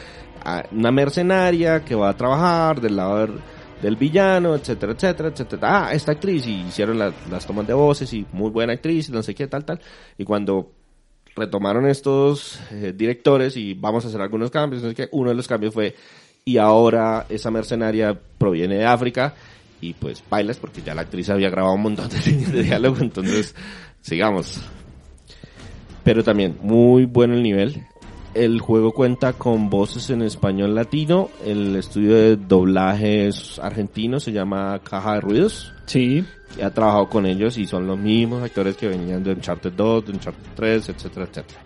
a- 0.44 0.66
una 0.72 0.92
mercenaria 0.92 1.86
que 1.86 1.94
va 1.96 2.10
a 2.10 2.18
trabajar 2.18 2.82
del 2.82 2.96
lado 2.96 3.20
del, 3.28 3.32
del 3.82 3.96
villano, 3.96 4.56
etcétera, 4.56 4.94
etcétera, 4.94 5.30
etcétera. 5.30 5.62
Ah, 5.88 5.94
esta 5.94 6.12
actriz 6.14 6.46
y 6.48 6.62
hicieron 6.68 6.98
la- 7.00 7.14
las 7.32 7.46
tomas 7.46 7.66
de 7.68 7.74
voces 7.74 8.12
y 8.14 8.26
muy 8.34 8.50
buena 8.50 8.74
actriz 8.74 9.08
y 9.10 9.12
no 9.12 9.22
sé 9.24 9.34
qué, 9.36 9.48
tal, 9.48 9.64
tal. 9.66 9.80
Y 10.18 10.26
cuando 10.26 10.72
retomaron 11.36 11.88
estos 11.88 12.60
eh, 12.72 12.94
directores 12.96 13.56
y 13.56 13.74
vamos 13.76 14.04
a 14.04 14.10
hacer 14.10 14.20
algunos 14.20 14.52
cambios, 14.52 14.84
no 14.84 14.90
sé 14.90 14.96
qué, 14.96 15.10
uno 15.12 15.30
de 15.30 15.36
los 15.36 15.48
cambios 15.48 15.74
fue 15.74 15.96
y 16.50 16.58
ahora 16.58 17.28
esa 17.30 17.52
mercenaria 17.52 18.20
proviene 18.40 18.78
de 18.78 18.86
África 18.88 19.36
y 19.82 19.94
pues 19.94 20.24
bailas 20.28 20.58
porque 20.58 20.82
ya 20.82 20.96
la 20.96 21.02
actriz 21.02 21.30
había 21.30 21.52
grabado 21.52 21.76
un 21.76 21.84
montón 21.84 22.10
de 22.10 22.18
líneas 22.26 22.52
de 22.52 22.64
diálogo, 22.64 22.98
entonces 23.02 23.54
sigamos. 24.02 24.60
Pero 26.04 26.24
también 26.24 26.58
muy 26.64 27.06
bueno 27.06 27.36
el 27.36 27.44
nivel. 27.44 27.86
El 28.34 28.62
juego 28.62 28.94
cuenta 28.94 29.34
con 29.34 29.70
voces 29.70 30.10
en 30.10 30.24
español 30.24 30.74
latino. 30.74 31.30
El 31.46 31.76
estudio 31.76 32.16
de 32.16 32.36
doblajes 32.36 33.60
argentino 33.60 34.20
se 34.20 34.32
llama 34.32 34.82
Caja 34.84 35.14
de 35.14 35.22
Ruidos. 35.22 35.72
Sí. 35.86 36.26
que 36.56 36.64
ha 36.64 36.74
trabajado 36.74 37.10
con 37.10 37.28
ellos 37.28 37.60
y 37.60 37.68
son 37.68 37.86
los 37.86 38.00
mismos 38.00 38.42
actores 38.42 38.76
que 38.76 38.88
venían 38.88 39.24
de 39.24 39.34
Uncharted 39.34 39.74
2, 39.74 40.06
de 40.08 40.12
Uncharted 40.14 40.50
3, 40.56 40.90
etcétera, 40.90 41.28
etcétera. 41.30 41.60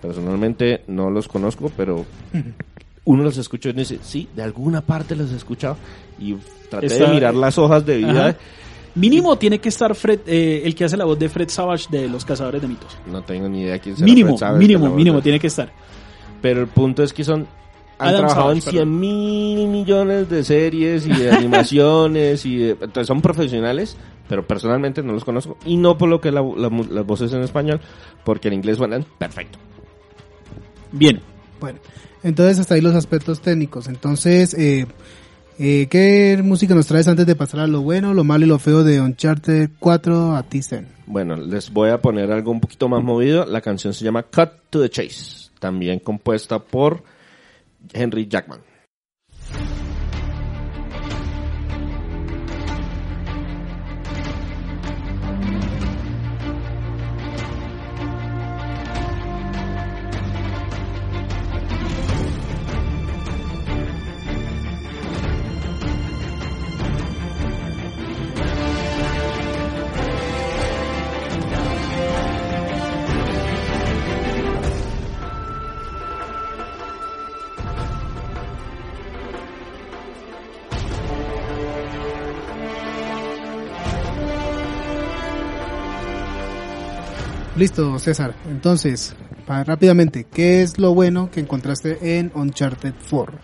Personalmente 0.00 0.84
no 0.86 1.10
los 1.10 1.28
conozco, 1.28 1.70
pero 1.76 2.06
uno 3.10 3.22
los 3.24 3.36
escuchó 3.38 3.70
y 3.70 3.72
dice, 3.72 3.98
sí, 4.02 4.28
de 4.36 4.42
alguna 4.42 4.80
parte 4.80 5.16
los 5.16 5.30
he 5.32 5.36
escuchado. 5.36 5.76
Y 6.18 6.34
traté 6.70 6.86
Está- 6.86 7.06
de 7.06 7.14
mirar 7.14 7.34
las 7.34 7.56
hojas 7.58 7.84
de 7.86 7.96
vida. 7.98 8.28
Ajá. 8.28 8.36
Mínimo 8.94 9.36
tiene 9.38 9.60
que 9.60 9.68
estar 9.68 9.94
Fred, 9.94 10.20
eh, 10.26 10.62
el 10.64 10.74
que 10.74 10.84
hace 10.84 10.96
la 10.96 11.04
voz 11.04 11.18
de 11.18 11.28
Fred 11.28 11.48
Savage 11.48 11.86
de 11.90 12.08
Los 12.08 12.24
Cazadores 12.24 12.60
de 12.60 12.68
Mitos. 12.68 12.96
No 13.06 13.22
tengo 13.22 13.48
ni 13.48 13.62
idea 13.62 13.78
quién 13.78 13.94
será 13.96 14.04
Mínimo, 14.04 14.30
Fred 14.30 14.38
Savage, 14.40 14.58
mínimo, 14.58 14.90
mínimo 14.94 15.22
tiene 15.22 15.38
que 15.38 15.46
estar. 15.46 15.72
Pero 16.42 16.60
el 16.62 16.66
punto 16.68 17.02
es 17.02 17.12
que 17.12 17.22
son 17.24 17.46
han 18.00 18.08
Adam 18.08 18.18
trabajado 18.26 18.42
Savage, 18.48 18.58
en 18.58 18.62
100 18.62 18.74
perdón. 18.84 19.00
mil 19.00 19.68
millones 19.68 20.28
de 20.30 20.44
series 20.44 21.06
y 21.06 21.12
de 21.12 21.30
animaciones 21.32 22.44
y 22.46 22.56
de- 22.56 22.70
entonces 22.72 23.06
son 23.06 23.20
profesionales, 23.22 23.96
pero 24.28 24.46
personalmente 24.46 25.02
no 25.02 25.12
los 25.14 25.24
conozco 25.24 25.56
y 25.64 25.76
no 25.76 25.96
por 25.96 26.08
lo 26.08 26.20
que 26.20 26.30
la- 26.30 26.42
la 26.42 26.68
las 26.90 27.06
voces 27.06 27.32
en 27.32 27.42
español, 27.42 27.80
porque 28.24 28.48
en 28.48 28.54
inglés 28.54 28.76
suenan 28.76 29.04
perfecto. 29.18 29.58
Bien. 30.92 31.20
Bueno, 31.60 31.78
entonces 32.22 32.58
hasta 32.58 32.74
ahí 32.74 32.80
los 32.80 32.94
aspectos 32.94 33.40
técnicos. 33.40 33.88
Entonces, 33.88 34.54
eh, 34.54 34.86
eh, 35.58 35.86
¿qué 35.90 36.40
música 36.42 36.74
nos 36.74 36.86
traes 36.86 37.08
antes 37.08 37.26
de 37.26 37.34
pasar 37.34 37.60
a 37.60 37.66
lo 37.66 37.82
bueno, 37.82 38.14
lo 38.14 38.24
malo 38.24 38.44
y 38.44 38.48
lo 38.48 38.58
feo 38.58 38.84
de 38.84 39.00
Uncharted 39.00 39.70
4 39.78 40.36
a 40.36 40.42
Tizen? 40.44 40.88
Bueno, 41.06 41.36
les 41.36 41.72
voy 41.72 41.90
a 41.90 42.00
poner 42.00 42.30
algo 42.30 42.50
un 42.50 42.60
poquito 42.60 42.88
más 42.88 43.02
movido. 43.02 43.44
La 43.46 43.60
canción 43.60 43.92
se 43.92 44.04
llama 44.04 44.22
Cut 44.22 44.50
to 44.70 44.80
the 44.82 44.90
Chase, 44.90 45.50
también 45.58 45.98
compuesta 45.98 46.58
por 46.58 47.02
Henry 47.92 48.28
Jackman. 48.28 48.60
Listo, 87.58 87.98
César. 87.98 88.34
Entonces, 88.48 89.14
para, 89.46 89.64
rápidamente, 89.64 90.24
¿qué 90.32 90.62
es 90.62 90.78
lo 90.78 90.94
bueno 90.94 91.28
que 91.30 91.40
encontraste 91.40 92.18
en 92.18 92.30
Uncharted 92.34 92.94
4? 93.10 93.36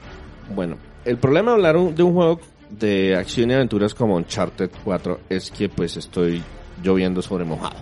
Bueno, 0.55 0.77
el 1.05 1.19
problema 1.19 1.51
de 1.51 1.57
hablar 1.57 1.77
un- 1.77 1.95
de 1.95 2.03
un 2.05 2.15
juego 2.15 2.41
de 2.71 3.17
acción 3.17 3.51
y 3.51 3.55
aventuras 3.55 3.93
como 3.95 4.15
Uncharted 4.17 4.71
4 4.85 5.21
es 5.29 5.51
que 5.51 5.69
pues 5.69 5.97
estoy 5.97 6.43
lloviendo 6.83 7.23
sobre 7.23 7.45
mojado. 7.45 7.77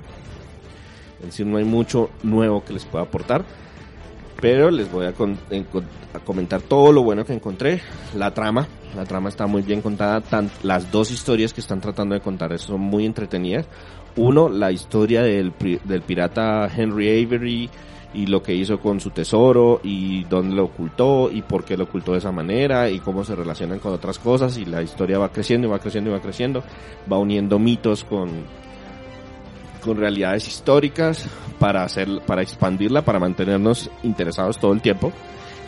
Es 1.20 1.26
decir, 1.26 1.47
no 1.47 1.59
hay 1.59 1.64
mucho 1.64 2.11
nuevo 2.22 2.64
que 2.64 2.72
les 2.72 2.85
pueda 2.85 3.05
aportar, 3.05 3.45
pero 4.41 4.70
les 4.70 4.91
voy 4.91 5.07
a, 5.07 5.12
con- 5.12 5.39
a 6.14 6.18
comentar 6.20 6.62
todo 6.62 6.93
lo 6.93 7.03
bueno 7.03 7.24
que 7.24 7.33
encontré. 7.35 7.80
La 8.16 8.33
trama, 8.33 8.66
la 8.97 9.05
trama 9.05 9.28
está 9.28 9.47
muy 9.47 9.62
bien 9.62 9.83
contada, 9.83 10.20
tan- 10.20 10.51
las 10.62 10.91
dos 10.91 11.11
historias 11.11 11.53
que 11.53 11.61
están 11.61 11.80
tratando 11.80 12.14
de 12.14 12.20
contar 12.22 12.59
son 12.59 12.80
muy 12.80 13.05
entretenidas. 13.07 13.66
Uno, 14.17 14.49
la 14.49 14.71
historia 14.73 15.23
del, 15.23 15.53
del 15.85 16.03
pirata 16.03 16.71
Henry 16.75 17.25
Avery 17.25 17.71
y 18.15 18.27
lo 18.27 18.43
que 18.43 18.55
hizo 18.55 18.79
con 18.79 19.01
su 19.01 19.11
tesoro 19.11 19.81
y 19.83 20.25
dónde 20.25 20.55
lo 20.55 20.65
ocultó 20.65 21.31
y 21.33 21.43
por 21.43 21.65
qué 21.65 21.77
lo 21.77 21.85
ocultó 21.85 22.13
de 22.13 22.19
esa 22.19 22.33
manera 22.33 22.91
y 22.91 22.99
cómo 22.99 23.25
se 23.25 23.35
relacionan 23.35 23.79
con 23.79 23.93
otras 23.93 24.19
cosas 24.19 24.59
y 24.59 24.65
la 24.67 24.83
historia 24.83 25.19
va 25.19 25.31
creciendo 25.31 25.67
y 25.67 25.71
va 25.71 25.79
creciendo 25.79 26.11
y 26.11 26.13
va 26.13 26.21
creciendo, 26.21 26.63
va 27.11 27.19
uniendo 27.19 27.59
mitos 27.59 28.05
con 28.05 28.31
con 29.83 29.97
realidades 29.97 30.47
históricas 30.47 31.27
para 31.59 31.83
hacer 31.83 32.09
para 32.25 32.43
expandirla, 32.43 33.03
para 33.03 33.19
mantenernos 33.19 33.91
interesados 34.03 34.59
todo 34.59 34.73
el 34.73 34.81
tiempo. 34.81 35.13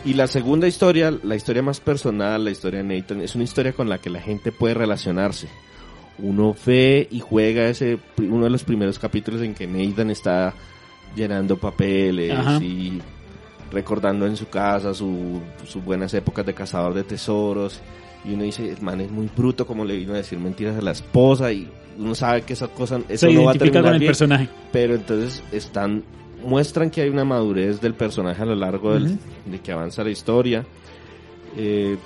Y 0.05 0.13
la 0.13 0.27
segunda 0.27 0.67
historia, 0.67 1.11
la 1.23 1.35
historia 1.35 1.63
más 1.63 1.79
personal, 1.79 2.45
la 2.45 2.51
historia 2.51 2.83
de 2.83 2.95
Nathan, 2.95 3.21
es 3.21 3.33
una 3.33 3.43
historia 3.43 3.73
con 3.73 3.89
la 3.89 3.97
que 3.97 4.09
la 4.09 4.21
gente 4.21 4.51
puede 4.51 4.75
relacionarse. 4.75 5.49
Uno 6.19 6.55
ve 6.65 7.07
y 7.11 7.19
juega 7.19 7.67
ese 7.67 7.97
uno 8.17 8.45
de 8.45 8.49
los 8.49 8.63
primeros 8.63 8.97
capítulos 8.99 9.41
en 9.41 9.53
que 9.53 9.67
Nathan 9.67 10.09
está 10.11 10.53
llenando 11.15 11.57
papeles 11.57 12.31
Ajá. 12.31 12.57
y 12.63 13.01
recordando 13.71 14.25
en 14.25 14.37
su 14.37 14.47
casa 14.47 14.93
su- 14.93 15.41
sus 15.65 15.83
buenas 15.83 16.13
épocas 16.13 16.45
de 16.45 16.53
cazador 16.53 16.93
de 16.93 17.03
tesoros. 17.03 17.81
Y 18.23 18.33
uno 18.33 18.43
dice, 18.43 18.69
el 18.71 18.81
man 18.81 19.01
es 19.01 19.11
muy 19.11 19.29
bruto, 19.35 19.67
como 19.67 19.83
le 19.85 19.97
vino 19.97 20.13
a 20.13 20.17
decir 20.17 20.39
mentiras 20.39 20.77
a 20.77 20.81
la 20.81 20.91
esposa. 20.91 21.51
Y 21.51 21.67
uno 21.99 22.15
sabe 22.15 22.41
que 22.43 22.53
esa 22.53 22.67
cosa, 22.69 22.99
eso 23.09 23.27
Se 23.27 23.33
no 23.33 23.43
va 23.43 23.51
a 23.51 23.55
terminar 23.55 23.83
con 23.83 23.93
el 23.93 23.99
bien 23.99 24.09
personaje. 24.09 24.49
pero 24.71 24.95
entonces 24.95 25.43
están 25.51 26.03
muestran 26.45 26.89
que 26.91 27.01
hay 27.01 27.09
una 27.09 27.25
madurez 27.25 27.81
del 27.81 27.93
personaje 27.95 28.41
a 28.41 28.45
lo 28.45 28.55
largo 28.55 28.93
del- 28.93 29.17
de 29.45 29.59
que 29.59 29.71
avanza 29.71 30.03
la 30.03 30.11
historia 30.11 30.63
Eh, 31.57 31.97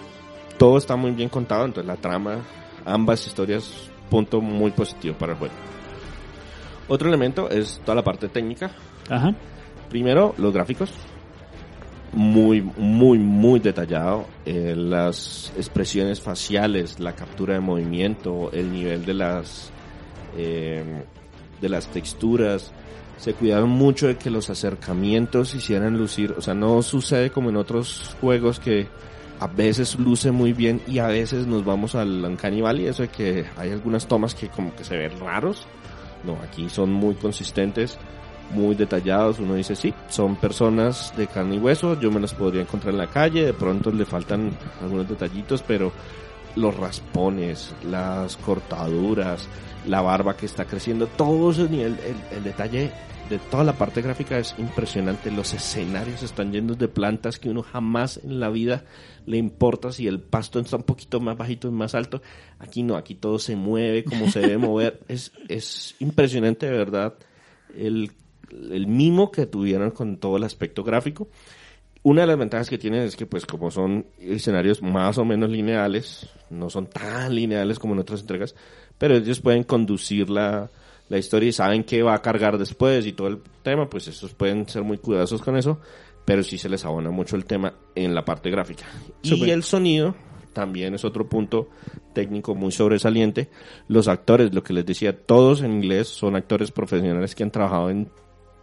todo 0.58 0.78
está 0.78 0.96
muy 0.96 1.12
bien 1.12 1.28
contado 1.28 1.66
entonces 1.66 1.88
la 1.88 1.96
trama 1.96 2.38
ambas 2.86 3.26
historias 3.26 3.89
punto 4.10 4.42
muy 4.42 4.72
positivo 4.72 5.16
para 5.18 5.34
el 5.34 5.40
juego 5.40 5.54
otro 6.88 7.08
elemento 7.08 7.50
es 7.50 7.80
toda 7.86 7.96
la 7.96 8.04
parte 8.04 8.28
técnica 8.28 8.72
Ajá. 9.10 9.34
Primero, 9.90 10.36
los 10.38 10.54
gráficos. 10.54 10.92
Muy, 12.14 12.62
muy, 12.62 13.18
muy 13.18 13.60
detallado. 13.60 14.28
Eh, 14.46 14.76
las 14.76 15.52
expresiones 15.58 16.22
faciales, 16.22 17.00
la 17.00 17.14
captura 17.14 17.56
de 17.56 17.60
movimiento, 17.60 18.52
el 18.52 18.72
nivel 18.72 19.06
de 19.06 19.14
las, 19.14 19.72
eh, 20.38 21.04
de 21.60 21.70
las 21.70 21.88
texturas. 21.88 22.72
Se 23.18 23.34
cuidaron 23.34 23.70
mucho 23.70 24.08
de 24.08 24.18
que 24.18 24.30
los 24.30 24.50
acercamientos 24.50 25.54
hicieran 25.56 25.98
lucir. 25.98 26.34
O 26.38 26.42
sea, 26.42 26.54
no 26.54 26.82
sucede 26.82 27.32
como 27.32 27.50
en 27.50 27.58
otros 27.58 28.16
juegos 28.22 28.60
que 28.60 28.88
a 29.40 29.48
veces 29.48 29.98
luce 29.98 30.32
muy 30.32 30.54
bien 30.54 30.82
y 30.88 31.00
a 31.00 31.08
veces 31.08 31.48
nos 31.48 31.64
vamos 31.64 31.96
al 31.96 32.24
Uncanny 32.24 32.62
Valley. 32.62 32.88
Eso 32.88 33.04
de 33.04 33.10
que 33.10 33.46
hay 33.58 33.72
algunas 33.72 34.08
tomas 34.08 34.36
que 34.36 34.50
como 34.50 34.76
que 34.76 34.84
se 34.84 34.98
ven 34.98 35.20
raros. 35.20 35.66
No, 36.24 36.38
aquí 36.44 36.70
son 36.70 36.92
muy 36.92 37.16
consistentes 37.16 37.98
muy 38.52 38.76
detallados. 38.76 39.40
Uno 39.40 39.56
dice, 39.56 39.76
sí, 39.76 39.94
son 40.10 40.36
personas 40.36 41.14
de 41.16 41.28
carne 41.28 41.56
y 41.56 41.60
hueso, 41.60 42.00
yo 42.00 42.12
me 42.12 42.20
las 42.20 42.34
podría 42.34 42.62
encontrar 42.62 42.94
en 42.94 43.00
la 43.00 43.08
calle, 43.08 43.46
de 43.46 43.54
pronto 43.54 43.92
le 43.92 44.06
faltan 44.06 44.52
algunos 44.82 45.08
detallitos, 45.08 45.64
pero 45.66 45.92
los 46.56 46.76
raspones, 46.76 47.74
las 47.84 48.38
cortaduras, 48.38 49.48
la 49.86 50.02
barba 50.02 50.36
que 50.36 50.46
está 50.46 50.66
creciendo, 50.66 51.08
todo 51.08 51.52
ese 51.52 51.70
nivel, 51.70 51.98
el, 52.00 52.38
el 52.38 52.44
detalle 52.44 52.92
de 53.30 53.38
toda 53.38 53.64
la 53.64 53.74
parte 53.74 54.02
gráfica 54.02 54.40
es 54.40 54.56
impresionante. 54.58 55.32
Los 55.32 55.54
escenarios 55.54 56.24
están 56.24 56.52
llenos 56.52 56.80
de 56.80 56.88
plantas 56.88 57.38
que 57.38 57.50
uno 57.50 57.62
jamás 57.62 58.20
en 58.24 58.40
la 58.40 58.50
vida 58.50 58.86
le 59.26 59.38
importa 59.38 59.92
si 59.92 60.08
el 60.08 60.20
pasto 60.20 60.60
está 60.60 60.78
un 60.78 60.84
poquito 60.84 61.20
más 61.20 61.38
bajito 61.38 61.68
y 61.68 61.72
más 61.72 61.94
alto. 61.94 62.22
Aquí 62.58 62.82
no, 62.82 62.96
aquí 62.96 63.14
todo 63.14 63.38
se 63.38 63.56
mueve 63.56 64.04
como 64.04 64.30
se 64.32 64.40
debe 64.40 64.58
mover. 64.58 65.00
Es, 65.08 65.32
es 65.48 65.96
impresionante 66.00 66.66
de 66.66 66.72
verdad 66.72 67.16
el, 67.76 68.12
el 68.52 68.88
mimo 68.88 69.32
que 69.32 69.46
tuvieron 69.46 69.92
con 69.92 70.18
todo 70.18 70.38
el 70.38 70.44
aspecto 70.44 70.84
gráfico. 70.84 71.28
Una 72.02 72.22
de 72.22 72.28
las 72.28 72.38
ventajas 72.38 72.70
que 72.70 72.78
tienen 72.78 73.02
es 73.02 73.16
que, 73.18 73.26
pues, 73.26 73.46
como 73.46 73.72
son 73.72 74.06
escenarios 74.20 74.82
más 74.82 75.18
o 75.18 75.26
menos 75.26 75.50
lineales, 75.50 76.30
no 76.50 76.70
son 76.70 76.88
tan 76.88 77.36
lineales 77.36 77.78
como 77.78 77.94
en 77.94 78.00
otras 78.00 78.22
entregas, 78.22 78.56
pero 78.98 79.18
ellos 79.18 79.42
pueden 79.42 79.64
conducir 79.64 80.30
la, 80.30 80.72
la 81.10 81.18
historia 81.18 81.50
y 81.50 81.52
saben 81.52 81.84
qué 81.84 82.02
va 82.04 82.14
a 82.14 82.22
cargar 82.22 82.58
después 82.58 83.06
y 83.06 83.14
todo 83.14 83.28
el 83.28 83.42
tema, 83.64 83.90
pues 83.90 84.08
esos 84.08 84.34
pueden 84.34 84.68
ser 84.68 84.84
muy 84.84 84.98
cuidadosos 84.98 85.42
con 85.42 85.58
eso, 85.58 85.80
pero 86.24 86.44
sí 86.44 86.58
se 86.58 86.70
les 86.70 86.86
abona 86.86 87.10
mucho 87.10 87.36
el 87.36 87.46
tema 87.46 87.74
en 87.96 88.16
la 88.16 88.24
parte 88.24 88.50
gráfica. 88.50 88.86
Y 89.24 89.50
el 89.50 89.64
sonido 89.64 90.16
también 90.54 90.94
es 90.94 91.04
otro 91.04 91.28
punto 91.28 91.70
técnico 92.14 92.56
muy 92.56 92.72
sobresaliente. 92.72 93.50
Los 93.88 94.08
actores, 94.08 94.54
lo 94.54 94.64
que 94.64 94.74
les 94.74 94.86
decía, 94.86 95.18
todos 95.18 95.62
en 95.62 95.74
inglés 95.74 96.08
son 96.08 96.36
actores 96.36 96.72
profesionales 96.72 97.36
que 97.36 97.44
han 97.44 97.52
trabajado 97.52 97.90
en 97.90 98.10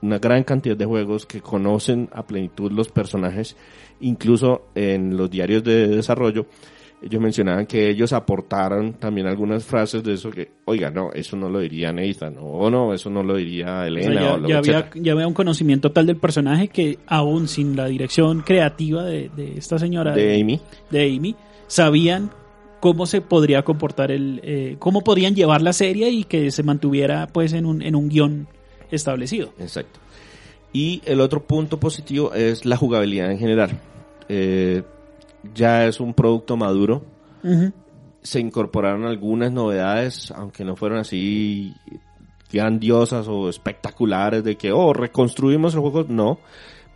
una 0.03 0.19
gran 0.19 0.45
cantidad 0.45 0.77
de 0.77 0.85
juegos 0.85 1.27
que 1.27 1.41
conocen 1.41 2.09
a 2.13 2.27
plenitud 2.27 2.71
los 2.71 2.89
personajes, 2.89 3.57
incluso 4.01 4.69
en 4.75 5.17
los 5.17 5.31
diarios 5.31 5.65
de 5.65 5.89
desarrollo. 5.89 6.47
Ellos 7.03 7.21
mencionaban 7.21 7.67
que 7.67 7.91
ellos 7.91 8.13
aportaron 8.13 8.95
también 8.95 9.27
algunas 9.27 9.65
frases 9.65 10.03
de 10.03 10.15
eso 10.15 10.31
que, 10.31 10.51
oiga, 10.65 10.91
no, 10.91 11.13
eso 11.13 11.37
no 11.37 11.49
lo 11.49 11.61
diría 11.61 11.93
Nathan, 11.93 12.37
o 12.41 12.71
no, 12.71 12.95
eso 12.95 13.11
no 13.11 13.23
lo 13.23 13.37
diría 13.37 13.67
O 13.67 13.69
sea, 13.69 13.87
Elena, 13.87 14.21
ya, 14.21 14.35
o 14.35 14.39
lo 14.39 14.49
ya 14.49 14.59
había, 14.59 14.91
ya 14.95 15.13
había 15.13 15.27
un 15.29 15.35
conocimiento 15.35 15.93
tal 15.93 16.07
del 16.07 16.17
personaje 16.17 16.69
que 16.69 16.99
aún 17.07 17.49
sin 17.49 17.77
la 17.77 17.87
dirección 17.87 18.41
creativa 18.41 19.05
de, 19.05 19.29
de 19.29 19.59
esta 19.59 19.79
señora, 19.79 20.15
de 20.15 20.41
Amy. 20.41 20.61
de 20.91 21.17
Amy, 21.17 21.37
sabían 21.67 22.31
cómo 22.81 23.07
se 23.07 23.21
podría 23.21 23.63
comportar 23.63 24.11
el, 24.11 24.41
eh, 24.43 24.77
cómo 24.79 25.03
podrían 25.03 25.35
llevar 25.35 25.61
la 25.61 25.73
serie 25.73 26.11
y 26.11 26.25
que 26.25 26.51
se 26.51 26.63
mantuviera 26.63 27.27
pues 27.27 27.53
en 27.53 27.67
un, 27.67 27.83
en 27.83 27.95
un 27.95 28.09
guion 28.09 28.49
establecido. 28.91 29.53
Exacto. 29.59 30.01
Y 30.73 31.03
el 31.05 31.21
otro 31.21 31.43
punto 31.43 31.81
positivo 31.81 32.33
es 32.35 32.65
la 32.65 32.77
jugabilidad 32.77 33.31
en 33.31 33.39
general. 33.39 33.71
Eh, 34.29 34.83
ya 35.55 35.87
es 35.87 36.01
un 36.01 36.15
producto 36.15 36.57
maduro. 36.57 37.05
Se 38.23 38.41
incorporaron 38.41 39.05
algunas 39.05 39.53
novedades, 39.53 40.33
aunque 40.33 40.65
no 40.65 40.75
fueron 40.75 40.99
así 40.99 41.75
grandiosas 42.53 43.29
o 43.29 43.49
espectaculares 43.49 44.43
de 44.43 44.57
que, 44.57 44.73
oh, 44.73 44.93
reconstruimos 44.93 45.75
el 45.75 45.81
juego. 45.81 46.05
No, 46.09 46.39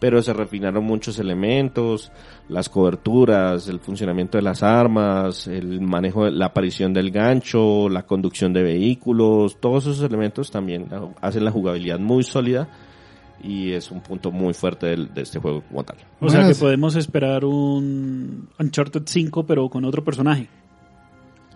pero 0.00 0.22
se 0.22 0.32
refinaron 0.32 0.84
muchos 0.84 1.18
elementos, 1.18 2.10
las 2.48 2.68
coberturas, 2.68 3.68
el 3.68 3.78
funcionamiento 3.78 4.38
de 4.38 4.42
las 4.42 4.62
armas, 4.62 5.46
el 5.46 5.80
manejo, 5.80 6.28
la 6.30 6.46
aparición 6.46 6.92
del 6.92 7.10
gancho, 7.10 7.88
la 7.88 8.04
conducción 8.04 8.52
de 8.52 8.62
vehículos, 8.62 9.60
todos 9.60 9.86
esos 9.86 10.02
elementos 10.02 10.50
también 10.50 10.88
hacen 11.20 11.44
la 11.44 11.50
jugabilidad 11.50 11.98
muy 11.98 12.24
sólida 12.24 12.68
y 13.42 13.72
es 13.72 13.90
un 13.90 14.00
punto 14.00 14.30
muy 14.30 14.54
fuerte 14.54 14.86
del- 14.86 15.12
de, 15.14 15.22
este 15.22 15.38
juego 15.38 15.62
como 15.68 15.84
tal. 15.84 15.96
O 16.20 16.28
sea 16.28 16.46
que 16.46 16.54
sí. 16.54 16.60
podemos 16.60 16.96
esperar 16.96 17.44
un 17.44 18.48
Uncharted 18.58 19.02
5 19.06 19.46
pero 19.46 19.68
con 19.68 19.84
otro 19.84 20.04
personaje. 20.04 20.48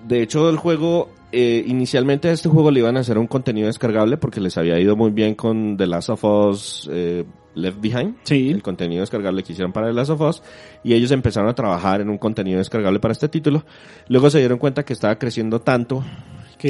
De 0.07 0.21
hecho, 0.23 0.51
el 0.51 0.59
juego, 0.59 1.09
eh, 1.33 1.65
inicialmente 1.67 2.29
a 2.29 2.33
este 2.33 2.51
juego 2.51 2.71
le 2.71 2.81
iban 2.81 2.97
a 2.99 3.01
hacer 3.01 3.17
un 3.17 3.27
contenido 3.27 3.69
descargable 3.69 4.19
porque 4.19 4.39
les 4.41 4.59
había 4.59 4.79
ido 4.79 4.97
muy 4.97 5.11
bien 5.13 5.35
con 5.35 5.79
The 5.79 5.87
Last 5.87 6.11
of 6.11 6.25
Us 6.25 6.91
eh, 6.93 7.25
Left 7.55 7.81
Behind. 7.81 8.17
Sí. 8.25 8.51
El 8.51 8.63
contenido 8.63 9.01
descargable 9.01 9.43
que 9.43 9.53
hicieron 9.53 9.73
para 9.73 9.87
The 9.87 9.95
Last 9.95 10.11
of 10.11 10.21
Us. 10.21 10.43
Y 10.83 10.93
ellos 10.93 11.11
empezaron 11.11 11.49
a 11.49 11.55
trabajar 11.55 12.03
en 12.03 12.11
un 12.11 12.19
contenido 12.19 12.59
descargable 12.59 13.01
para 13.01 13.13
este 13.13 13.31
título. 13.31 13.65
Luego 14.09 14.29
se 14.29 14.41
dieron 14.41 14.59
cuenta 14.59 14.85
que 14.85 14.93
estaba 14.93 15.19
creciendo 15.19 15.63
tanto 15.63 16.05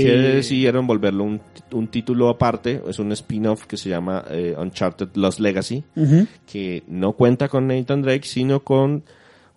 que, 0.02 0.10
decidieron 0.16 0.86
volverlo 0.86 1.24
un, 1.24 1.40
un 1.72 1.88
título 1.88 2.28
aparte. 2.28 2.82
Es 2.88 2.98
un 2.98 3.12
spin-off 3.12 3.66
que 3.66 3.76
se 3.76 3.88
llama 3.88 4.24
eh, 4.30 4.54
Uncharted 4.58 5.08
Lost 5.14 5.40
Legacy 5.40 5.84
que 6.46 6.82
no 6.88 7.12
cuenta 7.12 7.48
con 7.48 7.66
Nathan 7.66 8.02
Drake, 8.02 8.24
sino 8.26 8.60
con 8.64 9.04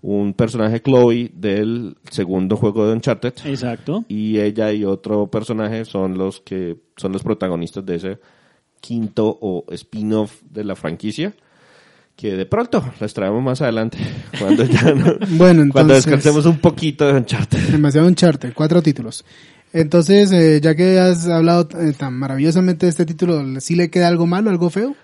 un 0.02 0.34
personaje 0.34 0.80
Chloe 0.82 1.32
del 1.34 1.98
segundo 2.12 2.56
juego 2.56 2.88
de 2.88 2.94
Uncharted. 2.94 3.34
Exacto. 3.46 4.06
Y 4.08 4.40
ella 4.40 4.72
y 4.72 4.86
otro 4.86 5.28
personaje 5.28 5.86
son 5.86 6.18
los 6.18 6.40
que 6.42 6.78
son 6.96 7.12
los 7.12 7.24
protagonistas 7.24 7.86
de 7.86 7.96
ese 7.96 8.20
quinto 8.80 9.38
o 9.42 9.66
spin-off 9.72 10.42
de 10.50 10.64
la 10.64 10.76
franquicia. 10.76 11.34
Que 12.16 12.36
de 12.36 12.48
pronto 12.48 12.84
les 13.00 13.14
traemos 13.14 13.44
más 13.44 13.62
adelante. 13.62 13.98
Cuando 14.40 14.64
ya 14.64 14.92
no- 14.94 15.18
Bueno, 15.38 15.64
cuando 15.72 15.94
entonces- 15.94 16.06
descansemos 16.06 16.46
un 16.48 16.58
poquito 16.58 17.06
de 17.06 17.14
Uncharted. 17.14 17.60
Demasiado 17.70 18.08
Uncharted, 18.08 18.54
cuatro 18.56 18.82
títulos. 18.82 19.24
Entonces, 19.80 20.32
eh, 20.32 20.60
ya 20.62 20.76
que 20.76 21.00
has 21.00 21.28
hablado 21.28 21.68
eh, 21.80 21.94
tan 21.98 22.14
maravillosamente 22.16 22.86
de 22.86 22.90
este 22.90 23.06
título, 23.06 23.44
¿sí 23.62 23.76
le 23.76 23.90
queda 23.90 24.08
algo 24.08 24.26
malo, 24.26 24.50
algo 24.50 24.70
feo? 24.70 24.96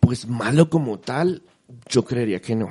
Pues 0.00 0.26
malo 0.26 0.70
como 0.70 0.98
tal, 0.98 1.42
yo 1.88 2.04
creería 2.04 2.40
que 2.40 2.54
no. 2.56 2.70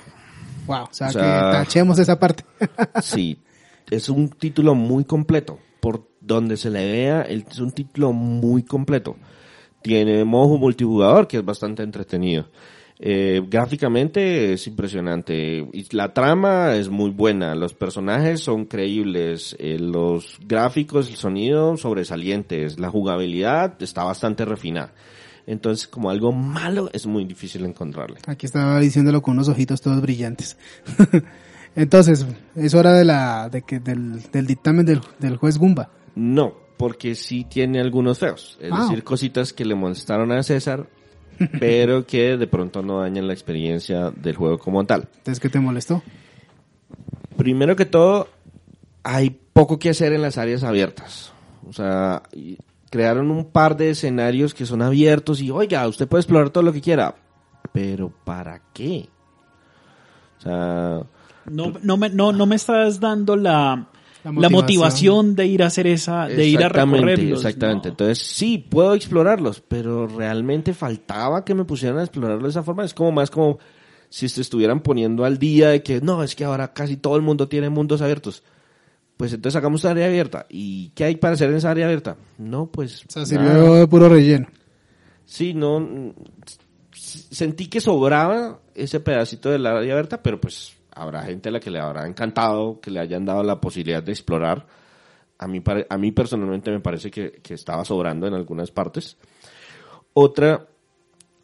Wow, 0.65 0.83
o 0.83 0.93
sea, 0.93 1.07
O 1.07 1.11
sea- 1.11 1.21
que 1.21 1.57
tachemos 1.57 1.99
esa 1.99 2.19
parte. 2.19 2.43
Sí, 3.03 3.37
es 3.91 4.09
un 4.09 4.29
título 4.29 4.73
muy 4.75 5.03
completo. 5.05 5.59
Por 5.79 6.07
donde 6.21 6.57
se 6.57 6.69
le 6.69 6.91
vea, 6.91 7.21
es 7.23 7.59
un 7.59 7.71
título 7.71 8.13
muy 8.13 8.63
completo. 8.63 9.17
Tiene 9.81 10.23
modo 10.23 10.57
multijugador, 10.57 11.27
que 11.27 11.37
es 11.37 11.45
bastante 11.45 11.83
entretenido. 11.83 12.47
Eh, 12.99 13.41
gráficamente 13.49 14.53
es 14.53 14.67
impresionante. 14.67 15.67
Y 15.73 15.95
la 15.95 16.13
trama 16.13 16.75
es 16.75 16.89
muy 16.89 17.09
buena. 17.09 17.55
Los 17.55 17.73
personajes 17.73 18.39
son 18.41 18.65
creíbles. 18.65 19.55
eh, 19.59 19.77
los 19.79 20.37
gráficos, 20.45 21.09
el 21.09 21.15
sonido 21.15 21.75
sobresalientes. 21.77 22.79
La 22.79 22.89
jugabilidad 22.89 23.81
está 23.81 24.03
bastante 24.03 24.45
refinada. 24.45 24.93
Entonces, 25.45 25.87
como 25.87 26.09
algo 26.09 26.31
malo, 26.31 26.89
es 26.93 27.05
muy 27.05 27.25
difícil 27.25 27.65
encontrarle. 27.65 28.17
Aquí 28.27 28.45
estaba 28.45 28.79
diciéndolo 28.79 29.21
con 29.21 29.33
unos 29.33 29.49
ojitos 29.49 29.81
todos 29.81 30.01
brillantes. 30.01 30.57
Entonces, 31.75 32.25
es 32.55 32.73
hora 32.75 32.93
de 32.93 33.03
la, 33.03 33.49
de 33.49 33.63
que, 33.63 33.79
del, 33.79 34.21
del 34.31 34.45
dictamen 34.47 34.85
del, 34.85 35.01
del 35.19 35.37
juez 35.37 35.57
Gumba. 35.57 35.89
No, 36.15 36.53
porque 36.77 37.15
sí 37.15 37.45
tiene 37.49 37.81
algunos 37.81 38.19
feos. 38.19 38.57
Es 38.61 38.71
Ah. 38.71 38.83
decir, 38.83 39.03
cositas 39.03 39.51
que 39.53 39.65
le 39.65 39.75
molestaron 39.75 40.31
a 40.31 40.43
César, 40.43 40.87
pero 41.59 42.05
que 42.05 42.37
de 42.37 42.47
pronto 42.47 42.81
no 42.81 43.01
dañan 43.01 43.27
la 43.27 43.33
experiencia 43.33 44.11
del 44.11 44.35
juego 44.35 44.57
como 44.57 44.85
tal. 44.85 45.07
Entonces, 45.17 45.39
¿qué 45.39 45.49
te 45.49 45.59
molestó? 45.59 46.01
Primero 47.37 47.75
que 47.75 47.85
todo, 47.85 48.27
hay 49.03 49.37
poco 49.53 49.79
que 49.79 49.89
hacer 49.89 50.13
en 50.13 50.21
las 50.21 50.37
áreas 50.37 50.63
abiertas. 50.63 51.31
O 51.67 51.73
sea, 51.73 52.23
crearon 52.89 53.31
un 53.31 53.45
par 53.45 53.77
de 53.77 53.91
escenarios 53.91 54.53
que 54.53 54.65
son 54.65 54.81
abiertos 54.81 55.41
y, 55.41 55.49
oiga, 55.51 55.87
usted 55.87 56.07
puede 56.07 56.21
explorar 56.21 56.49
todo 56.49 56.63
lo 56.63 56.73
que 56.73 56.81
quiera. 56.81 57.15
Pero 57.71 58.11
¿para 58.23 58.61
qué? 58.73 59.07
O 60.37 60.41
sea, 60.41 61.01
No, 61.45 61.73
no, 61.81 61.97
me, 61.97 62.09
no, 62.09 62.31
no 62.31 62.45
me 62.45 62.55
estás 62.55 62.99
dando 62.99 63.35
la, 63.35 63.87
La 64.23 64.31
la, 64.31 64.49
motivación. 64.49 65.35
de 65.35 65.45
ir 65.47 65.63
a 65.63 65.67
hacer 65.67 65.87
esa, 65.87 66.27
de 66.27 66.47
ir 66.47 66.59
a 66.59 66.67
Exactamente, 66.67 67.05
recorrerlos. 67.05 67.39
Exactamente. 67.45 67.89
no. 67.89 67.91
Entonces, 67.91 68.19
sí, 68.19 68.57
puedo 68.57 68.93
explorarlos, 68.93 69.61
pero 69.67 70.07
realmente 70.07 70.73
faltaba 70.73 71.43
que 71.43 71.53
me 71.53 71.65
pusieran 71.65 71.99
a 71.99 72.03
explorarlo 72.03 72.43
de 72.43 72.49
esa 72.49 72.63
forma. 72.63 72.85
Es 72.85 72.93
como 72.93 73.11
más 73.11 73.29
como 73.29 73.59
si 74.09 74.29
se 74.29 74.41
estuvieran 74.41 74.81
poniendo 74.81 75.25
al 75.25 75.39
día 75.39 75.69
de 75.69 75.83
que 75.83 75.99
no, 75.99 76.23
es 76.23 76.35
que 76.35 76.45
ahora 76.45 76.71
casi 76.73 76.97
todo 76.97 77.15
el 77.15 77.21
mundo 77.21 77.47
tiene 77.47 77.69
mundos 77.69 78.01
abiertos. 78.01 78.43
Pues 79.17 79.33
entonces 79.33 79.57
hagamos 79.57 79.85
área 79.85 80.05
abierta. 80.07 80.45
¿Y 80.49 80.89
qué 80.89 81.05
hay 81.05 81.15
para 81.15 81.33
hacer 81.33 81.49
en 81.49 81.57
esa 81.57 81.71
área 81.71 81.85
abierta? 81.85 82.17
No, 82.37 82.67
pues. 82.67 83.03
O 83.07 83.11
sea, 83.11 83.25
sirvió 83.25 83.75
de 83.75 83.87
puro 83.87 84.09
relleno. 84.09 84.47
Sí, 85.25 85.53
no. 85.53 85.79
mm, 85.79 86.13
Sentí 86.91 87.67
que 87.67 87.81
sobraba 87.81 88.59
ese 88.75 88.99
pedacito 88.99 89.49
del 89.49 89.65
área 89.65 89.93
abierta, 89.93 90.21
pero 90.21 90.39
pues 90.39 90.73
habrá 90.95 91.23
gente 91.23 91.49
a 91.49 91.51
la 91.51 91.59
que 91.59 91.71
le 91.71 91.79
habrá 91.79 92.07
encantado 92.07 92.79
que 92.79 92.91
le 92.91 92.99
hayan 92.99 93.25
dado 93.25 93.43
la 93.43 93.59
posibilidad 93.59 94.03
de 94.03 94.11
explorar. 94.11 94.65
A 95.37 95.47
mí, 95.47 95.61
a 95.89 95.97
mí 95.97 96.11
personalmente 96.11 96.71
me 96.71 96.79
parece 96.79 97.11
que, 97.11 97.31
que 97.43 97.53
estaba 97.53 97.83
sobrando 97.83 98.27
en 98.27 98.33
algunas 98.33 98.71
partes. 98.71 99.17
Otra, 100.13 100.67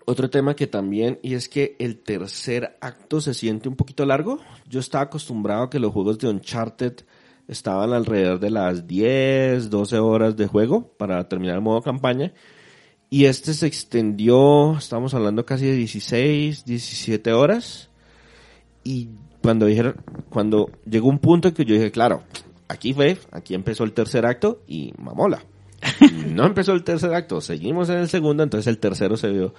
otro 0.05 0.29
tema 0.29 0.55
que 0.55 0.67
también, 0.67 1.19
y 1.21 1.33
es 1.33 1.49
que 1.49 1.75
el 1.79 1.99
tercer 1.99 2.77
acto 2.81 3.19
se 3.19 3.33
siente 3.33 3.67
un 3.67 3.75
poquito 3.75 4.05
largo. 4.05 4.39
Yo 4.67 4.79
estaba 4.79 5.05
acostumbrado 5.05 5.63
a 5.63 5.69
que 5.69 5.79
los 5.79 5.91
juegos 5.91 6.19
de 6.19 6.29
Uncharted 6.29 6.93
estaban 7.47 7.93
alrededor 7.93 8.39
de 8.39 8.51
las 8.51 8.85
10, 8.85 9.71
12 9.71 9.97
horas 9.97 10.37
de 10.37 10.45
juego 10.45 10.87
para 10.97 11.27
terminar 11.27 11.55
el 11.55 11.61
modo 11.61 11.81
campaña. 11.81 12.31
Y 13.09 13.25
este 13.25 13.55
se 13.55 13.65
extendió, 13.65 14.77
estamos 14.77 15.15
hablando 15.15 15.43
casi 15.43 15.65
de 15.65 15.73
16, 15.73 16.63
17 16.63 17.33
horas. 17.33 17.89
Y 18.83 19.09
cuando 19.41 19.65
dijeron, 19.65 19.95
cuando 20.29 20.69
llegó 20.85 21.09
un 21.09 21.19
punto 21.19 21.47
en 21.47 21.53
que 21.53 21.65
yo 21.65 21.75
dije, 21.75 21.91
claro, 21.91 22.23
aquí 22.67 22.93
fue, 22.93 23.17
aquí 23.31 23.55
empezó 23.55 23.83
el 23.83 23.93
tercer 23.93 24.25
acto 24.25 24.61
y 24.67 24.93
mamola. 24.97 25.43
no 26.27 26.45
empezó 26.45 26.73
el 26.73 26.83
tercer 26.83 27.13
acto, 27.13 27.41
seguimos 27.41 27.89
en 27.89 27.97
el 27.97 28.09
segundo, 28.09 28.43
entonces 28.43 28.67
el 28.67 28.79
tercero 28.79 29.17
se 29.17 29.29
vio 29.29 29.53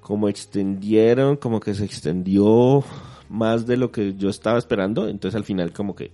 como 0.00 0.28
extendieron, 0.28 1.36
como 1.36 1.60
que 1.60 1.74
se 1.74 1.84
extendió 1.84 2.84
más 3.28 3.66
de 3.66 3.76
lo 3.76 3.90
que 3.90 4.14
yo 4.14 4.28
estaba 4.28 4.58
esperando, 4.58 5.08
entonces 5.08 5.36
al 5.36 5.44
final 5.44 5.72
como 5.72 5.94
que, 5.94 6.12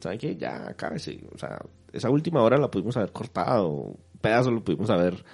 ¿saben 0.00 0.18
qué? 0.18 0.36
Ya, 0.36 0.74
cábese, 0.74 1.20
o 1.34 1.38
sea, 1.38 1.58
esa 1.92 2.10
última 2.10 2.42
hora 2.42 2.58
la 2.58 2.70
pudimos 2.70 2.96
haber 2.96 3.12
cortado, 3.12 3.68
un 3.68 3.96
pedazo 4.20 4.50
lo 4.50 4.62
pudimos 4.62 4.90
haber 4.90 5.24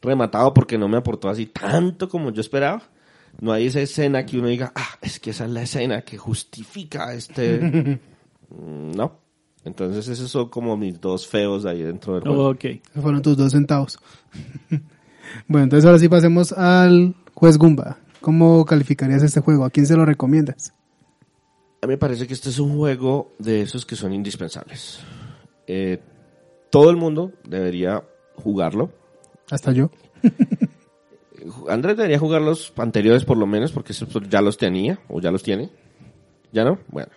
rematado 0.00 0.52
porque 0.52 0.76
no 0.76 0.88
me 0.88 0.96
aportó 0.96 1.28
así 1.28 1.46
tanto 1.46 2.08
como 2.08 2.30
yo 2.30 2.40
esperaba. 2.40 2.82
No 3.42 3.52
hay 3.52 3.66
esa 3.66 3.80
escena 3.80 4.24
que 4.24 4.38
uno 4.38 4.46
diga, 4.46 4.70
ah, 4.76 4.98
es 5.02 5.18
que 5.18 5.30
esa 5.30 5.46
es 5.46 5.50
la 5.50 5.62
escena 5.62 6.02
que 6.02 6.16
justifica 6.16 7.12
este... 7.12 8.00
Mm, 8.54 8.94
no. 8.94 9.18
Entonces 9.64 10.06
esos 10.08 10.30
son 10.30 10.50
como 10.50 10.76
mis 10.76 11.00
dos 11.00 11.26
feos 11.26 11.64
ahí 11.64 11.80
dentro 11.80 12.16
del 12.16 12.22
juego. 12.22 12.50
Ok. 12.50 12.64
Esos 12.66 13.02
fueron 13.02 13.22
tus 13.22 13.34
dos 13.34 13.50
centavos. 13.50 13.98
bueno, 15.48 15.64
entonces 15.64 15.86
ahora 15.86 15.98
sí 15.98 16.06
pasemos 16.06 16.52
al 16.52 17.14
juez 17.32 17.56
Gumba. 17.56 17.96
¿Cómo 18.20 18.62
calificarías 18.66 19.22
este 19.22 19.40
juego? 19.40 19.64
¿A 19.64 19.70
quién 19.70 19.86
se 19.86 19.96
lo 19.96 20.04
recomiendas? 20.04 20.74
A 21.80 21.86
mí 21.86 21.92
me 21.92 21.96
parece 21.96 22.26
que 22.26 22.34
este 22.34 22.50
es 22.50 22.58
un 22.58 22.76
juego 22.76 23.32
de 23.38 23.62
esos 23.62 23.86
que 23.86 23.96
son 23.96 24.12
indispensables. 24.12 25.00
Eh, 25.66 25.98
todo 26.70 26.90
el 26.90 26.98
mundo 26.98 27.32
debería 27.48 28.04
jugarlo. 28.36 28.90
Hasta 29.50 29.72
yo. 29.72 29.90
Andrés 31.68 31.96
debería 31.96 32.18
jugar 32.18 32.42
los 32.42 32.72
anteriores 32.76 33.24
por 33.24 33.36
lo 33.36 33.46
menos, 33.46 33.72
porque 33.72 33.92
ya 34.28 34.40
los 34.42 34.56
tenía, 34.56 34.98
o 35.08 35.20
ya 35.20 35.30
los 35.30 35.42
tiene. 35.42 35.70
¿Ya 36.52 36.64
no? 36.64 36.78
Bueno, 36.88 37.08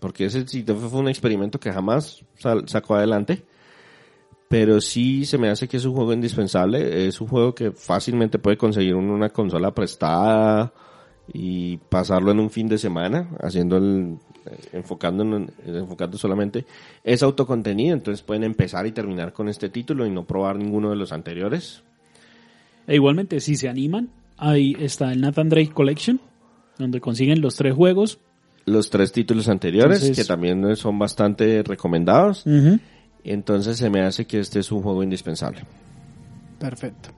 porque 0.00 0.26
ese 0.26 0.44
fue 0.44 1.00
un 1.00 1.08
experimento 1.08 1.58
que 1.58 1.72
jamás 1.72 2.24
sacó 2.66 2.94
adelante. 2.94 3.44
Pero 4.48 4.80
sí 4.80 5.24
se 5.24 5.38
me 5.38 5.48
hace 5.48 5.66
que 5.66 5.78
es 5.78 5.84
un 5.84 5.94
juego 5.94 6.12
indispensable. 6.12 7.06
Es 7.08 7.20
un 7.20 7.26
juego 7.28 7.54
que 7.54 7.72
fácilmente 7.72 8.38
puede 8.38 8.56
conseguir 8.56 8.94
una 8.94 9.30
consola 9.30 9.74
prestada 9.74 10.72
y 11.32 11.78
pasarlo 11.78 12.30
en 12.30 12.38
un 12.40 12.50
fin 12.50 12.68
de 12.68 12.78
semana, 12.78 13.30
haciendo 13.40 13.78
el, 13.78 14.18
eh, 14.46 14.58
enfocando, 14.74 15.24
en- 15.24 15.50
enfocando 15.66 16.18
solamente 16.18 16.66
es 17.02 17.22
autocontenido. 17.22 17.94
Entonces 17.94 18.22
pueden 18.22 18.44
empezar 18.44 18.86
y 18.86 18.92
terminar 18.92 19.32
con 19.32 19.48
este 19.48 19.70
título 19.70 20.06
y 20.06 20.10
no 20.10 20.24
probar 20.24 20.56
ninguno 20.56 20.90
de 20.90 20.96
los 20.96 21.12
anteriores. 21.12 21.82
E 22.86 22.94
igualmente, 22.96 23.40
si 23.40 23.56
se 23.56 23.68
animan, 23.68 24.10
ahí 24.36 24.76
está 24.78 25.12
el 25.12 25.20
Nathan 25.20 25.48
Drake 25.48 25.72
Collection, 25.72 26.20
donde 26.78 27.00
consiguen 27.00 27.40
los 27.40 27.56
tres 27.56 27.74
juegos. 27.74 28.18
los 28.66 28.88
tres 28.88 29.12
títulos 29.12 29.48
anteriores, 29.48 30.00
Entonces- 30.00 30.24
que 30.24 30.28
también 30.28 30.74
son 30.76 30.98
bastante 30.98 31.62
recomendados. 31.62 32.44
Entonces 33.22 33.76
se 33.76 33.90
me 33.90 34.00
hace 34.00 34.26
que 34.26 34.40
este 34.40 34.58
es 34.60 34.72
un 34.72 34.80
juego 34.82 35.02
indispensable. 35.02 35.60
Perfecto. 36.58 37.10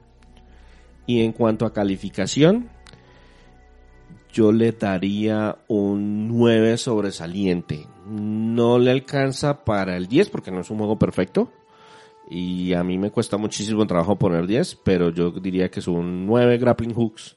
Y 1.05 1.21
en 1.21 1.31
cuanto 1.31 1.65
a 1.65 1.71
calificación, 1.71 2.67
yo 4.33 4.51
le 4.51 4.73
daría 4.73 5.57
un 5.69 6.27
9 6.27 6.77
sobresaliente. 6.77 7.87
No 8.05 8.77
le 8.77 8.91
alcanza 8.91 9.63
para 9.63 9.95
el 9.95 10.07
10 10.07 10.29
porque 10.29 10.51
no 10.51 10.59
es 10.59 10.69
un 10.69 10.79
juego 10.79 10.99
perfecto. 10.99 11.49
Y 12.29 12.73
a 12.73 12.83
mí 12.83 12.97
me 12.97 13.09
cuesta 13.11 13.37
muchísimo 13.37 13.85
trabajo 13.87 14.17
poner 14.17 14.45
10, 14.47 14.79
pero 14.83 15.09
yo 15.11 15.31
diría 15.31 15.69
que 15.71 15.79
es 15.79 15.87
un 15.87 16.25
9 16.25 16.57
grappling 16.57 16.93
hooks 16.93 17.35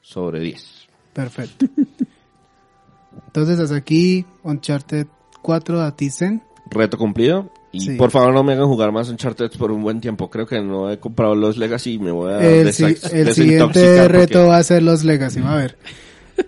sobre 0.00 0.40
10. 0.40 0.88
Perfecto. 1.12 1.66
Entonces 3.26 3.58
hasta 3.58 3.76
aquí 3.76 4.24
Uncharted 4.42 5.06
4 5.42 5.82
a 5.82 5.94
Tizen. 5.96 6.42
Reto 6.70 6.96
cumplido. 6.98 7.50
Y 7.72 7.80
Sí. 7.80 7.96
por 7.96 8.10
favor 8.10 8.32
no 8.34 8.42
me 8.42 8.52
hagan 8.54 8.66
jugar 8.66 8.90
más 8.92 9.08
Uncharted 9.10 9.50
por 9.58 9.70
un 9.70 9.82
buen 9.82 10.00
tiempo. 10.00 10.28
Creo 10.28 10.46
que 10.46 10.60
no 10.60 10.90
he 10.90 10.98
comprado 10.98 11.34
los 11.36 11.56
Legacy 11.56 11.94
y 11.94 11.98
me 11.98 12.10
voy 12.10 12.32
a 12.32 12.40
El, 12.40 12.72
si- 12.72 12.84
el 13.12 13.32
siguiente 13.34 14.08
reto 14.08 14.38
porque, 14.40 14.48
va 14.48 14.56
a 14.56 14.62
ser 14.62 14.82
los 14.82 15.04
Legacy. 15.04 15.40
Va 15.40 15.54
a 15.54 15.56
ver. 15.56 15.76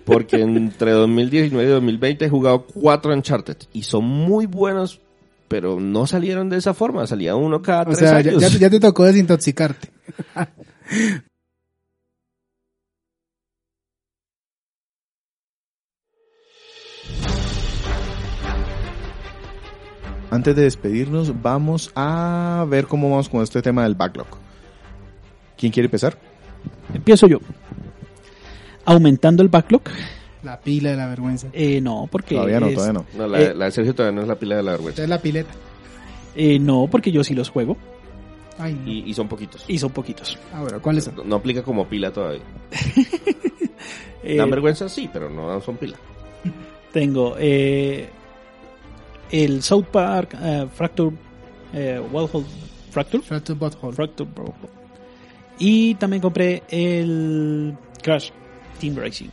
porque 0.05 0.41
entre 0.41 0.91
2019 0.91 1.69
y 1.69 1.71
2020 1.73 2.25
he 2.25 2.29
jugado 2.29 2.65
cuatro 2.65 3.13
Uncharted 3.13 3.57
y 3.71 3.83
son 3.83 4.03
muy 4.05 4.45
buenos, 4.47 4.99
pero 5.47 5.79
no 5.79 6.07
salieron 6.07 6.49
de 6.49 6.57
esa 6.57 6.73
forma. 6.73 7.05
Salía 7.07 7.35
uno 7.35 7.61
cada 7.61 7.81
O 7.83 7.85
tres 7.85 7.99
sea, 7.99 8.21
ya, 8.21 8.31
años. 8.31 8.41
ya- 8.53 8.59
ya 8.59 8.69
te 8.69 8.79
tocó 8.79 9.03
desintoxicarte. 9.05 9.89
Antes 20.31 20.55
de 20.55 20.63
despedirnos, 20.63 21.41
vamos 21.43 21.91
a 21.95 22.65
ver 22.67 22.87
cómo 22.87 23.09
vamos 23.09 23.29
con 23.29 23.43
este 23.43 23.61
tema 23.61 23.83
del 23.83 23.93
backlog. 23.93 24.27
¿Quién 25.57 25.71
quiere 25.71 25.85
empezar? 25.85 26.17
Empiezo 26.93 27.27
yo. 27.27 27.37
Aumentando 28.85 29.43
el 29.43 29.49
backlog. 29.49 29.83
La 30.43 30.59
pila 30.59 30.91
de 30.91 30.97
la 30.97 31.07
vergüenza. 31.07 31.47
Eh, 31.53 31.79
no, 31.81 32.07
porque. 32.11 32.35
Todavía 32.35 32.59
no, 32.59 32.67
es- 32.67 32.75
todavía 32.75 32.93
no. 32.99 33.05
No, 33.17 33.27
la, 33.27 33.41
Eh, 33.41 33.53
la 33.55 33.65
de 33.65 33.71
Sergio 33.71 33.95
todavía 33.95 34.15
no 34.15 34.21
es 34.23 34.27
la 34.27 34.35
pila 34.35 34.55
de 34.57 34.63
la 34.63 34.71
vergüenza. 34.71 35.03
Es 35.03 35.09
la 35.09 35.19
pileta. 35.21 35.51
eh, 36.35 36.59
no, 36.59 36.87
porque 36.91 37.11
yo 37.11 37.23
sí 37.23 37.33
los 37.33 37.49
juego. 37.49 37.77
Ay, 38.59 38.73
no. 38.73 38.91
Y, 38.91 39.03
y 39.09 39.13
son 39.13 39.27
poquitos. 39.27 39.63
Y 39.67 39.77
son 39.79 39.91
poquitos. 39.91 40.37
Ah, 40.53 40.61
bueno, 40.61 40.81
¿cuáles 40.81 41.05
son? 41.05 41.15
No, 41.15 41.23
no 41.23 41.35
aplica 41.37 41.63
como 41.63 41.87
pila 41.87 42.11
todavía. 42.11 42.41
Eh, 44.25 44.37
Dan 44.37 44.49
vergüenza 44.49 44.87
sí, 44.87 45.09
pero 45.11 45.29
no 45.29 45.59
son 45.59 45.75
pila. 45.75 45.97
tengo 46.93 47.35
eh, 47.37 48.07
el 49.31 49.61
South 49.61 49.87
Park 49.91 50.37
eh, 50.41 50.65
Fracture. 50.73 51.13
Eh, 51.73 51.99
Wellhole 52.11 52.45
Fracture. 52.89 53.21
Fractured 53.21 53.57
Butthole. 53.59 53.93
Fracture 53.93 54.29
Bro. 54.33 54.53
Y 55.59 55.95
también 55.95 56.21
compré 56.21 56.63
el 56.69 57.75
Crash 58.01 58.29
Team 58.79 58.95
Racing. 58.95 59.27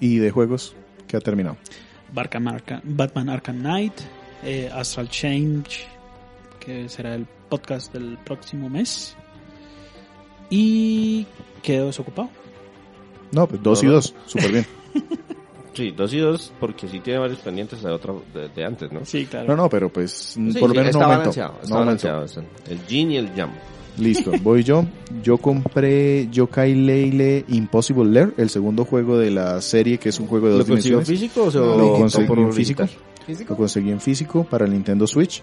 ¿Y 0.00 0.18
de 0.18 0.30
juegos? 0.30 0.74
¿Qué 1.08 1.16
ha 1.16 1.20
terminado? 1.20 1.56
Batman 2.12 2.48
Arkham, 2.48 2.80
Batman 2.84 3.28
Arkham 3.30 3.58
Knight, 3.60 3.92
eh, 4.44 4.70
Astral 4.72 5.08
Change, 5.08 5.86
que 6.60 6.88
será 6.88 7.14
el 7.14 7.26
podcast 7.48 7.92
del 7.92 8.18
próximo 8.24 8.68
mes. 8.68 9.16
Y 10.50 11.26
quedo 11.62 11.86
desocupado. 11.86 12.28
No, 13.32 13.46
pues 13.48 13.62
dos 13.62 13.82
No, 13.82 13.88
y 13.88 13.90
no. 13.90 13.94
dos, 13.96 14.14
súper 14.26 14.52
bien. 14.52 14.66
Sí, 15.74 15.90
dos 15.90 16.10
y 16.14 16.18
dos, 16.20 16.54
porque 16.58 16.88
sí 16.88 17.00
tiene 17.00 17.18
varios 17.18 17.38
pendientes 17.40 17.82
de, 17.82 17.90
otra, 17.90 18.14
de, 18.32 18.48
de 18.48 18.64
antes, 18.64 18.90
¿no? 18.90 19.04
Sí, 19.04 19.26
claro. 19.26 19.48
No, 19.48 19.56
no, 19.64 19.68
pero 19.68 19.90
pues 19.90 20.10
Sí, 20.10 20.40
por 20.58 20.70
lo 20.70 20.74
sí, 20.74 20.78
menos 20.78 20.86
está 20.86 20.98
no 21.00 21.04
aumentó. 21.04 21.18
balanceado. 21.18 21.52
Está 21.60 21.68
No 21.68 21.80
aumentó. 21.80 22.08
balanceado. 22.08 22.24
están. 22.24 22.46
El 22.66 22.80
Jin 22.86 23.10
y 23.10 23.16
el 23.18 23.28
Jam. 23.36 23.50
Listo, 23.98 24.32
voy 24.42 24.62
yo. 24.62 24.84
Yo 25.22 25.38
compré 25.38 26.28
Yokai 26.30 26.74
Leile 26.74 27.44
Impossible 27.48 28.10
Lair, 28.10 28.34
el 28.36 28.50
segundo 28.50 28.84
juego 28.84 29.18
de 29.18 29.30
la 29.30 29.60
serie, 29.60 29.98
que 29.98 30.10
es 30.10 30.20
un 30.20 30.26
juego 30.26 30.46
de 30.46 30.52
¿Lo 30.52 30.58
dos 30.58 30.66
dimensiones. 30.66 31.08
físico 31.08 31.44
o 31.44 31.50
No, 31.50 31.76
Lo 31.76 31.92
conseguí 31.94 32.26
por 32.26 32.38
en 32.38 32.52
físico. 32.52 32.84
Lo 33.48 33.56
conseguí 33.56 33.90
en 33.90 34.00
físico 34.00 34.44
para 34.44 34.66
el 34.66 34.72
Nintendo 34.72 35.06
Switch. 35.06 35.42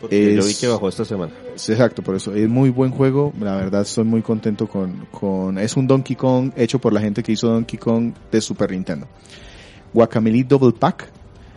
Porque 0.00 0.34
yo 0.34 0.44
vi 0.44 0.54
que 0.54 0.66
bajó 0.68 0.88
esta 0.88 1.06
semana. 1.06 1.32
Exacto, 1.54 2.02
por 2.02 2.14
eso. 2.16 2.34
Es 2.34 2.48
muy 2.48 2.68
buen 2.68 2.90
juego. 2.90 3.32
La 3.40 3.56
verdad, 3.56 3.82
estoy 3.82 4.04
muy 4.04 4.20
contento 4.20 4.68
con, 4.68 5.06
con... 5.10 5.58
Es 5.58 5.74
un 5.76 5.86
Donkey 5.86 6.16
Kong 6.16 6.52
hecho 6.54 6.78
por 6.78 6.92
la 6.92 7.00
gente 7.00 7.22
que 7.22 7.32
hizo 7.32 7.48
Donkey 7.48 7.78
Kong 7.78 8.12
de 8.30 8.40
Super 8.42 8.70
Nintendo. 8.70 9.06
Guacamole 9.94 10.44
Double 10.44 10.72
Pack. 10.78 11.10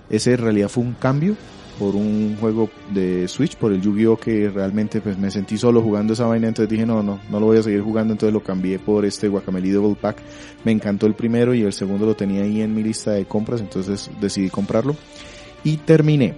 Ese 0.10 0.34
en 0.34 0.38
realidad 0.40 0.70
fue 0.70 0.84
un 0.84 0.94
cambio 0.94 1.36
por 1.80 1.96
un 1.96 2.36
juego 2.40 2.70
de 2.94 3.28
Switch, 3.28 3.56
por 3.56 3.72
el 3.72 3.82
Yu-Gi-Oh! 3.82 4.18
que 4.18 4.50
realmente 4.50 5.00
pues 5.00 5.18
me 5.18 5.32
sentí 5.32 5.58
solo 5.58 5.82
jugando 5.82 6.14
esa 6.14 6.26
vaina, 6.26 6.50
entonces 6.50 6.70
dije 6.70 6.86
no, 6.86 7.02
no, 7.02 7.20
no 7.32 7.40
lo 7.40 7.46
voy 7.46 7.58
a 7.58 7.64
seguir 7.64 7.82
jugando, 7.82 8.14
entonces 8.14 8.34
lo 8.34 8.44
cambié 8.44 8.78
por 8.78 9.06
este 9.06 9.30
Guacamole 9.30 9.72
Double 9.72 9.96
Pack. 10.00 10.18
Me 10.66 10.74
encantó 10.74 11.08
el 11.08 11.14
primero 11.14 11.56
y 11.56 11.64
el 11.64 11.74
segundo 11.74 12.06
lo 12.06 12.16
tenía 12.16 12.44
ahí 12.44 12.62
en 12.62 12.76
mi 12.76 12.84
lista 12.84 13.12
de 13.12 13.26
compras, 13.26 13.62
entonces 13.62 14.12
decidí 14.20 14.50
comprarlo. 14.50 14.96
Y 15.64 15.78
terminé 15.78 16.34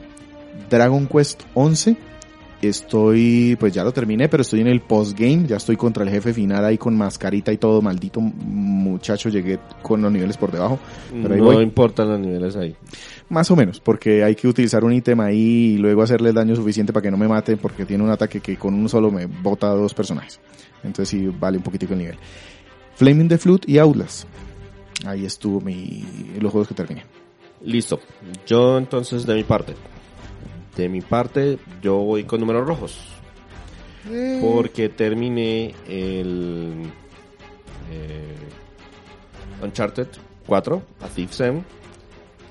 Dragon 0.70 1.08
Quest 1.08 1.42
11 1.56 2.11
Estoy, 2.62 3.57
pues 3.59 3.74
ya 3.74 3.84
lo 3.84 3.91
terminé, 3.91 4.30
pero 4.30 4.41
estoy 4.41 4.62
en 4.62 4.68
el 4.68 4.82
postgame, 4.82 5.47
ya 5.47 5.57
estoy 5.57 5.76
contra 5.76 6.03
el 6.03 6.12
jefe 6.12 6.32
final 6.32 6.64
ahí 6.64 6.78
con 6.78 6.95
mascarita 6.95 7.51
y 7.51 7.57
todo, 7.57 7.82
maldito 7.82 8.22
muchacho, 8.22 9.30
llegué 9.30 9.57
con 9.82 10.01
los 10.01 10.12
niveles 10.12 10.38
por 10.38 10.51
debajo, 10.51 10.78
pero 11.09 11.34
ahí 11.34 11.39
no 11.39 11.45
voy. 11.45 11.64
importan 11.64 12.09
los 12.09 12.20
niveles 12.20 12.55
ahí. 12.55 12.76
Más 13.30 13.49
o 13.49 13.55
menos, 13.55 13.80
porque 13.80 14.24
hay 14.24 14.36
que 14.36 14.47
utilizar 14.47 14.84
un 14.84 14.93
ítem 14.93 15.20
ahí 15.22 15.74
y 15.74 15.78
luego 15.78 16.03
hacerle 16.03 16.30
el 16.30 16.36
daño 16.36 16.55
suficiente 16.55 16.93
para 16.93 17.01
que 17.01 17.09
no 17.09 17.18
me 17.18 17.28
mate, 17.28 17.57
porque 17.57 17.86
tiene 17.86 18.03
un 18.03 18.12
ataque 18.12 18.41
que 18.41 18.57
con 18.57 18.76
uno 18.76 18.88
solo 18.88 19.09
me 19.09 19.26
bota 19.26 19.72
a 19.72 19.76
dos 19.76 19.95
personajes. 19.95 20.39
Entonces 20.84 21.09
sí 21.09 21.34
vale 21.39 21.57
un 21.57 21.64
poquitico 21.64 21.93
el 21.93 21.99
nivel. 21.99 22.18
Flaming 22.95 23.28
the 23.28 23.38
Flute 23.38 23.72
y 23.72 23.80
Outlast. 23.80 24.26
Ahí 25.05 25.26
estuvo 25.26 25.62
mi, 25.62 26.03
los 26.39 26.51
juegos 26.51 26.68
que 26.68 26.76
terminé. 26.76 27.03
Listo. 27.64 27.99
Yo 28.45 28.78
entonces 28.78 29.26
de 29.26 29.36
mi 29.36 29.43
parte. 29.43 29.74
De 30.76 30.88
mi 30.89 31.01
parte 31.01 31.59
yo 31.82 31.97
voy 31.97 32.24
con 32.24 32.39
números 32.39 32.67
rojos. 32.67 33.07
Porque 34.41 34.89
terminé 34.89 35.76
el 35.88 36.91
eh, 37.91 38.36
Uncharted 39.61 40.07
4, 40.47 40.82
A 41.01 41.07
Thief's 41.07 41.39
End, 41.41 41.63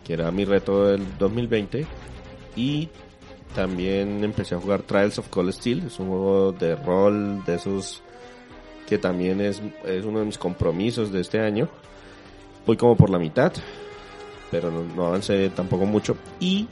que 0.04 0.12
era 0.12 0.30
mi 0.30 0.44
reto 0.44 0.86
del 0.86 1.04
2020. 1.18 1.86
Y 2.56 2.88
También 3.54 4.22
empecé 4.22 4.54
a 4.54 4.60
jugar 4.60 4.82
Trials 4.82 5.18
of 5.18 5.28
Cold 5.28 5.52
Steel, 5.52 5.84
es 5.86 5.98
un 5.98 6.08
juego 6.08 6.52
de 6.52 6.76
rol 6.76 7.44
de 7.44 7.56
esos 7.56 8.00
que 8.86 8.96
también 8.96 9.40
es, 9.40 9.60
es 9.84 10.04
uno 10.04 10.20
de 10.20 10.24
mis 10.26 10.38
compromisos 10.38 11.10
de 11.12 11.20
este 11.20 11.40
año. 11.40 11.68
Voy 12.64 12.76
como 12.76 12.96
por 12.96 13.10
la 13.10 13.18
mitad, 13.18 13.52
pero 14.50 14.70
no, 14.70 14.82
no 14.82 15.06
avancé 15.06 15.50
tampoco 15.50 15.84
mucho. 15.84 16.16
Y 16.38 16.68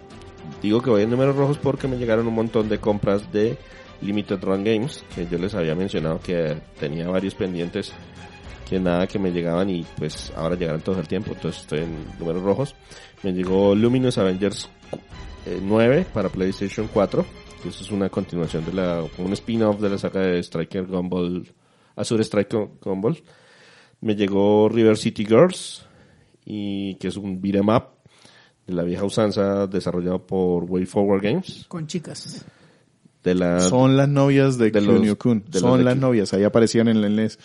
digo 0.63 0.83
que 0.83 0.91
voy 0.91 1.03
en 1.03 1.11
números 1.11 1.37
rojos 1.37 1.59
porque 1.59 1.89
me 1.89 1.97
llegaron 1.97 2.27
un 2.27 2.35
montón 2.35 2.69
de 2.69 2.79
compras 2.79 3.33
de 3.33 3.57
Limited 4.01 4.43
Run 4.43 4.65
Games, 4.65 5.05
que 5.15 5.27
yo 5.27 5.39
les 5.39 5.55
había 5.55 5.75
mencionado 5.75 6.21
que 6.21 6.57
tenía 6.79 7.09
varios 7.09 7.35
pendientes 7.35 7.93
que 8.69 8.79
nada 8.79 9.07
que 9.07 9.19
me 9.19 9.33
llegaban 9.33 9.71
y 9.71 9.85
pues 9.97 10.33
ahora 10.37 10.55
llegaron 10.55 10.83
todos 10.83 10.99
el 10.99 11.09
tiempo, 11.09 11.33
entonces 11.33 11.63
estoy 11.63 11.81
en 11.81 11.97
números 12.19 12.43
rojos. 12.43 12.75
Me 13.23 13.33
llegó 13.33 13.75
Luminous 13.75 14.19
Avengers 14.19 14.69
eh, 15.47 15.59
9 15.63 16.07
para 16.13 16.29
PlayStation 16.29 16.89
4, 16.93 17.25
que 17.63 17.71
eso 17.71 17.83
es 17.83 17.91
una 17.91 18.11
continuación 18.11 18.65
de 18.67 18.75
la, 18.75 19.05
un 19.17 19.33
spin-off 19.33 19.81
de 19.81 19.89
la 19.89 19.99
saga 19.99 20.21
de 20.21 20.39
Striker 20.41 20.87
Gumball, 20.87 21.51
Azure 21.97 22.23
Striker 22.23 22.69
Gumball. 22.83 23.23
Me 24.01 24.15
llegó 24.15 24.69
River 24.69 24.97
City 24.97 25.25
Girls, 25.25 25.89
y 26.51 26.95
que 26.95 27.09
es 27.09 27.17
un 27.19 27.43
beat'em 27.43 27.69
up 27.69 27.98
de 28.69 28.75
la 28.75 28.85
vieja 28.85 29.03
usanza 29.05 29.67
desarrollado 29.67 30.25
por 30.25 30.65
Way 30.65 30.85
Forward 30.87 31.23
Games. 31.23 31.65
Con 31.69 31.87
chicas. 31.89 32.45
De 33.25 33.35
la, 33.35 33.61
Son 33.61 33.97
las 33.97 34.09
novias 34.09 34.59
de, 34.59 34.71
de 34.71 34.81
los- 34.81 34.95
Kunio 34.97 35.19
Kun. 35.19 35.41
de 35.41 35.53
los 35.53 35.61
Son 35.61 35.85
las 35.85 35.97
novias, 35.97 36.33
ahí 36.35 36.45
aparecían 36.45 36.87
en 36.89 36.99
el 36.99 37.17
NES. 37.17 37.39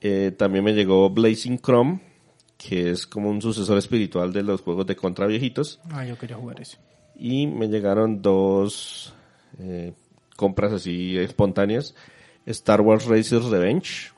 Eh, 0.00 0.32
también 0.36 0.64
me 0.64 0.72
llegó 0.72 1.10
Blazing 1.10 1.58
Chrome, 1.58 2.00
que 2.56 2.90
es 2.90 3.06
como 3.06 3.28
un 3.28 3.42
sucesor 3.42 3.76
espiritual 3.78 4.32
de 4.32 4.42
los 4.42 4.60
juegos 4.62 4.86
de 4.86 4.96
contra 4.96 5.26
viejitos. 5.26 5.80
Ah, 5.90 6.04
yo 6.04 6.16
quería 6.16 6.36
jugar 6.36 6.60
eso. 6.60 6.78
Y 7.16 7.46
me 7.48 7.68
llegaron 7.68 8.22
dos 8.22 9.12
eh, 9.58 9.92
compras 10.36 10.72
así 10.72 11.18
espontáneas. 11.18 11.94
Star 12.46 12.80
Wars 12.80 13.06
Racers 13.06 13.44
Revenge. 13.46 14.11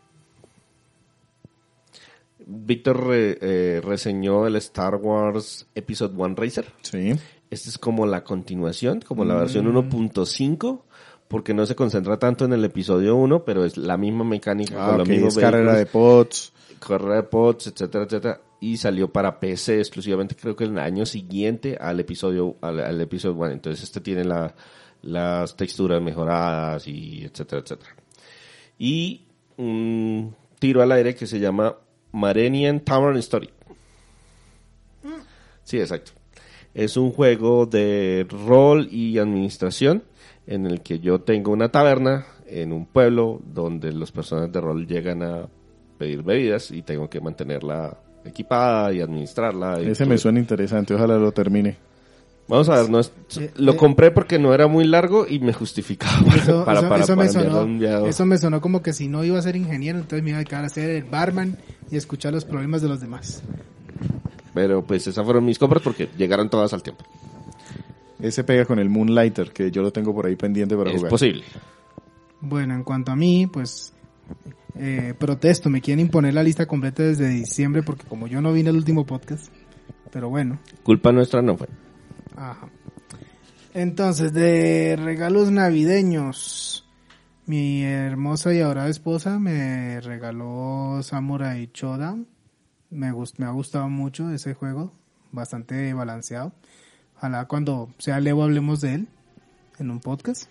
Víctor 2.47 3.07
re- 3.07 3.39
eh, 3.41 3.81
reseñó 3.83 4.47
el 4.47 4.57
Star 4.57 4.97
Wars 4.97 5.67
Episode 5.75 6.15
1 6.17 6.35
Racer. 6.37 6.67
Sí. 6.83 7.13
Esta 7.51 7.69
es 7.69 7.79
como 7.79 8.07
la 8.07 8.25
continuación, 8.25 9.01
como 9.01 9.25
la 9.25 9.35
versión 9.37 9.67
1.5, 9.73 10.83
porque 11.29 11.55
no 11.55 11.65
se 11.67 11.75
concentra 11.75 12.19
tanto 12.19 12.45
en 12.45 12.53
el 12.53 12.65
episodio 12.65 13.17
1, 13.17 13.45
pero 13.45 13.65
es 13.65 13.77
la 13.77 13.97
misma 13.97 14.25
mecánica 14.25 14.75
Ah, 14.85 14.89
con 14.91 14.99
los 14.99 15.09
ok, 15.09 15.13
mismos 15.15 15.37
es 15.37 15.43
carrera 15.43 15.75
de 15.77 15.87
pods. 15.87 16.53
carrera 16.81 17.17
de 17.17 17.23
pods, 17.23 17.69
etcétera, 17.69 18.05
etcétera, 18.05 18.41
y 18.61 18.77
salió 18.77 19.11
para 19.13 19.39
PC 19.41 19.79
exclusivamente, 19.79 20.35
creo 20.35 20.55
que 20.57 20.65
el 20.65 20.77
año 20.79 21.07
siguiente 21.07 21.77
al 21.81 22.01
episodio 22.01 22.57
al, 22.61 22.81
al 22.81 23.01
episodio 23.01 23.37
1. 23.37 23.51
Entonces 23.53 23.83
este 23.85 24.01
tiene 24.01 24.25
la- 24.25 24.55
las 25.03 25.55
texturas 25.57 26.01
mejoradas 26.03 26.87
y 26.89 27.25
etcétera, 27.25 27.63
etcétera. 27.63 27.95
Y 28.79 29.23
un 29.57 30.35
tiro 30.59 30.83
al 30.83 30.93
aire 30.93 31.15
que 31.15 31.27
se 31.27 31.39
llama 31.39 31.77
Marenian 32.15 32.81
Tavern 32.81 33.19
Story. 33.19 33.51
Sí, 35.65 35.81
exacto. 35.81 36.13
Es 36.73 36.97
un 36.97 37.11
juego 37.11 37.67
de 37.67 38.27
rol 38.47 38.89
y 38.91 39.19
administración 39.19 40.05
en 40.47 40.67
el 40.67 40.83
que 40.83 41.01
yo 41.01 41.21
tengo 41.21 41.53
una 41.53 41.71
taberna 41.71 42.27
en 42.47 42.73
un 42.73 42.87
pueblo 42.87 43.41
donde 43.45 43.93
los 43.93 44.13
personajes 44.13 44.53
de 44.53 44.61
rol 44.61 44.87
llegan 44.87 45.23
a 45.23 45.49
pedir 45.99 46.23
bebidas 46.23 46.71
y 46.71 46.83
tengo 46.83 47.09
que 47.09 47.21
mantenerla 47.21 47.97
equipada 48.25 48.93
y 48.93 49.01
administrarla. 49.01 49.83
y 49.83 49.91
Ese 49.91 50.07
me 50.07 50.19
suena 50.19 50.39
interesante, 50.39 50.95
ojalá 50.95 51.17
lo 51.17 51.33
termine. 51.33 51.77
Vamos 52.47 52.69
a 52.69 52.81
ver, 52.83 52.91
no 52.91 53.01
es- 53.01 53.11
Eh, 53.39 53.51
lo 53.57 53.73
eh. 53.73 53.77
compré 53.77 54.11
porque 54.11 54.39
no 54.39 54.53
era 54.53 54.67
muy 54.67 54.85
largo 54.87 55.27
y 55.29 55.39
me 55.39 55.53
justificaba 55.55 56.19
Eso, 56.37 56.65
para, 56.65 56.81
eso- 56.81 56.89
para- 56.89 57.05
eso 57.05 57.17
para 57.17 57.27
me 57.27 57.33
sonó, 57.33 58.07
eso 58.07 58.27
me 58.27 58.37
sonó 58.39 58.61
como 58.61 58.83
que 58.83 58.93
si 58.93 59.09
no 59.09 59.25
iba 59.25 59.39
a 59.39 59.43
ser 59.43 59.57
ingeniero, 59.57 59.99
entonces 59.99 60.23
me 60.23 60.31
iba 60.31 60.39
a 60.41 60.45
quedar 60.45 60.65
a 60.65 60.69
ser 60.69 60.91
el 60.91 61.05
barman 61.05 61.57
y 61.91 61.97
escuchar 61.97 62.33
los 62.35 62.45
problemas 62.45 62.83
de 62.83 62.89
los 62.89 63.01
demás. 63.01 63.43
Pero 64.53 64.85
pues 64.85 65.07
esas 65.07 65.25
fueron 65.25 65.45
mis 65.45 65.59
compras 65.59 65.83
porque 65.83 66.11
llegaron 66.19 66.51
todas 66.51 66.73
al 66.75 66.83
tiempo. 66.83 67.05
Ese 68.21 68.45
pega 68.45 68.65
con 68.67 68.79
el 68.79 68.89
Moonlighter, 68.89 69.51
que 69.51 69.71
yo 69.71 69.83
lo 69.83 69.91
tengo 69.93 70.15
por 70.15 70.27
ahí 70.27 70.37
pendiente 70.37 70.77
para 70.77 70.91
es 70.91 70.97
jugar. 70.97 71.11
posible. 71.11 71.45
Bueno, 72.41 72.75
en 72.75 72.85
cuanto 72.85 73.11
a 73.11 73.17
mí, 73.17 73.47
pues 73.47 73.93
eh, 74.77 75.15
protesto, 75.19 75.71
me 75.71 75.81
quieren 75.81 76.01
imponer 76.07 76.35
la 76.35 76.43
lista 76.43 76.67
completa 76.67 77.03
desde 77.03 77.29
diciembre 77.29 77.83
porque 77.83 78.05
como 78.07 78.27
yo 78.27 78.41
no 78.41 78.53
vine 78.53 78.69
al 78.71 78.77
último 78.77 79.05
podcast, 79.07 79.49
pero 80.13 80.29
bueno, 80.29 80.59
Culpa 80.83 81.11
nuestra 81.11 81.43
no 81.43 81.57
fue. 81.57 81.69
Ajá. 82.37 82.69
Entonces, 83.75 84.33
de 84.33 84.97
regalos 85.01 85.51
navideños, 85.51 86.87
mi 87.47 87.83
hermosa 87.83 88.55
y 88.55 88.61
ahora 88.61 88.89
esposa 88.89 89.39
me 89.39 90.01
regaló 90.01 91.01
Samurai 91.03 91.71
Shodown. 91.73 92.27
Me, 92.91 93.13
gust- 93.13 93.39
me 93.39 93.47
ha 93.47 93.51
gustado 93.51 93.89
mucho 93.89 94.31
ese 94.31 94.55
juego, 94.55 94.93
bastante 95.33 95.93
balanceado. 95.95 96.53
Ojalá 97.17 97.47
cuando 97.47 97.89
sea 97.99 98.21
Levo 98.21 98.45
hablemos 98.45 98.81
de 98.81 98.95
él 98.95 99.09
en 99.79 99.91
un 99.91 100.01
podcast. 100.01 100.45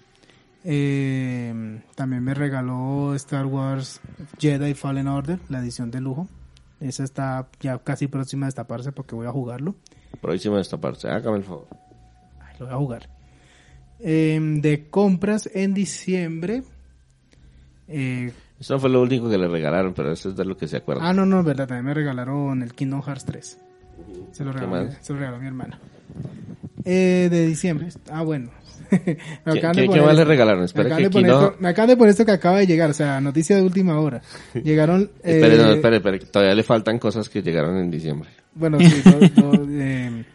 Eh, 0.66 1.82
también 1.96 2.24
me 2.24 2.34
regaló 2.34 3.14
Star 3.16 3.46
Wars 3.46 4.02
Jedi 4.40 4.74
Fallen 4.74 5.08
Order, 5.08 5.40
la 5.50 5.60
edición 5.60 5.92
de 5.92 6.02
lujo. 6.02 6.28
Esa 6.80 7.04
está 7.06 7.48
ya 7.62 7.78
casi 7.80 8.08
próxima 8.08 8.46
a 8.46 8.48
destaparse 8.48 8.92
porque 8.92 9.16
voy 9.16 9.28
a 9.28 9.32
jugarlo. 9.32 9.76
Próxima 10.22 10.60
esta 10.62 10.78
parte. 10.78 11.08
Hágame 11.10 11.38
el 11.38 11.44
favor. 11.44 11.68
Ay, 12.40 12.56
lo 12.60 12.66
voy 12.66 12.76
a 12.76 12.78
jugar. 12.78 13.10
Em, 14.00 14.62
de 14.62 14.90
compras 14.90 15.50
en 15.54 15.74
diciembre. 15.74 16.64
eh, 17.88 18.32
Eso 18.60 18.80
fue 18.80 18.90
lo 18.90 19.02
único 19.02 19.30
que 19.30 19.38
le 19.38 19.48
regalaron, 19.48 19.94
pero 19.94 20.12
eso 20.12 20.30
es 20.30 20.36
de 20.36 20.46
lo 20.46 20.56
que 20.58 20.68
se 20.68 20.78
acuerda. 20.78 21.08
ah, 21.08 21.14
no, 21.14 21.26
no, 21.26 21.44
verdad. 21.44 21.68
También 21.68 21.86
me 21.86 21.94
regalaron 21.94 22.62
el 22.64 22.74
Kingdom 22.74 23.02
Hearts 23.02 23.26
3. 23.26 23.58
Se 24.32 24.44
lo 24.44 24.52
¿Qué 24.54 24.60
regaló, 24.60 24.92
se 25.02 25.14
lo 25.14 25.20
regaló 25.20 25.40
mi 25.40 25.48
hermana. 25.48 25.80
Eh, 26.84 27.28
de 27.32 27.48
diciembre. 27.48 27.88
Ah, 28.12 28.24
bueno. 28.24 28.50
me, 28.92 29.00
¿Qué, 29.00 29.62
de 29.92 30.02
más 30.02 30.16
le 30.16 30.26
regalaron? 30.26 30.60
Me 30.62 30.66
Espera 30.66 30.86
acaban, 30.96 30.98
que 30.98 31.04
de 31.04 31.08
aquí 31.08 31.14
poner 31.14 31.32
no... 31.32 31.42
esto, 31.48 31.58
me 31.60 31.70
acaban 31.70 31.90
de 31.90 31.98
poner 31.98 32.10
esto 32.12 32.26
que 32.26 32.32
acaba 32.32 32.58
de 32.60 32.68
llegar, 32.68 32.90
o 32.90 32.94
sea, 32.94 33.22
noticia 33.22 33.56
de 33.56 33.62
última 33.62 34.00
hora. 34.00 34.22
Llegaron. 34.64 35.10
Espere, 35.24 35.58
no, 35.58 35.72
eh, 35.72 35.82
espere, 35.96 36.20
todavía 36.20 36.54
le 36.56 36.64
faltan 36.64 37.00
cosas 37.00 37.30
que 37.30 37.42
llegaron 37.42 37.78
en 37.78 37.90
diciembre. 37.90 38.30
Bueno, 38.56 38.80
sí, 38.80 39.02
lo- 39.06 39.52
lo, 39.54 39.70
eh, 39.70 40.26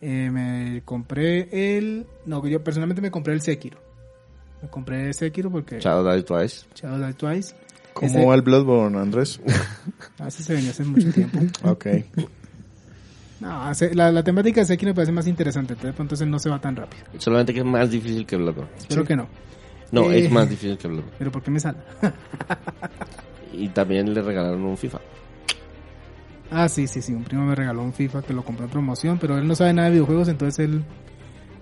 eh, 0.00 0.30
me 0.30 0.82
compré 0.84 1.48
el... 1.78 2.06
No, 2.26 2.46
yo 2.46 2.62
personalmente 2.62 3.02
me 3.02 3.10
compré 3.10 3.34
el 3.34 3.40
Sekiro. 3.42 3.78
Me 4.62 4.68
compré 4.68 5.08
el 5.08 5.14
Sekiro 5.14 5.50
porque... 5.50 5.78
Shadow 5.80 6.10
Die 6.12 6.22
Twice. 6.22 6.66
Shadow 6.74 6.98
Die 7.06 7.14
Twice. 7.14 7.54
¿Cómo 7.92 8.08
Ese- 8.10 8.24
va 8.26 8.34
el 8.34 8.42
Bloodborne, 8.42 8.98
Andrés? 8.98 9.40
Ah, 10.18 10.28
ese 10.28 10.42
se 10.42 10.54
venía 10.54 10.70
hace 10.70 10.84
mucho 10.84 11.10
tiempo. 11.12 11.38
ok. 11.64 11.86
No, 13.40 13.62
hace- 13.62 13.94
la, 13.94 14.10
la 14.10 14.24
temática 14.24 14.60
de 14.62 14.66
Sekiro 14.66 14.90
me 14.90 14.94
parece 14.96 15.12
más 15.12 15.28
interesante, 15.28 15.76
entonces 15.80 16.26
no 16.26 16.40
se 16.40 16.50
va 16.50 16.60
tan 16.60 16.74
rápido. 16.74 17.04
Solamente 17.18 17.54
que 17.54 17.60
es 17.60 17.64
más 17.64 17.88
difícil 17.88 18.26
que 18.26 18.36
Bloodborne. 18.36 18.68
Espero 18.76 19.04
que 19.04 19.14
no. 19.14 19.28
No, 19.92 20.10
Eh. 20.10 20.24
es 20.24 20.30
más 20.32 20.50
difícil 20.50 20.76
que 20.76 20.88
Bloodborne. 20.88 21.14
Pero 21.20 21.30
¿por 21.30 21.42
qué 21.44 21.50
me 21.52 21.60
sale? 21.60 21.78
Y 23.52 23.68
también 23.68 24.12
le 24.12 24.22
regalaron 24.22 24.64
un 24.64 24.76
FIFA. 24.76 24.98
Ah, 26.50 26.68
sí, 26.68 26.86
sí, 26.86 27.02
sí. 27.02 27.12
Un 27.12 27.24
primo 27.24 27.44
me 27.44 27.54
regaló 27.54 27.82
un 27.82 27.92
FIFA 27.92 28.22
que 28.22 28.32
lo 28.32 28.44
compró 28.44 28.64
en 28.64 28.70
promoción, 28.70 29.18
pero 29.18 29.38
él 29.38 29.46
no 29.46 29.54
sabe 29.54 29.72
nada 29.72 29.88
de 29.88 29.94
videojuegos, 29.94 30.28
entonces 30.28 30.64
él... 30.64 30.84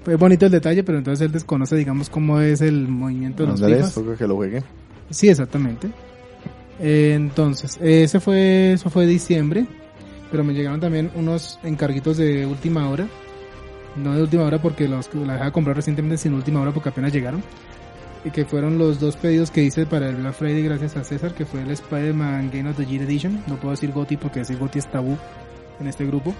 Fue 0.04 0.14
bonito 0.14 0.46
el 0.46 0.52
detalle, 0.52 0.84
pero 0.84 0.98
entonces 0.98 1.26
él 1.26 1.32
desconoce, 1.32 1.74
digamos, 1.74 2.08
cómo 2.08 2.40
es 2.40 2.60
el 2.60 2.86
movimiento 2.86 3.42
de 3.42 3.48
los 3.48 3.60
Andrés, 3.60 3.92
FIFAs. 3.92 4.16
que 4.16 4.28
lo 4.28 4.36
juegue. 4.36 4.62
Sí, 5.10 5.28
exactamente. 5.28 5.88
Eh, 6.78 7.14
entonces, 7.14 7.76
ese 7.82 8.20
fue, 8.20 8.74
eso 8.74 8.88
fue 8.88 9.06
diciembre, 9.06 9.66
pero 10.30 10.44
me 10.44 10.54
llegaron 10.54 10.78
también 10.78 11.10
unos 11.14 11.58
encarguitos 11.64 12.16
de 12.18 12.46
última 12.46 12.88
hora. 12.88 13.08
No 13.96 14.14
de 14.14 14.22
última 14.22 14.44
hora 14.44 14.60
porque 14.60 14.86
los 14.86 15.12
la 15.14 15.32
dejaba 15.32 15.50
comprar 15.50 15.74
recientemente, 15.74 16.18
sino 16.18 16.36
última 16.36 16.60
hora 16.60 16.72
porque 16.72 16.90
apenas 16.90 17.12
llegaron. 17.12 17.42
Que 18.32 18.44
fueron 18.44 18.76
los 18.76 19.00
dos 19.00 19.16
pedidos 19.16 19.50
que 19.50 19.62
hice 19.62 19.86
para 19.86 20.08
el 20.08 20.16
Black 20.16 20.34
Friday 20.34 20.62
gracias 20.62 20.96
a 20.96 21.04
César, 21.04 21.32
que 21.34 21.46
fue 21.46 21.62
el 21.62 21.70
Spider-Man 21.70 22.50
Game 22.52 22.68
of 22.68 22.76
the 22.76 22.84
Year 22.84 23.02
Edition. 23.04 23.42
No 23.46 23.56
puedo 23.56 23.70
decir 23.70 23.92
GOTY 23.92 24.16
porque 24.18 24.40
decir 24.40 24.58
GOTY 24.58 24.78
es 24.80 24.90
tabú 24.90 25.16
en 25.80 25.86
este 25.86 26.04
grupo. 26.04 26.34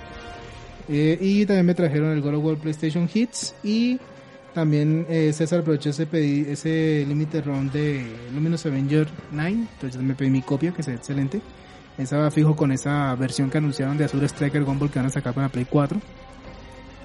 Eh, 0.89 1.17
y 1.21 1.47
también 1.47 1.67
me 1.67 1.75
trajeron 1.75 2.11
el 2.13 2.21
God 2.21 2.35
of 2.35 2.45
War 2.45 2.57
PlayStation 2.57 3.09
Hits 3.13 3.55
y 3.65 3.99
también 4.53 5.07
eh, 5.09 5.33
César 5.33 5.61
aprovechó 5.61 5.91
ese, 5.91 6.09
pedi- 6.09 6.47
ese 6.49 7.05
Limited 7.09 7.45
Round 7.45 7.73
de 7.73 8.05
Luminous 8.35 8.67
Avenger 8.67 9.07
9, 9.33 9.51
entonces 9.75 10.01
me 10.03 10.15
pedí 10.15 10.31
mi 10.31 10.43
copia, 10.43 10.73
que 10.73 10.83
es 10.83 10.89
excelente. 10.89 11.41
Esa 11.99 12.31
fijo 12.31 12.55
con 12.57 12.73
esa 12.73 13.15
versión 13.15 13.49
que 13.49 13.59
anunciaron 13.59 13.97
de 13.97 14.05
Azure 14.05 14.27
Striker 14.27 14.63
Gumball 14.65 14.91
que 14.91 14.99
van 14.99 15.07
a 15.07 15.11
sacar 15.11 15.33
para 15.35 15.49
Play 15.49 15.67
4. 15.69 15.99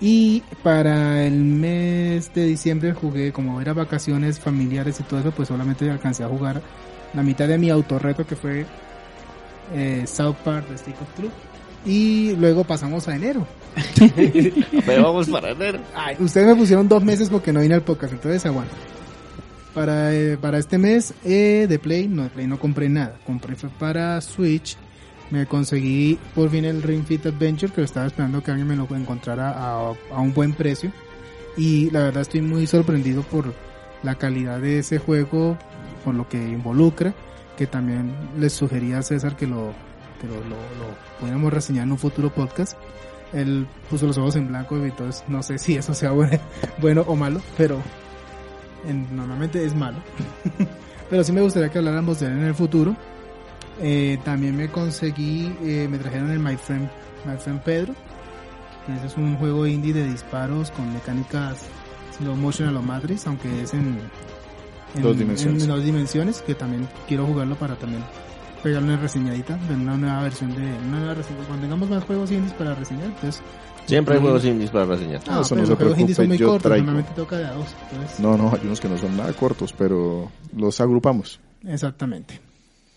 Y 0.02 0.42
para 0.64 1.24
el 1.24 1.36
mes 1.36 2.34
de 2.34 2.46
diciembre 2.46 2.94
jugué, 2.94 3.32
como 3.32 3.62
era 3.62 3.74
vacaciones 3.74 4.40
familiares 4.40 5.00
y 5.00 5.04
todo 5.04 5.20
eso, 5.20 5.32
pues 5.32 5.48
solamente 5.48 5.90
alcancé 5.90 6.24
a 6.24 6.28
jugar 6.28 6.60
la 7.14 7.22
mitad 7.22 7.48
de 7.48 7.60
mi 7.60 7.70
autorreto 7.70 8.26
que 8.26 8.36
fue 8.36 8.66
eh, 9.76 10.04
South 10.08 10.38
Park 10.44 10.66
The 10.70 10.78
Stick 10.80 11.02
of 11.02 11.14
Truth. 11.16 11.32
Y 11.86 12.36
luego 12.36 12.64
pasamos 12.64 13.08
a 13.08 13.16
enero. 13.16 13.46
Pero 14.86 15.04
vamos 15.04 15.30
para 15.30 15.52
enero. 15.52 15.80
Ay, 15.96 16.16
ustedes 16.20 16.48
me 16.48 16.56
pusieron 16.56 16.88
dos 16.88 17.04
meses 17.04 17.30
porque 17.30 17.54
no 17.54 17.62
vine 17.62 17.76
al 17.76 17.84
podcast, 17.84 18.14
entonces 18.14 18.44
aguanta. 18.46 18.74
Para, 19.76 20.14
eh, 20.14 20.38
para 20.38 20.58
este 20.58 20.80
mes 20.80 21.14
eh, 21.24 21.68
de 21.70 21.80
Play, 21.80 22.08
no, 22.08 22.24
de 22.24 22.30
Play 22.30 22.48
no 22.48 22.60
compré 22.60 22.90
nada. 22.90 23.20
Compré 23.26 23.56
fue 23.56 23.70
para 23.70 24.20
Switch. 24.22 24.78
Me 25.32 25.46
conseguí 25.46 26.20
por 26.36 26.50
fin 26.50 26.66
el 26.66 26.84
Ring 26.84 27.06
Fit 27.06 27.26
Adventure, 27.26 27.72
que 27.72 27.82
lo 27.82 27.86
estaba 27.86 28.06
esperando 28.08 28.44
que 28.44 28.52
alguien 28.52 28.68
me 28.68 28.76
lo 28.76 28.88
encontrara 28.96 29.52
a, 29.52 29.92
un 30.20 30.34
buen 30.34 30.54
precio. 30.54 30.92
Y 31.58 31.90
la 31.92 32.02
verdad 32.04 32.22
estoy 32.22 32.42
muy 32.42 32.68
sorprendido 32.68 33.24
por 33.24 33.54
la 34.04 34.16
calidad 34.16 34.60
de 34.60 34.80
ese 34.80 34.98
juego, 35.00 35.58
por 36.04 36.16
lo 36.16 36.28
que 36.28 36.38
involucra, 36.38 37.14
que 37.58 37.66
también 37.66 38.14
les 38.38 38.52
sugería 38.54 39.00
a 39.00 39.04
César 39.04 39.36
que 39.38 39.48
lo, 39.48 39.74
que 40.20 40.28
lo, 40.28 40.36
lo, 40.36 40.42
lo 40.50 40.96
pudiéramos 41.20 41.54
reseñar 41.54 41.86
en 41.86 41.94
un 41.94 41.98
futuro 41.98 42.30
podcast. 42.30 42.78
Él 43.32 43.68
puso 43.90 44.08
los 44.08 44.18
ojos 44.18 44.36
en 44.36 44.50
blanco 44.50 44.78
y 44.78 44.90
entonces 44.90 45.24
no 45.30 45.42
sé 45.42 45.58
si 45.58 45.76
eso 45.78 45.94
sea 45.94 46.12
bueno, 46.82 47.06
o 47.08 47.16
malo, 47.16 47.42
pero 47.58 47.78
en- 48.86 49.16
normalmente 49.16 49.64
es 49.64 49.74
malo. 49.74 49.98
pero 51.10 51.24
sí 51.24 51.32
me 51.32 51.42
gustaría 51.42 51.70
que 51.70 51.78
habláramos 51.78 52.20
de 52.20 52.26
él 52.28 52.34
en 52.34 52.44
el 52.46 52.56
futuro. 52.56 52.96
Eh, 53.82 54.20
también 54.24 54.56
me 54.56 54.70
conseguí, 54.70 55.54
eh, 55.64 55.88
me 55.90 55.98
trajeron 55.98 56.30
el 56.32 56.40
My 56.40 56.56
Friend, 56.56 56.88
My 57.26 57.38
Friend 57.38 57.60
Pedro. 57.62 57.94
Ese 58.96 59.08
es 59.08 59.18
un 59.18 59.36
juego 59.38 59.66
indie 59.68 59.94
de 59.94 60.08
disparos 60.08 60.72
con 60.72 60.92
mecánicas 60.94 61.66
slow 62.18 62.36
motion 62.36 62.70
a 62.70 62.72
lo 62.72 62.82
Matrix, 62.82 63.26
aunque 63.28 63.62
es 63.64 63.74
en, 63.74 64.00
en 64.96 65.02
Dos 65.02 65.18
dimensiones. 65.18 65.64
en 65.64 65.70
dos 65.70 65.84
dimensiones, 65.84 66.42
que 66.42 66.56
también 66.56 66.88
quiero 67.08 67.26
jugarlo 67.26 67.56
para 67.56 67.76
también 67.76 68.04
pegarle 68.62 68.90
una 68.94 68.98
reseñadita 69.02 69.56
de 69.58 69.76
una 69.76 69.98
nueva 69.98 70.22
versión 70.24 70.54
de 70.54 70.62
una 70.62 71.00
nueva 71.00 71.14
reseña. 71.16 71.38
Cuando 71.48 71.62
tengamos 71.64 71.90
más 71.90 72.04
juegos 72.04 72.32
indies 72.32 72.54
para 72.54 72.76
reseñar, 72.76 73.06
entonces 73.06 73.42
Siempre 73.88 74.16
hay 74.16 74.22
juegos 74.22 74.46
indies 74.46 74.70
para 74.70 74.86
reseñar. 74.86 75.22
Ah, 75.28 75.40
eso 75.42 75.50
pero 75.56 75.62
no 75.62 75.66
se 75.66 75.70
los 75.72 75.78
juegos 75.80 76.00
indies 76.00 76.18
son 76.18 76.28
muy 76.28 76.38
yo 76.38 76.48
cortos, 76.48 76.64
traigo. 76.64 76.86
normalmente 76.86 77.16
toca 77.16 77.38
de 77.38 77.46
a 77.46 77.54
dos. 77.54 77.76
Entonces, 77.92 78.20
No, 78.20 78.38
no, 78.38 78.52
hay 78.54 78.60
unos 78.64 78.80
que 78.80 78.88
no 78.90 78.98
son 78.98 79.18
nada 79.18 79.34
cortos, 79.34 79.74
pero 79.74 80.32
los 80.56 80.80
agrupamos. 80.82 81.40
Exactamente. 81.66 82.40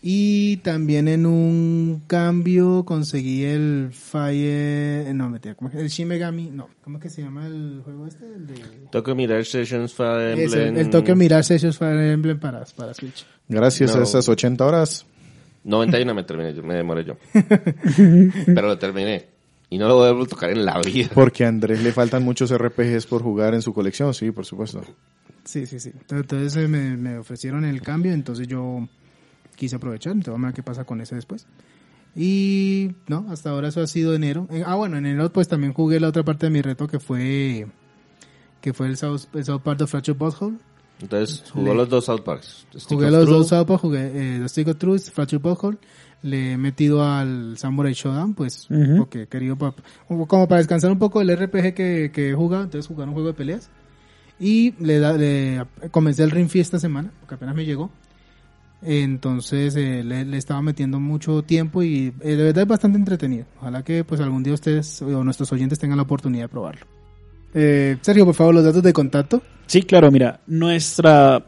Y 0.07 0.59
también 0.59 1.09
en 1.09 1.25
un 1.25 2.03
cambio 2.07 2.85
conseguí 2.85 3.45
el 3.45 3.89
Fire, 3.91 5.15
no, 5.15 5.31
mentira, 5.31 5.55
¿cómo 5.55 5.71
es? 5.71 5.77
el 5.77 5.89
Shin 5.89 6.09
Megami, 6.09 6.51
no, 6.51 6.69
¿cómo 6.83 6.99
es 6.99 7.03
que 7.05 7.09
se 7.09 7.23
llama 7.23 7.47
el 7.47 7.81
juego 7.83 8.07
este? 8.07 8.27
El 8.27 8.47
de 8.47 8.55
Tokyo 8.91 9.15
Mirage 9.15 9.45
Sessions 9.47 9.95
Fire 9.95 10.39
Es 10.39 10.53
el, 10.53 10.61
Emblem. 10.61 10.85
el 10.85 10.91
Tokyo 10.91 11.17
Mirage 11.17 11.45
Sessions 11.45 11.79
Fire 11.79 11.99
Emblem 12.13 12.39
para, 12.39 12.65
para 12.77 12.93
Switch. 12.93 13.25
Gracias 13.49 13.95
No. 13.95 14.01
a 14.01 14.05
esas 14.05 14.29
80 14.29 14.67
horas. 14.67 15.07
91 15.65 16.15
me 16.15 16.23
terminé 16.25 16.53
yo, 16.53 16.63
me 16.63 16.75
demoré 16.75 17.05
yo. 17.07 17.17
Pero 18.47 18.69
lo 18.69 18.77
terminé. 18.79 19.25
Y 19.71 19.79
no 19.79 19.89
lo 19.89 19.97
voy 19.97 20.23
a 20.23 20.29
tocar 20.29 20.51
en 20.51 20.67
la 20.67 20.81
vida. 20.83 21.09
Porque 21.15 21.47
a 21.47 21.49
Andrés 21.49 21.83
le 21.83 21.93
faltan 21.93 22.23
muchos 22.23 22.55
RPGs 22.55 23.07
por 23.07 23.23
jugar 23.23 23.55
en 23.55 23.63
su 23.63 23.73
colección, 23.73 24.13
sí, 24.13 24.31
por 24.33 24.45
supuesto. 24.45 24.83
Sí, 25.45 25.65
sí, 25.65 25.81
sí. 25.81 25.89
Entonces, 25.95 26.21
entonces, 26.21 26.57
eh, 26.57 26.69
me, 26.69 26.97
me 26.99 27.17
ofrecieron 27.19 27.65
el 27.65 27.81
cambio, 27.81 28.13
entonces 28.13 28.47
yo 28.47 28.87
quise 29.57 29.77
aprovechar, 29.77 30.13
entonces 30.13 30.33
vamos 30.33 30.45
a 30.45 30.49
ver 30.49 30.55
qué 30.55 30.63
pasa 30.63 30.85
con 30.85 31.01
ese 31.01 31.15
después. 31.15 31.47
Y 32.17 32.93
no, 33.09 33.27
hasta 33.31 33.51
ahora 33.51 33.69
eso 33.69 33.81
ha 33.81 33.87
sido 33.87 34.15
enero. 34.15 34.47
Eh, 34.51 34.63
ah, 34.65 34.77
bueno, 34.77 34.97
en 34.99 35.07
enero 35.07 35.33
pues 35.33 35.49
también 35.49 35.73
jugué 35.73 35.99
la 36.01 36.09
otra 36.09 36.23
parte 36.23 36.47
de 36.47 36.51
mi 36.51 36.63
reto 36.63 36.87
que 36.87 37.01
fue 37.01 37.67
que 38.61 38.73
fue 38.73 38.87
el 38.87 38.97
South, 38.97 39.23
el 39.35 39.45
South 39.45 39.61
Park 39.63 39.81
of 39.83 39.91
Fractured 39.91 40.17
Butthole. 40.17 40.57
Entonces 41.01 41.43
jugó 41.53 41.69
Le- 41.71 41.75
los 41.75 41.89
dos 41.89 42.05
South 42.05 42.21
Parks. 42.23 42.67
Stick 42.77 42.89
Jugué 42.89 43.07
of 43.07 43.13
los 43.13 43.25
Truth. 43.25 43.37
dos 43.39 43.49
South 43.49 43.67
Park, 43.67 43.81
jugué 43.81 44.07
eh, 44.37 44.39
The 44.41 44.49
Stick 44.49 44.69
of 44.69 44.77
Truth, 44.79 45.11
Fractured 45.13 45.43
Butthole. 45.43 45.79
Le 46.23 46.53
he 46.53 46.57
metido 46.57 47.05
al 47.05 47.59
Samurai 47.59 47.93
Shodown, 47.93 48.33
pues, 48.33 48.71
Ujú. 48.71 48.97
porque 48.99 49.23
he 49.23 49.27
querido, 49.27 49.57
pa- 49.57 49.75
como 50.07 50.27
para 50.49 50.57
descansar 50.59 50.91
un 50.91 50.99
poco 50.99 51.19
del 51.19 51.37
RPG 51.37 51.75
que, 51.75 52.11
que 52.15 52.31
he 52.31 52.35
jugado, 52.35 52.65
entonces 52.65 52.87
jugar 52.87 53.09
un 53.09 53.13
juego 53.15 53.29
de 53.29 53.35
peleas. 53.35 53.69
Y 54.41 54.73
le, 54.83 54.99
da, 55.01 55.13
le 55.19 55.67
comencé 55.91 56.23
el 56.23 56.31
Ring 56.31 56.49
Fit 56.49 56.63
esta 56.63 56.79
semana, 56.79 57.13
porque 57.21 57.35
apenas 57.35 57.55
me 57.55 57.67
llegó. 57.67 57.91
Entonces 58.87 59.75
eh, 59.77 60.05
le, 60.05 60.37
estaba 60.37 60.61
metiendo 60.61 61.01
mucho 61.01 61.41
tiempo 61.43 61.83
y 61.83 62.13
eh, 62.21 62.37
de 62.37 62.45
verdad 62.45 62.65
es 62.65 62.69
bastante 62.69 62.99
entretenido. 62.99 63.47
Ojalá 63.59 63.83
que 63.83 64.05
pues 64.05 64.21
algún 64.21 64.43
día 64.43 64.53
ustedes 64.53 65.01
o 65.01 65.25
nuestros 65.25 65.51
oyentes 65.53 65.79
tengan 65.79 65.97
la 65.97 66.03
oportunidad 66.03 66.45
de 66.45 66.49
probarlo. 66.49 66.85
Eh, 67.55 67.97
Sergio, 68.03 68.27
por 68.27 68.35
favor, 68.35 68.55
los 68.55 68.65
datos 68.65 68.83
de 68.83 68.93
contacto. 68.93 69.41
Sí, 69.67 69.81
claro, 69.83 70.11
mira, 70.11 70.41
nuestra 70.47 71.47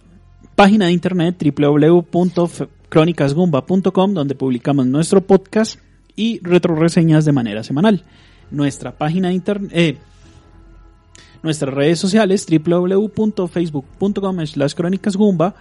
página 0.54 0.86
de 0.86 0.92
internet 0.92 1.36
www.cronicasgumba.com 1.58 4.14
donde 4.14 4.34
publicamos 4.34 4.86
nuestro 4.86 5.20
podcast 5.20 5.78
y 6.14 6.40
retroreseñas 6.42 7.26
de 7.26 7.32
manera 7.32 7.62
semanal. 7.62 8.02
Nuestra 8.50 8.96
página 8.96 9.28
de 9.28 9.34
internet, 9.34 9.98
nuestras 11.42 11.74
redes 11.74 11.98
sociales 11.98 12.46
www.facebook.com 12.48 14.46
slash 14.46 14.72
crónicasgumba 14.72 15.54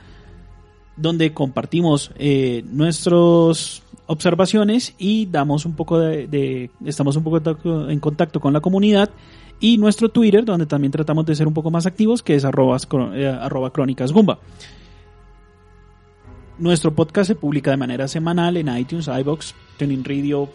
donde 0.97 1.33
compartimos 1.33 2.11
eh, 2.17 2.63
nuestras 2.71 3.81
observaciones 4.07 4.93
y 4.97 5.25
damos 5.25 5.65
un 5.65 5.73
poco 5.75 5.99
de, 5.99 6.27
de- 6.27 6.69
estamos 6.85 7.15
un 7.15 7.23
poco 7.23 7.41
en 7.89 7.99
contacto 7.99 8.39
con 8.39 8.53
la 8.53 8.61
comunidad 8.61 9.09
y 9.59 9.77
nuestro 9.77 10.09
Twitter 10.09 10.45
donde 10.45 10.65
también 10.65 10.91
tratamos 10.91 11.25
de 11.25 11.35
ser 11.35 11.47
un 11.47 11.53
poco 11.53 11.71
más 11.71 11.85
activos 11.85 12.21
que 12.21 12.35
es 12.35 12.45
arroba, 12.45 12.77
eh, 13.15 13.27
arroba 13.27 13.71
crónicas 13.71 14.11
gumba 14.11 14.39
nuestro 16.57 16.93
podcast 16.93 17.27
se 17.27 17.35
publica 17.35 17.71
de 17.71 17.77
manera 17.77 18.07
semanal 18.07 18.55
en 18.57 18.75
iTunes, 18.77 19.07
iBox, 19.09 19.53
Tuning 19.77 20.03
Radio, 20.05 20.47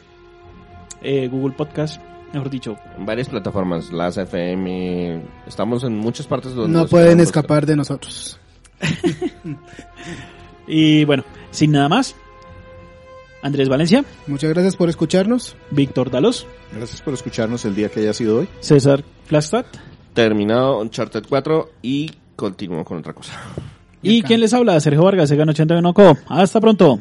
eh, 1.02 1.28
Google 1.28 1.54
Podcast, 1.54 2.00
mejor 2.32 2.48
dicho, 2.48 2.76
En 2.96 3.04
varias 3.04 3.28
plataformas, 3.28 3.92
las 3.92 4.16
FM, 4.16 5.22
estamos 5.46 5.84
en 5.84 5.98
muchas 5.98 6.26
partes 6.26 6.54
donde 6.54 6.72
No 6.78 6.86
pueden 6.86 7.20
escapar 7.20 7.66
de 7.66 7.76
nosotros. 7.76 8.38
y 10.66 11.04
bueno, 11.04 11.24
sin 11.50 11.72
nada 11.72 11.88
más, 11.88 12.14
Andrés 13.42 13.68
Valencia, 13.68 14.04
Muchas 14.26 14.50
gracias 14.50 14.76
por 14.76 14.88
escucharnos. 14.88 15.56
Víctor 15.70 16.10
Dalos, 16.10 16.46
Gracias 16.74 17.00
por 17.00 17.14
escucharnos 17.14 17.64
el 17.64 17.74
día 17.74 17.88
que 17.88 18.00
haya 18.00 18.12
sido 18.12 18.38
hoy. 18.40 18.48
César 18.60 19.02
Flagstad 19.26 19.64
Terminado 20.14 20.80
Uncharted 20.80 21.24
4 21.28 21.70
y 21.82 22.10
continúo 22.36 22.84
con 22.84 22.98
otra 22.98 23.12
cosa. 23.12 23.32
y 24.02 24.22
quien 24.22 24.40
les 24.40 24.52
habla, 24.54 24.78
Sergio 24.80 25.02
Vargas, 25.04 25.28
Segan 25.28 25.48
81 25.48 25.94
Co. 25.94 26.16
Hasta 26.28 26.60
pronto. 26.60 27.00